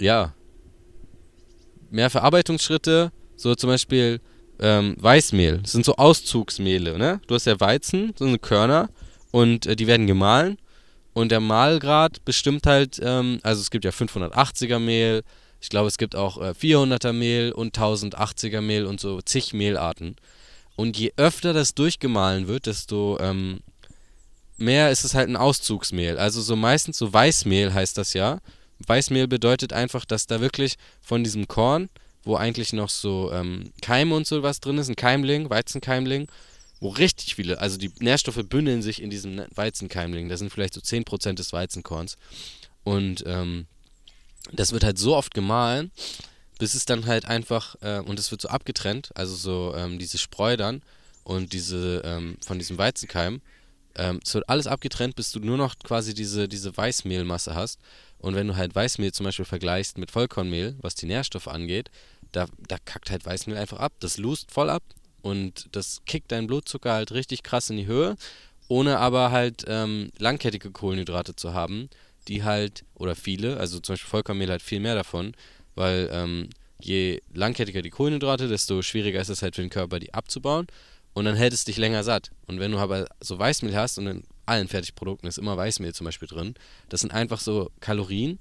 ja. 0.00 0.34
Mehr 1.90 2.10
Verarbeitungsschritte, 2.10 3.10
so 3.36 3.54
zum 3.54 3.70
Beispiel 3.70 4.20
ähm, 4.60 4.96
Weißmehl. 4.98 5.58
Das 5.58 5.72
sind 5.72 5.84
so 5.84 5.96
Auszugsmehle, 5.96 6.98
ne? 6.98 7.20
Du 7.26 7.34
hast 7.34 7.46
ja 7.46 7.58
Weizen, 7.58 8.12
so 8.16 8.26
eine 8.26 8.38
Körner, 8.38 8.90
und 9.30 9.66
äh, 9.66 9.76
die 9.76 9.86
werden 9.86 10.06
gemahlen 10.06 10.58
und 11.12 11.30
der 11.30 11.40
Mahlgrad 11.40 12.24
bestimmt 12.24 12.66
halt, 12.66 13.00
ähm, 13.02 13.40
also 13.42 13.60
es 13.60 13.70
gibt 13.70 13.84
ja 13.84 13.90
580er 13.90 14.78
Mehl, 14.78 15.22
ich 15.60 15.68
glaube 15.68 15.88
es 15.88 15.98
gibt 15.98 16.16
auch 16.16 16.40
äh, 16.40 16.50
400er 16.50 17.12
Mehl 17.12 17.52
und 17.52 17.76
1080er 17.76 18.60
Mehl 18.60 18.86
und 18.86 19.00
so 19.00 19.20
zig 19.20 19.52
Mehlarten. 19.52 20.16
Und 20.76 20.96
je 20.98 21.12
öfter 21.16 21.52
das 21.52 21.74
durchgemahlen 21.74 22.48
wird, 22.48 22.66
desto 22.66 23.18
ähm, 23.20 23.60
mehr 24.56 24.90
ist 24.90 25.04
es 25.04 25.14
halt 25.14 25.28
ein 25.28 25.36
Auszugsmehl. 25.36 26.18
Also 26.18 26.40
so 26.40 26.56
meistens 26.56 26.98
so 26.98 27.12
Weißmehl 27.12 27.72
heißt 27.72 27.98
das 27.98 28.14
ja. 28.14 28.40
Weißmehl 28.86 29.28
bedeutet 29.28 29.72
einfach, 29.72 30.04
dass 30.04 30.26
da 30.26 30.40
wirklich 30.40 30.76
von 31.02 31.24
diesem 31.24 31.48
Korn, 31.48 31.88
wo 32.22 32.36
eigentlich 32.36 32.72
noch 32.72 32.88
so 32.88 33.30
ähm, 33.32 33.72
Keime 33.82 34.14
und 34.14 34.26
so 34.26 34.42
was 34.42 34.60
drin 34.60 34.78
ist, 34.78 34.88
ein 34.88 34.96
Keimling, 34.96 35.50
Weizenkeimling, 35.50 36.28
wo 36.80 36.88
richtig 36.88 37.34
viele, 37.34 37.58
also 37.58 37.76
die 37.76 37.92
Nährstoffe 38.00 38.42
bündeln 38.48 38.82
sich 38.82 39.02
in 39.02 39.10
diesem 39.10 39.42
Weizenkeimling. 39.54 40.28
Das 40.28 40.38
sind 40.38 40.50
vielleicht 40.50 40.74
so 40.74 40.80
10% 40.80 41.34
des 41.34 41.52
Weizenkorns. 41.52 42.16
Und 42.84 43.22
ähm, 43.26 43.66
das 44.52 44.72
wird 44.72 44.84
halt 44.84 44.98
so 44.98 45.14
oft 45.14 45.34
gemahlen, 45.34 45.90
bis 46.60 46.74
es 46.74 46.84
dann 46.84 47.06
halt 47.06 47.24
einfach, 47.24 47.74
äh, 47.80 48.00
und 48.00 48.18
es 48.18 48.30
wird 48.30 48.42
so 48.42 48.48
abgetrennt, 48.48 49.10
also 49.14 49.34
so 49.34 49.74
ähm, 49.74 49.98
diese 49.98 50.18
Spreu 50.18 50.58
dann 50.58 50.82
und 51.24 51.54
diese, 51.54 52.02
ähm, 52.04 52.36
von 52.44 52.58
diesem 52.58 52.76
Weizenkeim, 52.76 53.40
ähm, 53.96 54.20
es 54.22 54.34
wird 54.34 54.46
alles 54.48 54.66
abgetrennt, 54.66 55.16
bis 55.16 55.32
du 55.32 55.40
nur 55.40 55.56
noch 55.56 55.78
quasi 55.78 56.12
diese, 56.12 56.48
diese 56.48 56.76
Weißmehlmasse 56.76 57.54
hast. 57.54 57.80
Und 58.18 58.34
wenn 58.34 58.46
du 58.46 58.56
halt 58.56 58.74
Weißmehl 58.74 59.10
zum 59.12 59.24
Beispiel 59.24 59.46
vergleichst 59.46 59.96
mit 59.96 60.10
Vollkornmehl, 60.10 60.76
was 60.82 60.94
die 60.94 61.06
Nährstoffe 61.06 61.48
angeht, 61.48 61.90
da, 62.32 62.46
da 62.68 62.76
kackt 62.84 63.10
halt 63.10 63.24
Weißmehl 63.24 63.56
einfach 63.56 63.80
ab. 63.80 63.94
Das 64.00 64.18
lust 64.18 64.50
voll 64.50 64.68
ab 64.68 64.82
und 65.22 65.66
das 65.72 66.02
kickt 66.04 66.30
deinen 66.30 66.46
Blutzucker 66.46 66.92
halt 66.92 67.12
richtig 67.12 67.42
krass 67.42 67.70
in 67.70 67.78
die 67.78 67.86
Höhe, 67.86 68.16
ohne 68.68 68.98
aber 68.98 69.30
halt 69.30 69.64
ähm, 69.66 70.10
langkettige 70.18 70.70
Kohlenhydrate 70.70 71.34
zu 71.34 71.54
haben, 71.54 71.88
die 72.28 72.44
halt, 72.44 72.84
oder 72.94 73.16
viele, 73.16 73.56
also 73.56 73.80
zum 73.80 73.94
Beispiel 73.94 74.10
Vollkornmehl 74.10 74.52
hat 74.52 74.60
viel 74.60 74.80
mehr 74.80 74.94
davon, 74.94 75.34
weil 75.80 76.10
ähm, 76.12 76.50
je 76.78 77.20
langkettiger 77.32 77.82
die 77.82 77.90
Kohlenhydrate, 77.90 78.48
desto 78.48 78.82
schwieriger 78.82 79.20
ist 79.20 79.30
es 79.30 79.42
halt 79.42 79.56
für 79.56 79.62
den 79.62 79.70
Körper, 79.70 79.98
die 79.98 80.12
abzubauen. 80.14 80.66
Und 81.14 81.24
dann 81.24 81.34
hält 81.34 81.52
es 81.52 81.64
dich 81.64 81.78
länger 81.78 82.04
satt. 82.04 82.30
Und 82.46 82.60
wenn 82.60 82.70
du 82.70 82.78
aber 82.78 83.06
so 83.20 83.38
Weißmehl 83.38 83.74
hast 83.74 83.98
und 83.98 84.06
in 84.06 84.22
allen 84.46 84.68
Fertigprodukten 84.68 85.28
ist 85.28 85.38
immer 85.38 85.56
Weißmehl 85.56 85.94
zum 85.94 86.04
Beispiel 86.04 86.28
drin, 86.28 86.54
das 86.88 87.00
sind 87.00 87.12
einfach 87.12 87.40
so 87.40 87.70
Kalorien, 87.80 88.38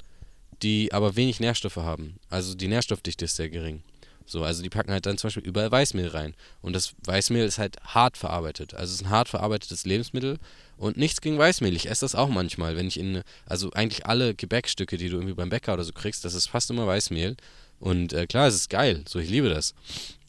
die 0.62 0.93
aber 0.93 1.15
wenig 1.15 1.39
Nährstoffe 1.39 1.78
haben. 1.78 2.17
Also 2.30 2.54
die 2.54 2.67
Nährstoffdichte 2.67 3.25
ist 3.25 3.38
sehr 3.38 3.49
gering. 3.49 3.82
So, 4.30 4.44
also 4.44 4.62
die 4.62 4.70
packen 4.70 4.92
halt 4.92 5.06
dann 5.06 5.18
zum 5.18 5.30
Beispiel 5.30 5.44
überall 5.44 5.72
Weißmehl 5.72 6.08
rein. 6.08 6.36
Und 6.62 6.74
das 6.74 6.94
Weißmehl 7.06 7.46
ist 7.46 7.58
halt 7.58 7.78
hart 7.84 8.15
verarbeitet. 8.15 8.76
Also 8.76 8.94
es 8.94 9.02
ist 9.02 9.08
ein 9.08 9.10
hart 9.10 9.28
verarbeitetes 9.28 9.86
Lebensmittel 9.86 10.38
und 10.78 10.98
nichts 10.98 11.22
gegen 11.22 11.39
Weißmehl. 11.39 11.76
Ich 11.76 11.89
esse 11.89 12.06
das 12.06 12.13
auch 12.13 12.30
manchmal, 12.30 12.78
wenn 12.78 12.88
ich 12.88 13.00
in, 13.00 13.24
also 13.48 13.72
eigentlich 13.72 14.06
alle 14.06 14.36
Gebäckstücke, 14.36 14.98
die 14.98 15.10
du 15.10 15.18
irgendwie 15.18 15.34
beim 15.34 15.50
Bäcker 15.50 15.74
oder 15.74 15.84
so 15.84 15.94
kriegst, 15.94 16.26
das 16.26 16.36
ist 16.36 16.48
fast 16.48 16.70
immer 16.70 16.86
Weißmehl. 16.86 17.38
Und 17.80 18.13
äh, 18.13 18.28
klar, 18.28 18.48
es 18.48 18.56
ist 18.56 18.70
geil, 18.70 19.04
so 19.08 19.20
ich 19.20 19.30
liebe 19.30 19.50
das. 19.50 19.74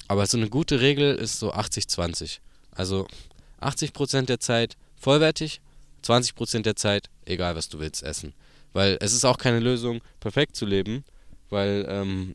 Aber 0.08 0.26
so 0.26 0.38
eine 0.38 0.48
gute 0.48 0.80
Regel 0.80 1.14
ist 1.14 1.38
so 1.38 1.52
80-20. 1.52 2.38
Also 2.72 3.06
80% 3.60 4.22
der 4.22 4.40
Zeit 4.40 4.76
vollwertig, 4.96 5.60
20% 6.04 6.62
der 6.62 6.76
Zeit, 6.76 7.10
egal 7.26 7.54
was 7.54 7.68
du 7.68 7.78
willst, 7.80 8.02
essen. 8.02 8.32
Weil 8.72 8.96
es 9.00 9.12
ist 9.12 9.24
auch 9.24 9.38
keine 9.38 9.60
Lösung, 9.60 10.00
perfekt 10.20 10.56
zu 10.56 10.64
leben, 10.64 11.04
weil 11.50 11.86
ähm, 11.88 12.34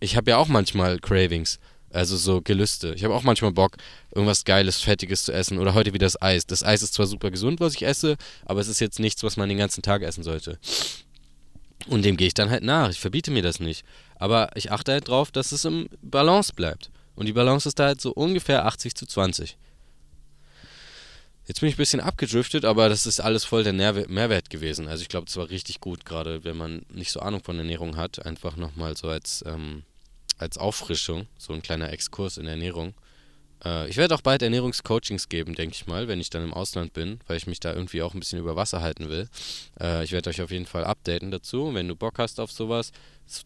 ich 0.00 0.16
habe 0.16 0.30
ja 0.30 0.36
auch 0.36 0.48
manchmal 0.48 0.98
Cravings. 0.98 1.58
Also 1.92 2.16
so 2.16 2.42
Gelüste. 2.42 2.92
Ich 2.94 3.04
habe 3.04 3.14
auch 3.14 3.22
manchmal 3.22 3.52
Bock, 3.52 3.76
irgendwas 4.14 4.44
Geiles, 4.44 4.80
Fettiges 4.80 5.24
zu 5.24 5.32
essen. 5.32 5.58
Oder 5.58 5.72
heute 5.72 5.94
wieder 5.94 6.04
das 6.04 6.20
Eis. 6.20 6.46
Das 6.46 6.62
Eis 6.62 6.82
ist 6.82 6.94
zwar 6.94 7.06
super 7.06 7.30
gesund, 7.30 7.60
was 7.60 7.74
ich 7.74 7.86
esse, 7.86 8.16
aber 8.44 8.60
es 8.60 8.68
ist 8.68 8.80
jetzt 8.80 8.98
nichts, 8.98 9.22
was 9.22 9.36
man 9.36 9.48
den 9.48 9.58
ganzen 9.58 9.82
Tag 9.82 10.02
essen 10.02 10.22
sollte. 10.22 10.58
Und 11.86 12.04
dem 12.04 12.16
gehe 12.16 12.26
ich 12.26 12.34
dann 12.34 12.50
halt 12.50 12.64
nach. 12.64 12.90
Ich 12.90 13.00
verbiete 13.00 13.30
mir 13.30 13.42
das 13.42 13.60
nicht. 13.60 13.84
Aber 14.16 14.50
ich 14.56 14.72
achte 14.72 14.92
halt 14.92 15.08
drauf, 15.08 15.30
dass 15.30 15.52
es 15.52 15.64
im 15.64 15.88
Balance 16.02 16.52
bleibt. 16.54 16.90
Und 17.14 17.26
die 17.26 17.32
Balance 17.32 17.68
ist 17.68 17.78
da 17.78 17.86
halt 17.86 18.00
so 18.00 18.12
ungefähr 18.12 18.66
80 18.66 18.94
zu 18.94 19.06
20. 19.06 19.56
Jetzt 21.46 21.60
bin 21.60 21.68
ich 21.68 21.76
ein 21.76 21.78
bisschen 21.78 22.00
abgedriftet, 22.00 22.64
aber 22.64 22.88
das 22.88 23.06
ist 23.06 23.20
alles 23.20 23.44
voll 23.44 23.62
der 23.62 23.72
Mehrwert 23.72 24.50
gewesen. 24.50 24.88
Also 24.88 25.02
ich 25.02 25.08
glaube, 25.08 25.26
es 25.28 25.36
war 25.36 25.48
richtig 25.48 25.80
gut, 25.80 26.04
gerade 26.04 26.42
wenn 26.42 26.56
man 26.56 26.84
nicht 26.92 27.12
so 27.12 27.20
Ahnung 27.20 27.42
von 27.42 27.56
Ernährung 27.56 27.96
hat. 27.96 28.26
Einfach 28.26 28.56
nochmal 28.56 28.96
so 28.96 29.08
als, 29.08 29.44
ähm, 29.46 29.84
als 30.38 30.58
Auffrischung, 30.58 31.28
so 31.38 31.52
ein 31.52 31.62
kleiner 31.62 31.92
Exkurs 31.92 32.36
in 32.36 32.46
Ernährung. 32.46 32.94
Äh, 33.64 33.88
ich 33.88 33.96
werde 33.96 34.16
auch 34.16 34.22
bald 34.22 34.42
Ernährungscoachings 34.42 35.28
geben, 35.28 35.54
denke 35.54 35.76
ich 35.76 35.86
mal, 35.86 36.08
wenn 36.08 36.20
ich 36.20 36.30
dann 36.30 36.42
im 36.42 36.52
Ausland 36.52 36.92
bin, 36.92 37.20
weil 37.28 37.36
ich 37.36 37.46
mich 37.46 37.60
da 37.60 37.72
irgendwie 37.72 38.02
auch 38.02 38.12
ein 38.12 38.20
bisschen 38.20 38.40
über 38.40 38.56
Wasser 38.56 38.80
halten 38.80 39.08
will. 39.08 39.28
Äh, 39.80 40.02
ich 40.02 40.10
werde 40.10 40.30
euch 40.30 40.42
auf 40.42 40.50
jeden 40.50 40.66
Fall 40.66 40.84
updaten 40.84 41.30
dazu. 41.30 41.72
Wenn 41.72 41.86
du 41.86 41.94
Bock 41.94 42.18
hast 42.18 42.40
auf 42.40 42.50
sowas, 42.50 42.90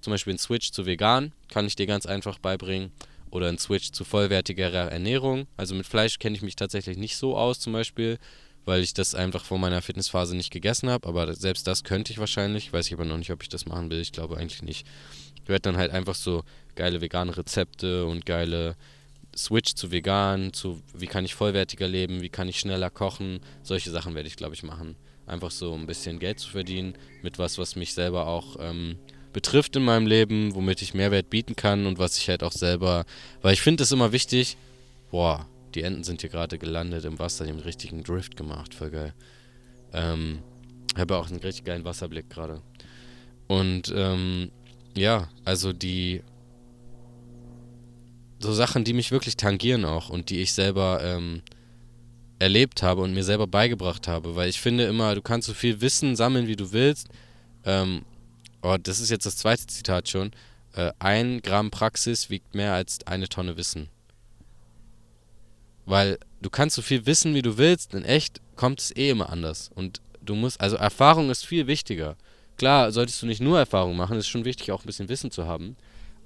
zum 0.01 0.11
Beispiel 0.11 0.33
ein 0.35 0.39
Switch 0.39 0.73
zu 0.73 0.87
vegan, 0.87 1.33
kann 1.51 1.67
ich 1.67 1.77
dir 1.77 1.87
ganz 1.87 2.07
einfach 2.07 2.39
beibringen 2.39 2.93
oder 3.31 3.49
ein 3.49 3.59
Switch 3.59 3.93
zu 3.93 4.05
vollwertigerer 4.05 4.91
Ernährung. 4.91 5.47
Also 5.57 5.75
mit 5.75 5.87
Fleisch 5.87 6.19
kenne 6.19 6.37
ich 6.37 6.43
mich 6.43 6.57
tatsächlich 6.57 6.97
nicht 6.97 7.17
so 7.17 7.37
aus 7.37 7.61
zum 7.61 7.73
Beispiel, 7.73 8.19
weil 8.65 8.83
ich 8.83 8.95
das 8.95 9.15
einfach 9.15 9.45
vor 9.45 9.59
meiner 9.59 9.83
Fitnessphase 9.83 10.37
nicht 10.37 10.51
gegessen 10.51 10.91
habe. 10.91 11.09
Aber 11.09 11.35
selbst 11.35 11.67
das 11.67 11.85
könnte 11.85 12.13
ich 12.13 12.19
wahrscheinlich. 12.19 12.73
Weiß 12.73 12.87
ich 12.87 12.95
aber 12.95 13.05
noch 13.05 13.19
nicht, 13.19 13.31
ob 13.31 13.43
ich 13.43 13.49
das 13.49 13.67
machen 13.67 13.91
will. 13.91 14.01
Ich 14.01 14.13
glaube 14.13 14.37
eigentlich 14.37 14.63
nicht. 14.63 14.87
Ich 15.43 15.49
werde 15.49 15.63
dann 15.63 15.77
halt 15.77 15.93
einfach 15.93 16.15
so 16.15 16.43
geile 16.75 17.01
vegane 17.01 17.37
Rezepte 17.37 18.07
und 18.07 18.27
geile 18.27 18.77
Switch 19.37 19.75
zu 19.75 19.93
vegan, 19.93 20.53
zu 20.53 20.83
wie 20.95 21.07
kann 21.07 21.25
ich 21.25 21.35
vollwertiger 21.35 21.89
leben, 21.89 22.21
wie 22.21 22.29
kann 22.29 22.49
ich 22.49 22.59
schneller 22.59 22.91
kochen, 22.91 23.41
solche 23.63 23.91
Sachen 23.91 24.15
werde 24.15 24.29
ich, 24.29 24.37
glaube 24.37 24.55
ich, 24.55 24.63
machen. 24.63 24.97
Einfach 25.27 25.51
so 25.51 25.75
ein 25.75 25.87
bisschen 25.87 26.19
Geld 26.19 26.41
zu 26.41 26.51
verdienen 26.51 26.95
mit 27.23 27.39
was, 27.39 27.59
was 27.59 27.77
mich 27.77 27.95
selber 27.95 28.27
auch 28.27 28.57
ähm, 28.59 28.99
betrifft 29.33 29.77
in 29.77 29.85
meinem 29.85 30.07
Leben, 30.07 30.55
womit 30.55 30.83
ich 30.83 30.95
Mehrwert 30.95 31.31
bieten 31.31 31.57
kann 31.57 31.87
und 31.87 31.99
was 31.99 32.19
ich 32.19 32.29
halt 32.29 32.43
auch 32.43 32.53
selber, 32.53 33.05
weil 33.43 33.53
ich 33.53 33.63
finde 33.63 33.85
es 33.85 33.93
immer 33.93 34.13
wichtig, 34.13 34.57
boah, 35.11 35.47
die 35.75 35.83
Enten 35.83 36.05
sind 36.05 36.21
hier 36.21 36.31
gerade 36.31 36.59
gelandet 36.59 37.05
im 37.05 37.19
Wasser, 37.19 37.45
die 37.45 37.51
haben 37.51 37.59
einen 37.59 37.67
richtigen 37.67 38.03
Drift 38.03 38.37
gemacht, 38.37 38.75
voll 38.75 38.91
geil. 38.91 39.15
Ähm, 39.93 40.41
habe 40.97 41.17
auch 41.17 41.29
einen 41.31 41.41
richtig 41.41 41.65
geilen 41.65 41.85
Wasserblick 41.85 42.31
gerade. 42.31 42.61
Und 43.47 43.93
ähm, 43.95 44.51
ja, 44.97 45.29
also 45.45 45.73
die 45.73 46.23
so 48.41 48.53
Sachen, 48.53 48.85
die 48.85 48.93
mich 48.93 49.13
wirklich 49.13 49.37
tangieren 49.37 49.85
auch 49.85 50.09
und 50.09 50.31
die 50.31 50.41
ich 50.41 50.53
selber 50.53 51.01
ähm, 51.03 51.43
erlebt 52.39 52.83
habe 52.83 53.03
und 53.03 53.13
mir 53.13 53.23
selber 53.23 53.47
beigebracht 53.47 54.09
habe, 54.09 54.35
weil 54.35 54.49
ich 54.49 54.61
finde 54.61 54.85
immer, 54.85 55.15
du 55.15 55.23
kannst 55.23 55.47
so 55.47 55.55
viel 55.55 55.81
Wissen 55.81 56.17
sammeln, 56.17 56.47
wie 56.47 56.57
du 56.57 56.73
willst. 56.73 57.09
Ähm, 57.65 58.03
oh, 58.63 58.77
das 58.81 59.01
ist 59.01 59.11
jetzt 59.11 59.27
das 59.27 59.37
zweite 59.37 59.67
Zitat 59.67 60.09
schon. 60.09 60.33
Äh, 60.75 60.93
ein 60.99 61.43
Gramm 61.43 61.71
Praxis 61.71 62.31
wiegt 62.31 62.55
mehr 62.55 62.75
als 62.75 63.07
eine 63.07 63.29
Tonne 63.29 63.57
Wissen. 63.57 63.89
Weil 65.87 66.19
du 66.41 66.51
kannst 66.51 66.77
so 66.77 66.83
viel 66.83 67.07
wissen, 67.07 67.35
wie 67.35 67.43
du 67.43 67.59
willst, 67.59 67.95
in 67.95 68.05
echt 68.05 68.41
kommt 68.57 68.81
es 68.81 68.95
eh 68.97 69.11
immer 69.11 69.31
anders. 69.31 69.71
Und 69.75 70.01
du 70.21 70.35
musst, 70.35 70.61
also 70.61 70.77
Erfahrung 70.77 71.31
ist 71.31 71.47
viel 71.47 71.67
wichtiger. 71.67 72.17
Klar, 72.57 72.93
solltest 72.93 73.23
du 73.23 73.27
nicht 73.27 73.41
nur 73.41 73.59
Erfahrung 73.59 73.97
machen, 73.97 74.19
ist 74.19 74.29
schon 74.29 74.45
wichtig, 74.45 74.71
auch 74.71 74.83
ein 74.83 74.87
bisschen 74.87 75.09
Wissen 75.09 75.31
zu 75.31 75.47
haben. 75.47 75.77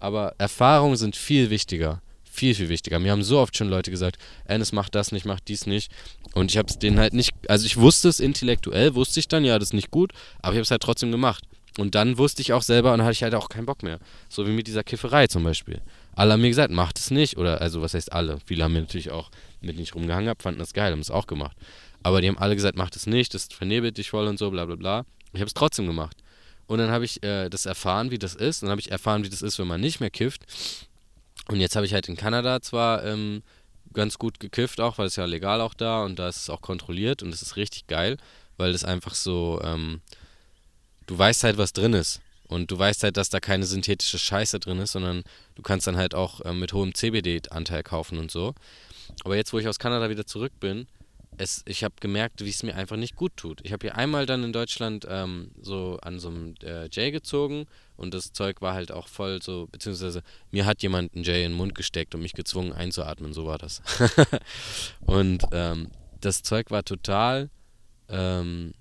Aber 0.01 0.35
Erfahrungen 0.39 0.97
sind 0.97 1.17
viel 1.17 1.49
wichtiger. 1.51 2.03
Viel, 2.25 2.55
viel 2.57 2.69
wichtiger. 2.69 2.99
Mir 2.99 3.13
haben 3.13 3.23
so 3.23 3.39
oft 3.39 3.57
schon 3.57 3.69
Leute 3.69 3.93
gesagt, 3.93 4.19
Ennis 4.45 4.73
macht 4.73 4.97
das 4.97 5.13
nicht, 5.13 5.25
macht 5.25 5.47
dies 5.47 5.67
nicht. 5.67 5.93
Und 6.35 6.51
ich 6.51 6.59
habe 6.59 6.69
es 6.69 6.79
denen 6.81 6.99
halt 6.99 7.15
nicht, 7.15 7.31
also 7.49 7.65
ich 7.65 7.77
wusste 7.77 8.09
es 8.09 8.19
intellektuell, 8.19 8.97
wusste 8.97 9.21
ich 9.21 9.29
dann, 9.29 9.45
ja, 9.45 9.57
das 9.59 9.69
ist 9.69 9.75
nicht 9.75 9.93
gut, 9.93 10.13
aber 10.43 10.55
ich 10.55 10.57
habe 10.57 10.63
es 10.63 10.73
halt 10.73 10.83
trotzdem 10.83 11.13
gemacht. 11.13 11.45
Und 11.79 11.95
dann 11.95 12.19
wusste 12.19 12.41
ich 12.41 12.53
auch 12.53 12.63
selber 12.63 12.93
und 12.93 12.99
dann 12.99 13.07
hatte 13.07 13.15
ich 13.15 13.23
halt 13.25 13.35
auch 13.35 13.49
keinen 13.49 13.67
Bock 13.67 13.83
mehr. 13.83 13.99
So 14.29 14.47
wie 14.47 14.53
mit 14.53 14.67
dieser 14.67 14.85
Kifferei 14.85 15.27
zum 15.27 15.43
Beispiel. 15.43 15.81
Alle 16.15 16.33
haben 16.33 16.41
mir 16.41 16.49
gesagt, 16.49 16.73
macht 16.73 16.99
es 16.99 17.11
nicht. 17.11 17.37
Oder, 17.37 17.61
also, 17.61 17.83
was 17.83 17.95
heißt 17.95 18.13
alle? 18.13 18.39
Viele 18.47 18.65
haben 18.65 18.75
mir 18.75 18.81
natürlich 18.81 19.11
auch 19.11 19.31
mit 19.61 19.77
nicht 19.77 19.95
rumgehangen, 19.95 20.29
ab, 20.29 20.43
fanden 20.43 20.61
das 20.61 20.73
geil, 20.73 20.93
haben 20.93 21.01
es 21.01 21.11
auch 21.11 21.27
gemacht. 21.27 21.57
Aber 22.05 22.21
die 22.21 22.29
haben 22.29 22.39
alle 22.39 22.55
gesagt, 22.55 22.77
macht 22.77 22.95
es 22.95 23.07
nicht, 23.07 23.35
das 23.35 23.49
vernebelt 23.51 23.99
dich 23.99 24.11
voll 24.11 24.27
und 24.27 24.39
so, 24.39 24.51
bla 24.51 24.67
bla 24.67 24.77
bla. 24.77 25.05
Ich 25.33 25.41
habe 25.41 25.49
es 25.49 25.55
trotzdem 25.55 25.87
gemacht. 25.87 26.17
Und 26.67 26.79
dann 26.79 26.91
habe 26.91 27.05
ich 27.05 27.23
äh, 27.25 27.49
das 27.49 27.67
erfahren, 27.67 28.11
wie 28.11 28.19
das 28.19 28.35
ist. 28.35 28.63
Und 28.63 28.67
dann 28.67 28.73
habe 28.73 28.81
ich 28.81 28.91
erfahren, 28.91 29.25
wie 29.25 29.29
das 29.29 29.43
ist, 29.43 29.59
wenn 29.59 29.67
man 29.67 29.81
nicht 29.81 30.01
mehr 30.01 30.11
kifft. 30.11 30.43
Und 31.49 31.61
jetzt 31.61 31.77
habe 31.77 31.87
ich 31.87 31.93
halt 31.93 32.09
in 32.09 32.17
Kanada 32.17 32.61
zwar 32.63 33.05
ähm, 33.05 33.43
ganz 33.93 34.19
gut 34.19 34.41
gekifft 34.41 34.81
auch, 34.81 34.99
weil 34.99 35.07
es 35.07 35.17
ja 35.17 35.25
legal 35.25 35.61
auch 35.61 35.75
da 35.75 36.05
und 36.05 36.19
da 36.19 36.29
ist 36.29 36.39
es 36.39 36.51
auch 36.51 36.61
kontrolliert 36.61 37.23
und 37.23 37.33
es 37.33 37.43
ist 37.43 37.57
richtig 37.57 37.87
geil, 37.87 38.17
weil 38.57 38.73
das 38.73 38.85
einfach 38.85 39.15
so, 39.15 39.61
ähm, 39.63 40.01
du 41.07 41.19
weißt 41.19 41.45
halt, 41.45 41.59
was 41.59 41.73
drin 41.73 41.93
ist. 41.93 42.21
Und 42.47 42.71
du 42.71 42.79
weißt 42.79 43.03
halt, 43.03 43.17
dass 43.17 43.31
da 43.31 43.41
keine 43.41 43.65
synthetische 43.65 44.19
Scheiße 44.19 44.61
drin 44.61 44.79
ist, 44.79 44.93
sondern 44.93 45.25
du 45.55 45.63
kannst 45.63 45.87
dann 45.87 45.97
halt 45.97 46.15
auch 46.15 46.41
ähm, 46.45 46.61
mit 46.61 46.73
hohem 46.73 46.95
CBD-Anteil 46.95 47.83
kaufen 47.83 48.19
und 48.19 48.31
so. 48.31 48.55
Aber 49.25 49.37
jetzt, 49.37 49.53
wo 49.53 49.59
ich 49.59 49.67
aus 49.67 49.79
Kanada 49.79 50.11
wieder 50.11 50.27
zurück 50.27 50.53
bin, 50.61 50.87
es, 51.37 51.63
ich 51.67 51.85
habe 51.85 51.95
gemerkt, 52.01 52.45
wie 52.45 52.51
es 52.51 52.63
mir 52.63 52.77
einfach 52.77 52.97
nicht 52.97 53.17
gut 53.17 53.37
tut. 53.37 53.61
Ich 53.65 53.73
habe 53.73 53.87
hier 53.87 53.97
einmal 53.97 54.27
dann 54.27 54.45
in 54.45 54.53
Deutschland 54.53 55.07
ähm, 55.09 55.51
so 55.61 55.99
an 56.03 56.19
so 56.19 56.29
einem 56.29 56.55
äh, 56.63 56.89
Jay 56.91 57.11
gezogen 57.11 57.67
und 57.97 58.15
das 58.15 58.33
Zeug 58.33 58.61
war 58.61 58.75
halt 58.75 58.93
auch 58.93 59.09
voll 59.09 59.43
so, 59.43 59.67
beziehungsweise 59.71 60.23
mir 60.51 60.67
hat 60.67 60.83
jemand 60.83 61.15
einen 61.15 61.25
Jay 61.25 61.45
in 61.45 61.53
den 61.53 61.57
Mund 61.57 61.75
gesteckt 61.75 62.15
und 62.15 62.23
mich 62.23 62.35
gezwungen 62.35 62.73
einzuatmen, 62.73 63.33
so 63.33 63.47
war 63.47 63.59
das. 63.59 63.83
und 65.01 65.45
ähm, 65.53 65.89
das 66.21 66.43
Zeug 66.43 66.71
war 66.71 66.85
total, 66.85 67.51
ähm, 68.09 68.73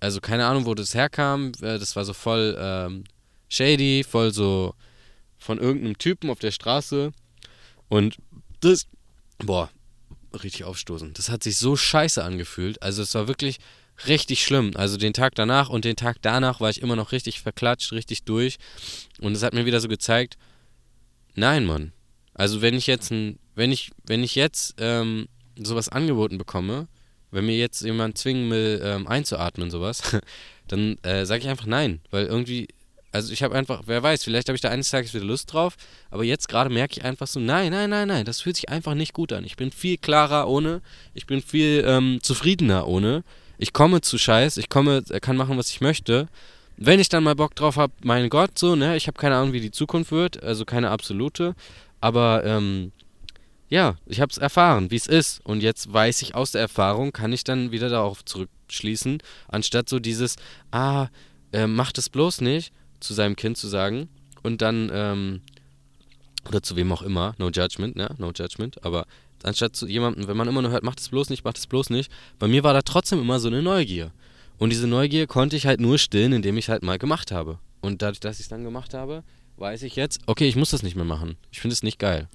also 0.00 0.20
keine 0.20 0.46
Ahnung, 0.46 0.66
wo 0.66 0.74
das 0.74 0.94
herkam, 0.94 1.52
äh, 1.60 1.78
das 1.78 1.96
war 1.96 2.04
so 2.04 2.12
voll 2.12 2.56
ähm, 2.58 3.04
shady, 3.48 4.04
voll 4.08 4.32
so 4.32 4.74
von 5.38 5.58
irgendeinem 5.58 5.98
Typen 5.98 6.30
auf 6.30 6.38
der 6.38 6.50
Straße 6.50 7.12
und 7.88 8.16
das, 8.60 8.86
boah, 9.38 9.70
richtig 10.42 10.64
aufstoßen. 10.64 11.12
Das 11.14 11.30
hat 11.30 11.42
sich 11.42 11.56
so 11.56 11.76
scheiße 11.76 12.22
angefühlt. 12.22 12.82
Also 12.82 13.02
es 13.02 13.14
war 13.14 13.28
wirklich 13.28 13.58
richtig 14.06 14.42
schlimm. 14.42 14.72
Also 14.74 14.96
den 14.96 15.12
Tag 15.12 15.34
danach 15.34 15.68
und 15.68 15.84
den 15.84 15.96
Tag 15.96 16.18
danach 16.22 16.60
war 16.60 16.70
ich 16.70 16.82
immer 16.82 16.96
noch 16.96 17.12
richtig 17.12 17.40
verklatscht, 17.40 17.92
richtig 17.92 18.24
durch. 18.24 18.58
Und 19.20 19.32
es 19.32 19.42
hat 19.42 19.54
mir 19.54 19.66
wieder 19.66 19.80
so 19.80 19.88
gezeigt, 19.88 20.36
nein, 21.34 21.64
Mann. 21.64 21.92
Also 22.34 22.62
wenn 22.62 22.74
ich 22.74 22.86
jetzt 22.86 23.10
ein, 23.10 23.38
wenn 23.54 23.72
ich, 23.72 23.90
wenn 24.04 24.22
ich 24.22 24.34
jetzt 24.34 24.74
ähm, 24.78 25.28
sowas 25.56 25.88
angeboten 25.88 26.38
bekomme, 26.38 26.88
wenn 27.30 27.46
mir 27.46 27.56
jetzt 27.56 27.82
jemand 27.82 28.18
zwingen 28.18 28.50
will, 28.50 28.80
ähm, 28.82 29.06
einzuatmen, 29.06 29.70
sowas, 29.70 30.02
dann 30.68 30.96
äh, 31.02 31.24
sage 31.24 31.42
ich 31.42 31.48
einfach 31.48 31.66
nein, 31.66 32.00
weil 32.10 32.26
irgendwie 32.26 32.68
also 33.12 33.32
ich 33.32 33.42
habe 33.42 33.54
einfach, 33.54 33.82
wer 33.86 34.02
weiß, 34.02 34.24
vielleicht 34.24 34.48
habe 34.48 34.56
ich 34.56 34.60
da 34.60 34.68
eines 34.68 34.90
Tages 34.90 35.14
wieder 35.14 35.24
Lust 35.24 35.52
drauf, 35.52 35.76
aber 36.10 36.24
jetzt 36.24 36.48
gerade 36.48 36.70
merke 36.70 36.98
ich 36.98 37.04
einfach 37.04 37.26
so, 37.26 37.40
nein, 37.40 37.72
nein, 37.72 37.90
nein, 37.90 38.08
nein, 38.08 38.24
das 38.24 38.42
fühlt 38.42 38.56
sich 38.56 38.68
einfach 38.68 38.94
nicht 38.94 39.12
gut 39.12 39.32
an. 39.32 39.44
Ich 39.44 39.56
bin 39.56 39.70
viel 39.70 39.96
klarer 39.96 40.48
ohne, 40.48 40.82
ich 41.14 41.26
bin 41.26 41.40
viel 41.40 41.84
ähm, 41.86 42.18
zufriedener 42.22 42.86
ohne. 42.86 43.24
Ich 43.56 43.72
komme 43.72 44.00
zu 44.02 44.18
Scheiß, 44.18 44.56
ich 44.56 44.68
komme, 44.68 45.02
äh, 45.10 45.20
kann 45.20 45.36
machen, 45.36 45.58
was 45.58 45.70
ich 45.70 45.80
möchte. 45.80 46.28
Wenn 46.76 47.00
ich 47.00 47.08
dann 47.08 47.24
mal 47.24 47.34
Bock 47.34 47.56
drauf 47.56 47.76
habe, 47.76 47.92
mein 48.02 48.28
Gott, 48.28 48.58
so, 48.58 48.76
ne, 48.76 48.96
ich 48.96 49.06
habe 49.08 49.18
keine 49.18 49.36
Ahnung, 49.36 49.52
wie 49.52 49.60
die 49.60 49.72
Zukunft 49.72 50.12
wird, 50.12 50.42
also 50.42 50.64
keine 50.64 50.90
absolute, 50.90 51.54
aber 52.00 52.44
ähm, 52.44 52.92
ja, 53.68 53.96
ich 54.06 54.20
habe 54.20 54.30
es 54.30 54.38
erfahren, 54.38 54.90
wie 54.90 54.96
es 54.96 55.06
ist. 55.06 55.40
Und 55.44 55.62
jetzt 55.62 55.92
weiß 55.92 56.22
ich 56.22 56.34
aus 56.34 56.52
der 56.52 56.62
Erfahrung, 56.62 57.12
kann 57.12 57.32
ich 57.32 57.44
dann 57.44 57.70
wieder 57.70 57.88
darauf 57.88 58.24
zurückschließen, 58.24 59.22
anstatt 59.48 59.88
so 59.88 59.98
dieses, 59.98 60.36
ah, 60.70 61.08
äh, 61.52 61.66
mach 61.66 61.92
das 61.92 62.08
bloß 62.08 62.40
nicht, 62.40 62.72
zu 63.00 63.14
seinem 63.14 63.36
Kind 63.36 63.56
zu 63.56 63.68
sagen 63.68 64.08
und 64.42 64.62
dann, 64.62 64.90
ähm, 64.92 65.40
oder 66.48 66.62
zu 66.62 66.76
wem 66.76 66.92
auch 66.92 67.02
immer, 67.02 67.34
no 67.38 67.50
judgment, 67.50 67.96
ne, 67.96 68.14
no 68.18 68.32
judgment, 68.34 68.84
aber 68.84 69.06
anstatt 69.42 69.76
zu 69.76 69.86
jemandem, 69.86 70.26
wenn 70.26 70.36
man 70.36 70.48
immer 70.48 70.62
nur 70.62 70.70
hört, 70.70 70.82
mach 70.82 70.94
das 70.94 71.10
bloß 71.10 71.30
nicht, 71.30 71.44
mach 71.44 71.52
das 71.52 71.66
bloß 71.66 71.90
nicht, 71.90 72.10
bei 72.38 72.48
mir 72.48 72.64
war 72.64 72.72
da 72.72 72.82
trotzdem 72.82 73.20
immer 73.20 73.38
so 73.38 73.48
eine 73.48 73.62
Neugier. 73.62 74.12
Und 74.58 74.70
diese 74.70 74.88
Neugier 74.88 75.26
konnte 75.26 75.56
ich 75.56 75.66
halt 75.66 75.80
nur 75.80 75.98
stillen, 75.98 76.32
indem 76.32 76.56
ich 76.56 76.68
halt 76.68 76.82
mal 76.82 76.98
gemacht 76.98 77.30
habe. 77.30 77.60
Und 77.80 78.02
dadurch, 78.02 78.18
dass 78.18 78.36
ich 78.36 78.46
es 78.46 78.48
dann 78.48 78.64
gemacht 78.64 78.92
habe, 78.92 79.22
weiß 79.56 79.82
ich 79.84 79.94
jetzt, 79.94 80.20
okay, 80.26 80.48
ich 80.48 80.56
muss 80.56 80.70
das 80.70 80.82
nicht 80.82 80.96
mehr 80.96 81.04
machen. 81.04 81.36
Ich 81.52 81.60
finde 81.60 81.74
es 81.74 81.84
nicht 81.84 81.98
geil. 81.98 82.28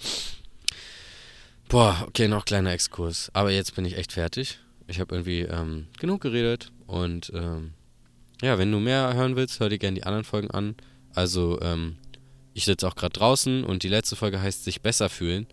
Boah, 1.69 2.03
okay, 2.07 2.27
noch 2.27 2.45
kleiner 2.45 2.71
Exkurs. 2.71 3.29
Aber 3.33 3.51
jetzt 3.51 3.75
bin 3.75 3.85
ich 3.85 3.97
echt 3.97 4.11
fertig. 4.11 4.59
Ich 4.87 4.99
habe 4.99 5.15
irgendwie 5.15 5.41
ähm, 5.41 5.87
genug 5.99 6.21
geredet 6.21 6.71
und 6.87 7.31
ähm, 7.33 7.73
ja, 8.41 8.57
wenn 8.57 8.71
du 8.71 8.79
mehr 8.79 9.13
hören 9.13 9.35
willst, 9.35 9.59
hör 9.59 9.69
dir 9.69 9.79
gerne 9.79 9.95
die 9.95 10.03
anderen 10.03 10.25
Folgen 10.25 10.51
an. 10.51 10.75
Also, 11.15 11.61
ähm, 11.61 11.95
ich 12.53 12.65
sitze 12.65 12.87
auch 12.87 12.95
gerade 12.95 13.13
draußen 13.13 13.63
und 13.63 13.83
die 13.83 13.87
letzte 13.87 14.15
Folge 14.15 14.41
heißt 14.41 14.63
sich 14.63 14.81
besser 14.81 15.09
fühlen. 15.09 15.47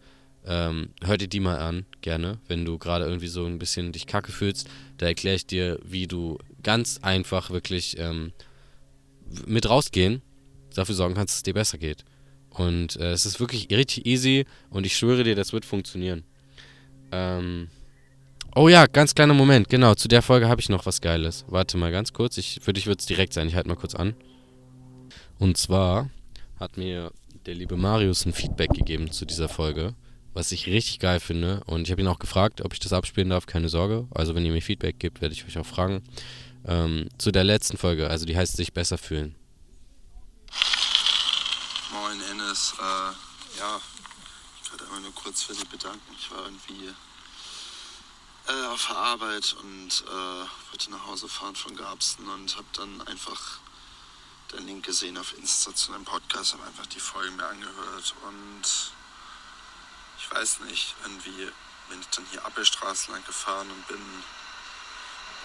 Ähm, 0.45 0.91
hör 1.03 1.17
dir 1.17 1.29
die 1.29 1.41
mal 1.41 1.59
an, 1.59 1.87
gerne, 2.01 2.39
wenn 2.49 2.65
du 2.65 2.79
gerade 2.79 3.05
irgendwie 3.05 3.29
so 3.29 3.45
ein 3.45 3.59
bisschen 3.59 3.93
dich 3.93 4.07
kacke 4.07 4.33
fühlst. 4.33 4.69
Da 4.97 5.07
erkläre 5.07 5.37
ich 5.37 5.47
dir, 5.47 5.79
wie 5.85 6.07
du 6.07 6.39
ganz 6.63 6.99
einfach 7.03 7.51
wirklich 7.51 7.99
ähm, 7.99 8.33
mit 9.47 9.69
rausgehen, 9.69 10.23
dafür 10.75 10.95
sorgen 10.95 11.15
kannst, 11.15 11.33
dass 11.33 11.39
es 11.39 11.43
dir 11.43 11.55
besser 11.55 11.79
geht. 11.79 12.05
Und 12.61 12.97
äh, 12.97 13.13
es 13.13 13.25
ist 13.25 13.41
wirklich 13.41 13.69
richtig 13.71 14.07
easy 14.07 14.45
und 14.69 14.85
ich 14.85 14.97
schwöre 14.97 15.25
dir, 15.25 15.35
das 15.35 15.53
wird 15.53 15.65
funktionieren. 15.65 16.25
Ähm, 17.11 17.69
Oh 18.57 18.69
ja, 18.69 18.87
ganz 18.87 19.15
kleiner 19.15 19.33
Moment, 19.33 19.69
genau. 19.69 19.95
Zu 19.95 20.09
der 20.09 20.23
Folge 20.23 20.49
habe 20.49 20.61
ich 20.61 20.69
noch 20.69 20.85
was 20.85 21.01
Geiles. 21.01 21.45
Warte 21.47 21.77
mal 21.77 21.93
ganz 21.93 22.13
kurz. 22.13 22.37
Ich, 22.37 22.59
für 22.61 22.73
dich 22.73 22.89
wird 22.89 22.99
es 22.99 23.07
direkt 23.07 23.33
sein. 23.33 23.47
Ich 23.47 23.55
halte 23.55 23.69
mal 23.69 23.77
kurz 23.77 23.95
an. 23.95 24.15
Und 25.39 25.57
zwar 25.57 26.11
hat 26.59 26.77
mir 26.77 27.13
der 27.47 27.55
liebe 27.55 27.77
Marius 27.77 28.27
ein 28.27 28.33
Feedback 28.33 28.71
gegeben 28.71 29.13
zu 29.13 29.25
dieser 29.25 29.49
Folge, 29.49 29.95
was 30.35 30.51
ich 30.51 30.67
richtig 30.67 30.99
geil 30.99 31.21
finde. 31.21 31.63
Und 31.67 31.83
ich 31.83 31.93
habe 31.93 32.03
ihn 32.03 32.09
auch 32.09 32.19
gefragt, 32.19 32.61
ob 32.61 32.73
ich 32.73 32.81
das 32.81 32.93
abspielen 32.93 33.31
darf. 33.31 33.47
Keine 33.47 33.69
Sorge. 33.69 34.09
Also, 34.11 34.35
wenn 34.35 34.45
ihr 34.45 34.53
mir 34.53 34.63
Feedback 34.63 34.99
gibt, 34.99 35.21
werde 35.21 35.33
ich 35.33 35.47
euch 35.47 35.57
auch 35.57 35.67
fragen. 35.67 36.03
Ähm, 36.67 37.09
zu 37.19 37.31
der 37.31 37.45
letzten 37.45 37.77
Folge, 37.77 38.11
also 38.11 38.27
die 38.27 38.37
heißt 38.37 38.57
sich 38.57 38.73
besser 38.73 38.99
fühlen. 38.99 39.37
Ennis. 42.61 42.75
Äh, 42.79 43.59
ja, 43.59 43.81
ich 44.63 44.71
wollte 44.71 44.85
einmal 44.85 45.01
nur 45.01 45.15
kurz 45.15 45.43
für 45.43 45.55
dich 45.55 45.67
bedanken. 45.69 46.17
Ich 46.19 46.31
war 46.31 46.45
irgendwie 46.45 46.95
äh, 48.49 48.67
auf 48.67 48.87
der 48.87 48.97
Arbeit 48.97 49.57
und 49.61 50.05
äh, 50.07 50.71
wollte 50.71 50.91
nach 50.91 51.07
Hause 51.07 51.29
fahren 51.29 51.57
von 51.57 51.77
Garbsten 51.77 52.29
und 52.29 52.57
habe 52.57 52.67
dann 52.75 53.01
einfach 53.07 53.59
den 54.53 54.67
Link 54.67 54.85
gesehen 54.85 55.17
auf 55.17 55.37
Insta 55.39 55.75
zu 55.75 55.93
einem 55.93 56.05
Podcast, 56.05 56.55
habe 56.55 56.65
einfach 56.65 56.87
die 56.87 57.01
Folgen 57.01 57.37
mir 57.37 57.47
angehört 57.47 58.15
und 58.27 58.63
ich 60.19 60.31
weiß 60.31 60.61
nicht, 60.61 60.95
irgendwie 61.03 61.51
bin 61.89 62.01
ich 62.01 62.09
dann 62.09 62.27
hier 62.31 62.45
Appelstraße 62.45 63.13
lang 63.13 63.25
gefahren 63.25 63.71
und 63.71 63.89
bin, 63.89 64.01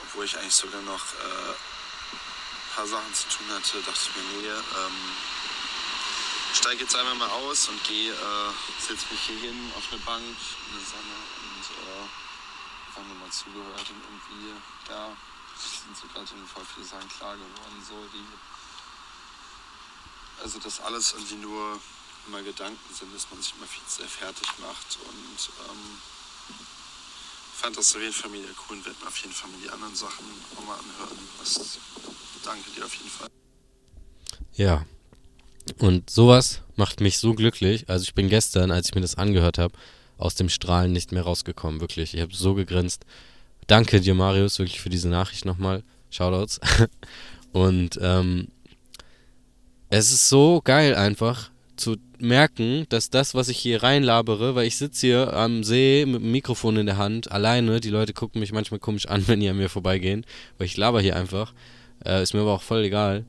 obwohl 0.03 0.25
ich 0.25 0.37
eigentlich 0.37 0.55
sogar 0.55 0.81
noch 0.81 1.13
äh, 1.13 1.49
ein 1.51 2.75
paar 2.75 2.87
Sachen 2.87 3.13
zu 3.13 3.27
tun 3.29 3.47
hatte, 3.51 3.81
dachte 3.83 3.99
ich 4.01 4.15
mir, 4.15 4.41
nee, 4.41 4.47
ähm, 4.47 5.54
steige 6.55 6.83
jetzt 6.83 6.95
einmal 6.95 7.15
mal 7.15 7.29
aus 7.29 7.67
und 7.67 7.83
gehe, 7.83 8.11
äh, 8.11 8.51
setze 8.79 9.05
mich 9.11 9.21
hier 9.27 9.39
hin 9.39 9.71
auf 9.77 9.83
eine 9.91 10.01
Bank 10.01 10.23
in 10.23 10.77
der 10.77 10.85
Sonne 10.85 11.17
und 11.43 11.63
äh, 11.83 12.07
einfach 12.87 13.19
mal 13.19 13.29
zugehört 13.29 13.89
und 13.89 14.01
irgendwie, 14.01 14.55
ja, 14.89 15.11
sind 15.57 15.97
so 15.97 16.07
gerade 16.07 16.27
voll 16.53 16.65
viele 16.73 16.85
Sachen 16.85 17.09
klar 17.09 17.35
geworden, 17.35 17.85
so 17.87 18.07
die, 18.13 18.25
also 20.41 20.59
dass 20.59 20.79
alles 20.79 21.13
irgendwie 21.13 21.35
nur 21.35 21.79
immer 22.27 22.41
Gedanken 22.41 22.93
sind, 22.93 23.13
dass 23.13 23.29
man 23.29 23.41
sich 23.41 23.53
immer 23.57 23.67
viel 23.67 23.83
sehr 23.87 24.07
fertig 24.07 24.47
macht 24.59 24.97
und 25.07 25.49
ähm, 25.69 26.01
fand 27.53 27.77
das 27.77 27.95
auf 27.95 28.01
jeden 28.01 28.13
Fall 28.13 28.29
mega 28.31 28.49
cool 28.69 28.77
und 28.77 28.85
werde 28.85 28.99
mir 29.01 29.07
auf 29.07 29.17
jeden 29.17 29.33
Fall 29.33 29.49
mal 29.49 29.59
die 29.59 29.69
anderen 29.69 29.95
Sachen 29.95 30.25
nochmal 30.55 30.79
anhören. 30.79 31.29
Was, 31.39 31.79
danke 32.43 32.69
dir 32.71 32.85
auf 32.85 32.93
jeden 32.95 33.09
Fall. 33.11 33.29
Ja. 34.53 34.85
Und 35.79 36.09
sowas 36.09 36.61
macht 36.75 37.01
mich 37.01 37.17
so 37.17 37.33
glücklich. 37.33 37.89
Also 37.89 38.03
ich 38.03 38.13
bin 38.13 38.29
gestern, 38.29 38.71
als 38.71 38.87
ich 38.87 38.95
mir 38.95 39.01
das 39.01 39.15
angehört 39.15 39.57
habe, 39.57 39.73
aus 40.17 40.35
dem 40.35 40.49
Strahlen 40.49 40.91
nicht 40.91 41.11
mehr 41.11 41.23
rausgekommen. 41.23 41.81
Wirklich. 41.81 42.13
Ich 42.13 42.21
habe 42.21 42.33
so 42.33 42.53
gegrinst. 42.53 43.05
Danke 43.67 43.99
dir, 43.99 44.13
Marius, 44.13 44.59
wirklich 44.59 44.79
für 44.79 44.89
diese 44.89 45.09
Nachricht 45.09 45.45
nochmal. 45.45 45.83
Shoutouts. 46.11 46.59
Und 47.51 47.99
ähm, 48.01 48.49
es 49.89 50.11
ist 50.11 50.29
so 50.29 50.61
geil 50.63 50.95
einfach 50.95 51.49
zu 51.77 51.97
merken, 52.19 52.85
dass 52.89 53.09
das, 53.09 53.35
was 53.35 53.49
ich 53.49 53.57
hier 53.57 53.83
reinlabere, 53.83 54.55
weil 54.55 54.67
ich 54.67 54.77
sitze 54.77 55.07
hier 55.07 55.33
am 55.33 55.63
See 55.63 56.05
mit 56.05 56.21
dem 56.21 56.31
Mikrofon 56.31 56.77
in 56.77 56.85
der 56.85 56.97
Hand, 56.97 57.31
alleine, 57.31 57.79
die 57.79 57.89
Leute 57.89 58.13
gucken 58.13 58.39
mich 58.39 58.51
manchmal 58.51 58.79
komisch 58.79 59.07
an, 59.07 59.23
wenn 59.27 59.39
die 59.39 59.49
an 59.49 59.57
mir 59.57 59.69
vorbeigehen, 59.69 60.25
weil 60.57 60.67
ich 60.67 60.77
laber 60.77 61.01
hier 61.01 61.15
einfach. 61.15 61.53
Äh, 62.05 62.23
ist 62.23 62.33
mir 62.33 62.41
aber 62.41 62.53
auch 62.53 62.61
voll 62.61 62.83
egal. 62.83 63.25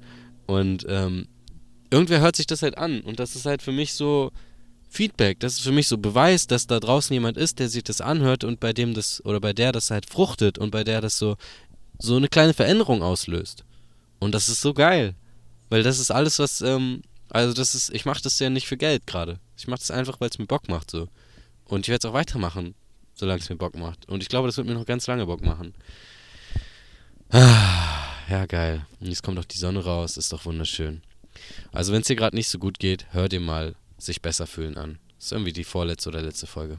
Und 0.47 0.87
ähm, 0.89 1.26
irgendwer 1.91 2.20
hört 2.20 2.37
sich 2.37 2.47
das 2.47 2.62
halt 2.62 2.78
an. 2.78 3.01
Und 3.01 3.20
das 3.20 3.37
ist 3.37 3.47
halt 3.47 3.62
für 3.62 3.72
mich 3.72 3.95
so 3.95 4.32
Feedback. 4.89 5.41
Das 5.41 5.55
ist 5.55 5.62
für 5.62 5.72
mich 5.72 5.89
so 5.89 5.99
Beweis, 5.99 6.47
dass 6.47 6.66
da 6.66 6.80
draußen 6.80 7.12
jemand 7.12 7.37
ist, 7.37 7.59
der 7.59 7.68
sich 7.68 7.84
das 7.84 8.01
anhört 8.01 8.45
und 8.45 8.61
bei 8.61 8.72
dem 8.72 8.95
das, 8.95 9.24
oder 9.24 9.41
bei 9.41 9.53
der 9.53 9.72
das 9.72 9.91
halt 9.91 10.09
fruchtet 10.09 10.59
und 10.59 10.70
bei 10.70 10.84
der 10.84 11.01
das 11.01 11.18
so, 11.18 11.37
so 11.99 12.16
eine 12.16 12.28
kleine 12.28 12.55
Veränderung 12.55 13.03
auslöst. 13.03 13.64
Und 14.18 14.34
das 14.34 14.49
ist 14.49 14.61
so 14.61 14.74
geil. 14.74 15.14
Weil 15.68 15.82
das 15.82 15.99
ist 15.99 16.11
alles, 16.11 16.39
was, 16.39 16.61
ähm, 16.61 17.03
also 17.30 17.53
das 17.53 17.74
ist, 17.74 17.91
ich 17.93 18.05
mache 18.05 18.22
das 18.22 18.39
ja 18.39 18.51
nicht 18.51 18.66
für 18.66 18.76
Geld 18.76 19.07
gerade. 19.07 19.39
Ich 19.57 19.66
mache 19.66 19.80
das 19.80 19.91
einfach, 19.91 20.20
weil 20.20 20.30
es 20.30 20.39
mir 20.39 20.47
Bock 20.47 20.68
macht 20.68 20.91
so. 20.91 21.09
Und 21.64 21.80
ich 21.80 21.89
werde 21.89 22.07
es 22.07 22.11
auch 22.11 22.14
weitermachen, 22.14 22.74
solange 23.14 23.41
es 23.41 23.49
mir 23.51 23.57
Bock 23.57 23.76
macht. 23.76 24.09
Und 24.09 24.22
ich 24.22 24.28
glaube, 24.28 24.49
das 24.49 24.57
wird 24.57 24.66
mir 24.66 24.74
noch 24.74 24.87
ganz 24.87 25.07
lange 25.07 25.26
Bock 25.26 25.43
machen. 25.43 25.74
Ah, 27.30 28.07
ja, 28.30 28.47
geil. 28.47 28.87
Und 29.01 29.09
jetzt 29.09 29.22
kommt 29.22 29.39
auch 29.39 29.45
die 29.45 29.59
Sonne 29.59 29.84
raus, 29.84 30.16
ist 30.16 30.32
doch 30.32 30.45
wunderschön. 30.45 31.03
Also 31.73 31.93
wenn 31.93 32.01
es 32.01 32.07
dir 32.07 32.17
gerade 32.17 32.37
nicht 32.37 32.49
so 32.49 32.59
gut 32.59 32.79
geht, 32.79 33.07
hör 33.13 33.29
dir 33.29 33.41
mal 33.41 33.75
sich 33.99 34.23
besser 34.23 34.47
fühlen 34.47 34.77
an. 34.77 34.99
Das 35.17 35.27
ist 35.27 35.33
irgendwie 35.33 35.53
die 35.53 35.65
vorletzte 35.65 36.09
oder 36.11 36.23
letzte 36.23 36.47
Folge. 36.47 36.79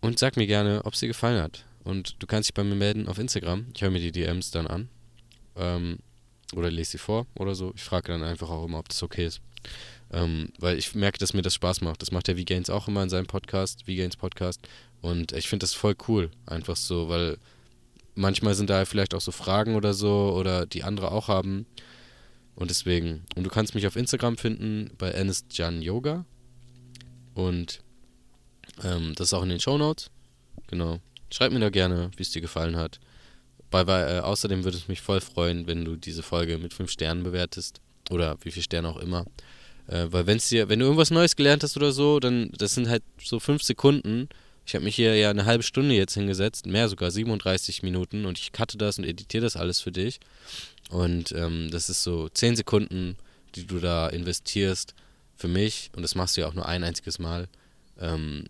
Und 0.00 0.18
sag 0.18 0.36
mir 0.36 0.46
gerne, 0.46 0.82
ob 0.84 0.94
es 0.94 1.00
dir 1.00 1.08
gefallen 1.08 1.42
hat. 1.42 1.64
Und 1.84 2.16
du 2.18 2.26
kannst 2.26 2.48
dich 2.48 2.54
bei 2.54 2.64
mir 2.64 2.74
melden 2.74 3.08
auf 3.08 3.18
Instagram. 3.18 3.66
Ich 3.74 3.82
höre 3.82 3.90
mir 3.90 4.00
die 4.00 4.12
DMs 4.12 4.50
dann 4.50 4.66
an. 4.66 4.88
Ähm, 5.56 5.98
oder 6.54 6.70
lese 6.70 6.92
sie 6.92 6.98
vor 6.98 7.26
oder 7.34 7.54
so. 7.54 7.72
Ich 7.74 7.82
frage 7.82 8.12
dann 8.12 8.22
einfach 8.22 8.50
auch 8.50 8.64
immer, 8.64 8.78
ob 8.78 8.88
das 8.88 9.02
okay 9.02 9.26
ist. 9.26 9.40
Ähm, 10.12 10.50
weil 10.58 10.78
ich 10.78 10.94
merke, 10.94 11.18
dass 11.18 11.34
mir 11.34 11.42
das 11.42 11.54
Spaß 11.54 11.80
macht. 11.80 12.00
Das 12.00 12.12
macht 12.12 12.28
der 12.28 12.36
V-Gains 12.36 12.70
auch 12.70 12.88
immer 12.88 13.02
in 13.02 13.10
seinem 13.10 13.26
Podcast, 13.26 13.82
V-Gains 13.84 14.16
Podcast. 14.16 14.60
Und 15.00 15.32
ich 15.32 15.48
finde 15.48 15.64
das 15.64 15.74
voll 15.74 15.96
cool. 16.08 16.30
Einfach 16.46 16.76
so, 16.76 17.08
weil 17.08 17.38
manchmal 18.14 18.54
sind 18.54 18.70
da 18.70 18.84
vielleicht 18.84 19.14
auch 19.14 19.20
so 19.20 19.32
Fragen 19.32 19.74
oder 19.74 19.94
so 19.94 20.34
oder 20.36 20.66
die 20.66 20.84
andere 20.84 21.12
auch 21.12 21.28
haben. 21.28 21.66
Und 22.58 22.70
deswegen, 22.70 23.22
und 23.36 23.44
du 23.44 23.50
kannst 23.50 23.76
mich 23.76 23.86
auf 23.86 23.94
Instagram 23.94 24.36
finden 24.36 24.90
bei 24.98 25.14
Jan 25.52 25.80
Yoga. 25.80 26.24
Und 27.34 27.84
ähm, 28.82 29.14
das 29.14 29.28
ist 29.28 29.32
auch 29.32 29.44
in 29.44 29.48
den 29.48 29.60
Show 29.60 29.78
Notes. 29.78 30.10
Genau. 30.66 30.98
Schreib 31.32 31.52
mir 31.52 31.60
da 31.60 31.70
gerne, 31.70 32.10
wie 32.16 32.22
es 32.24 32.32
dir 32.32 32.42
gefallen 32.42 32.74
hat. 32.74 32.98
Bei, 33.70 33.82
äh, 33.82 34.18
außerdem 34.18 34.64
würde 34.64 34.76
es 34.76 34.88
mich 34.88 35.00
voll 35.00 35.20
freuen, 35.20 35.68
wenn 35.68 35.84
du 35.84 35.94
diese 35.94 36.24
Folge 36.24 36.58
mit 36.58 36.74
5 36.74 36.90
Sternen 36.90 37.22
bewertest. 37.22 37.80
Oder 38.10 38.36
wie 38.42 38.50
viele 38.50 38.64
Sterne 38.64 38.88
auch 38.88 38.98
immer. 38.98 39.24
Äh, 39.86 40.06
weil 40.10 40.26
wenn's 40.26 40.48
dir, 40.48 40.68
wenn 40.68 40.80
du 40.80 40.86
irgendwas 40.86 41.12
Neues 41.12 41.36
gelernt 41.36 41.62
hast 41.62 41.76
oder 41.76 41.92
so, 41.92 42.18
dann 42.18 42.50
das 42.58 42.74
sind 42.74 42.88
halt 42.88 43.04
so 43.22 43.38
5 43.38 43.62
Sekunden. 43.62 44.28
Ich 44.66 44.74
habe 44.74 44.84
mich 44.84 44.96
hier 44.96 45.14
ja 45.14 45.30
eine 45.30 45.44
halbe 45.44 45.62
Stunde 45.62 45.94
jetzt 45.94 46.14
hingesetzt, 46.14 46.66
mehr 46.66 46.88
sogar 46.88 47.12
37 47.12 47.84
Minuten 47.84 48.26
und 48.26 48.36
ich 48.36 48.50
cutte 48.50 48.76
das 48.76 48.98
und 48.98 49.04
editiere 49.04 49.44
das 49.44 49.56
alles 49.56 49.80
für 49.80 49.92
dich. 49.92 50.18
Und 50.88 51.32
ähm, 51.32 51.70
das 51.70 51.90
ist 51.90 52.02
so 52.02 52.28
10 52.28 52.56
Sekunden, 52.56 53.16
die 53.54 53.66
du 53.66 53.78
da 53.78 54.08
investierst 54.08 54.94
für 55.36 55.48
mich 55.48 55.90
und 55.94 56.02
das 56.02 56.14
machst 56.14 56.36
du 56.36 56.40
ja 56.42 56.48
auch 56.48 56.54
nur 56.54 56.66
ein 56.66 56.84
einziges 56.84 57.18
Mal. 57.18 57.48
Ähm, 57.98 58.44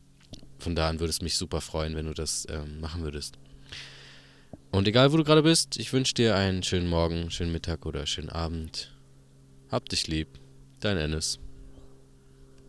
von 0.59 0.75
da 0.75 0.89
an 0.89 1.01
würde 1.01 1.11
es 1.11 1.23
mich 1.23 1.37
super 1.37 1.61
freuen, 1.61 1.95
wenn 1.95 2.07
du 2.07 2.15
das 2.15 2.47
ähm, 2.51 2.81
machen 2.81 3.03
würdest. 3.03 3.39
Und 4.71 4.87
egal, 4.87 5.13
wo 5.13 5.17
du 5.17 5.25
gerade 5.25 5.43
bist, 5.43 5.79
ich 5.79 5.93
wünsche 5.93 6.15
dir 6.15 6.37
einen 6.37 6.63
schönen 6.63 6.89
Morgen, 6.89 7.31
schönen 7.31 7.53
Mittag 7.53 7.87
oder 7.87 8.07
schönen 8.07 8.29
Abend. 8.29 8.93
Hab 9.71 9.89
dich 9.89 10.07
lieb. 10.09 10.29
Dein 10.81 10.99
Ennis. 10.99 11.39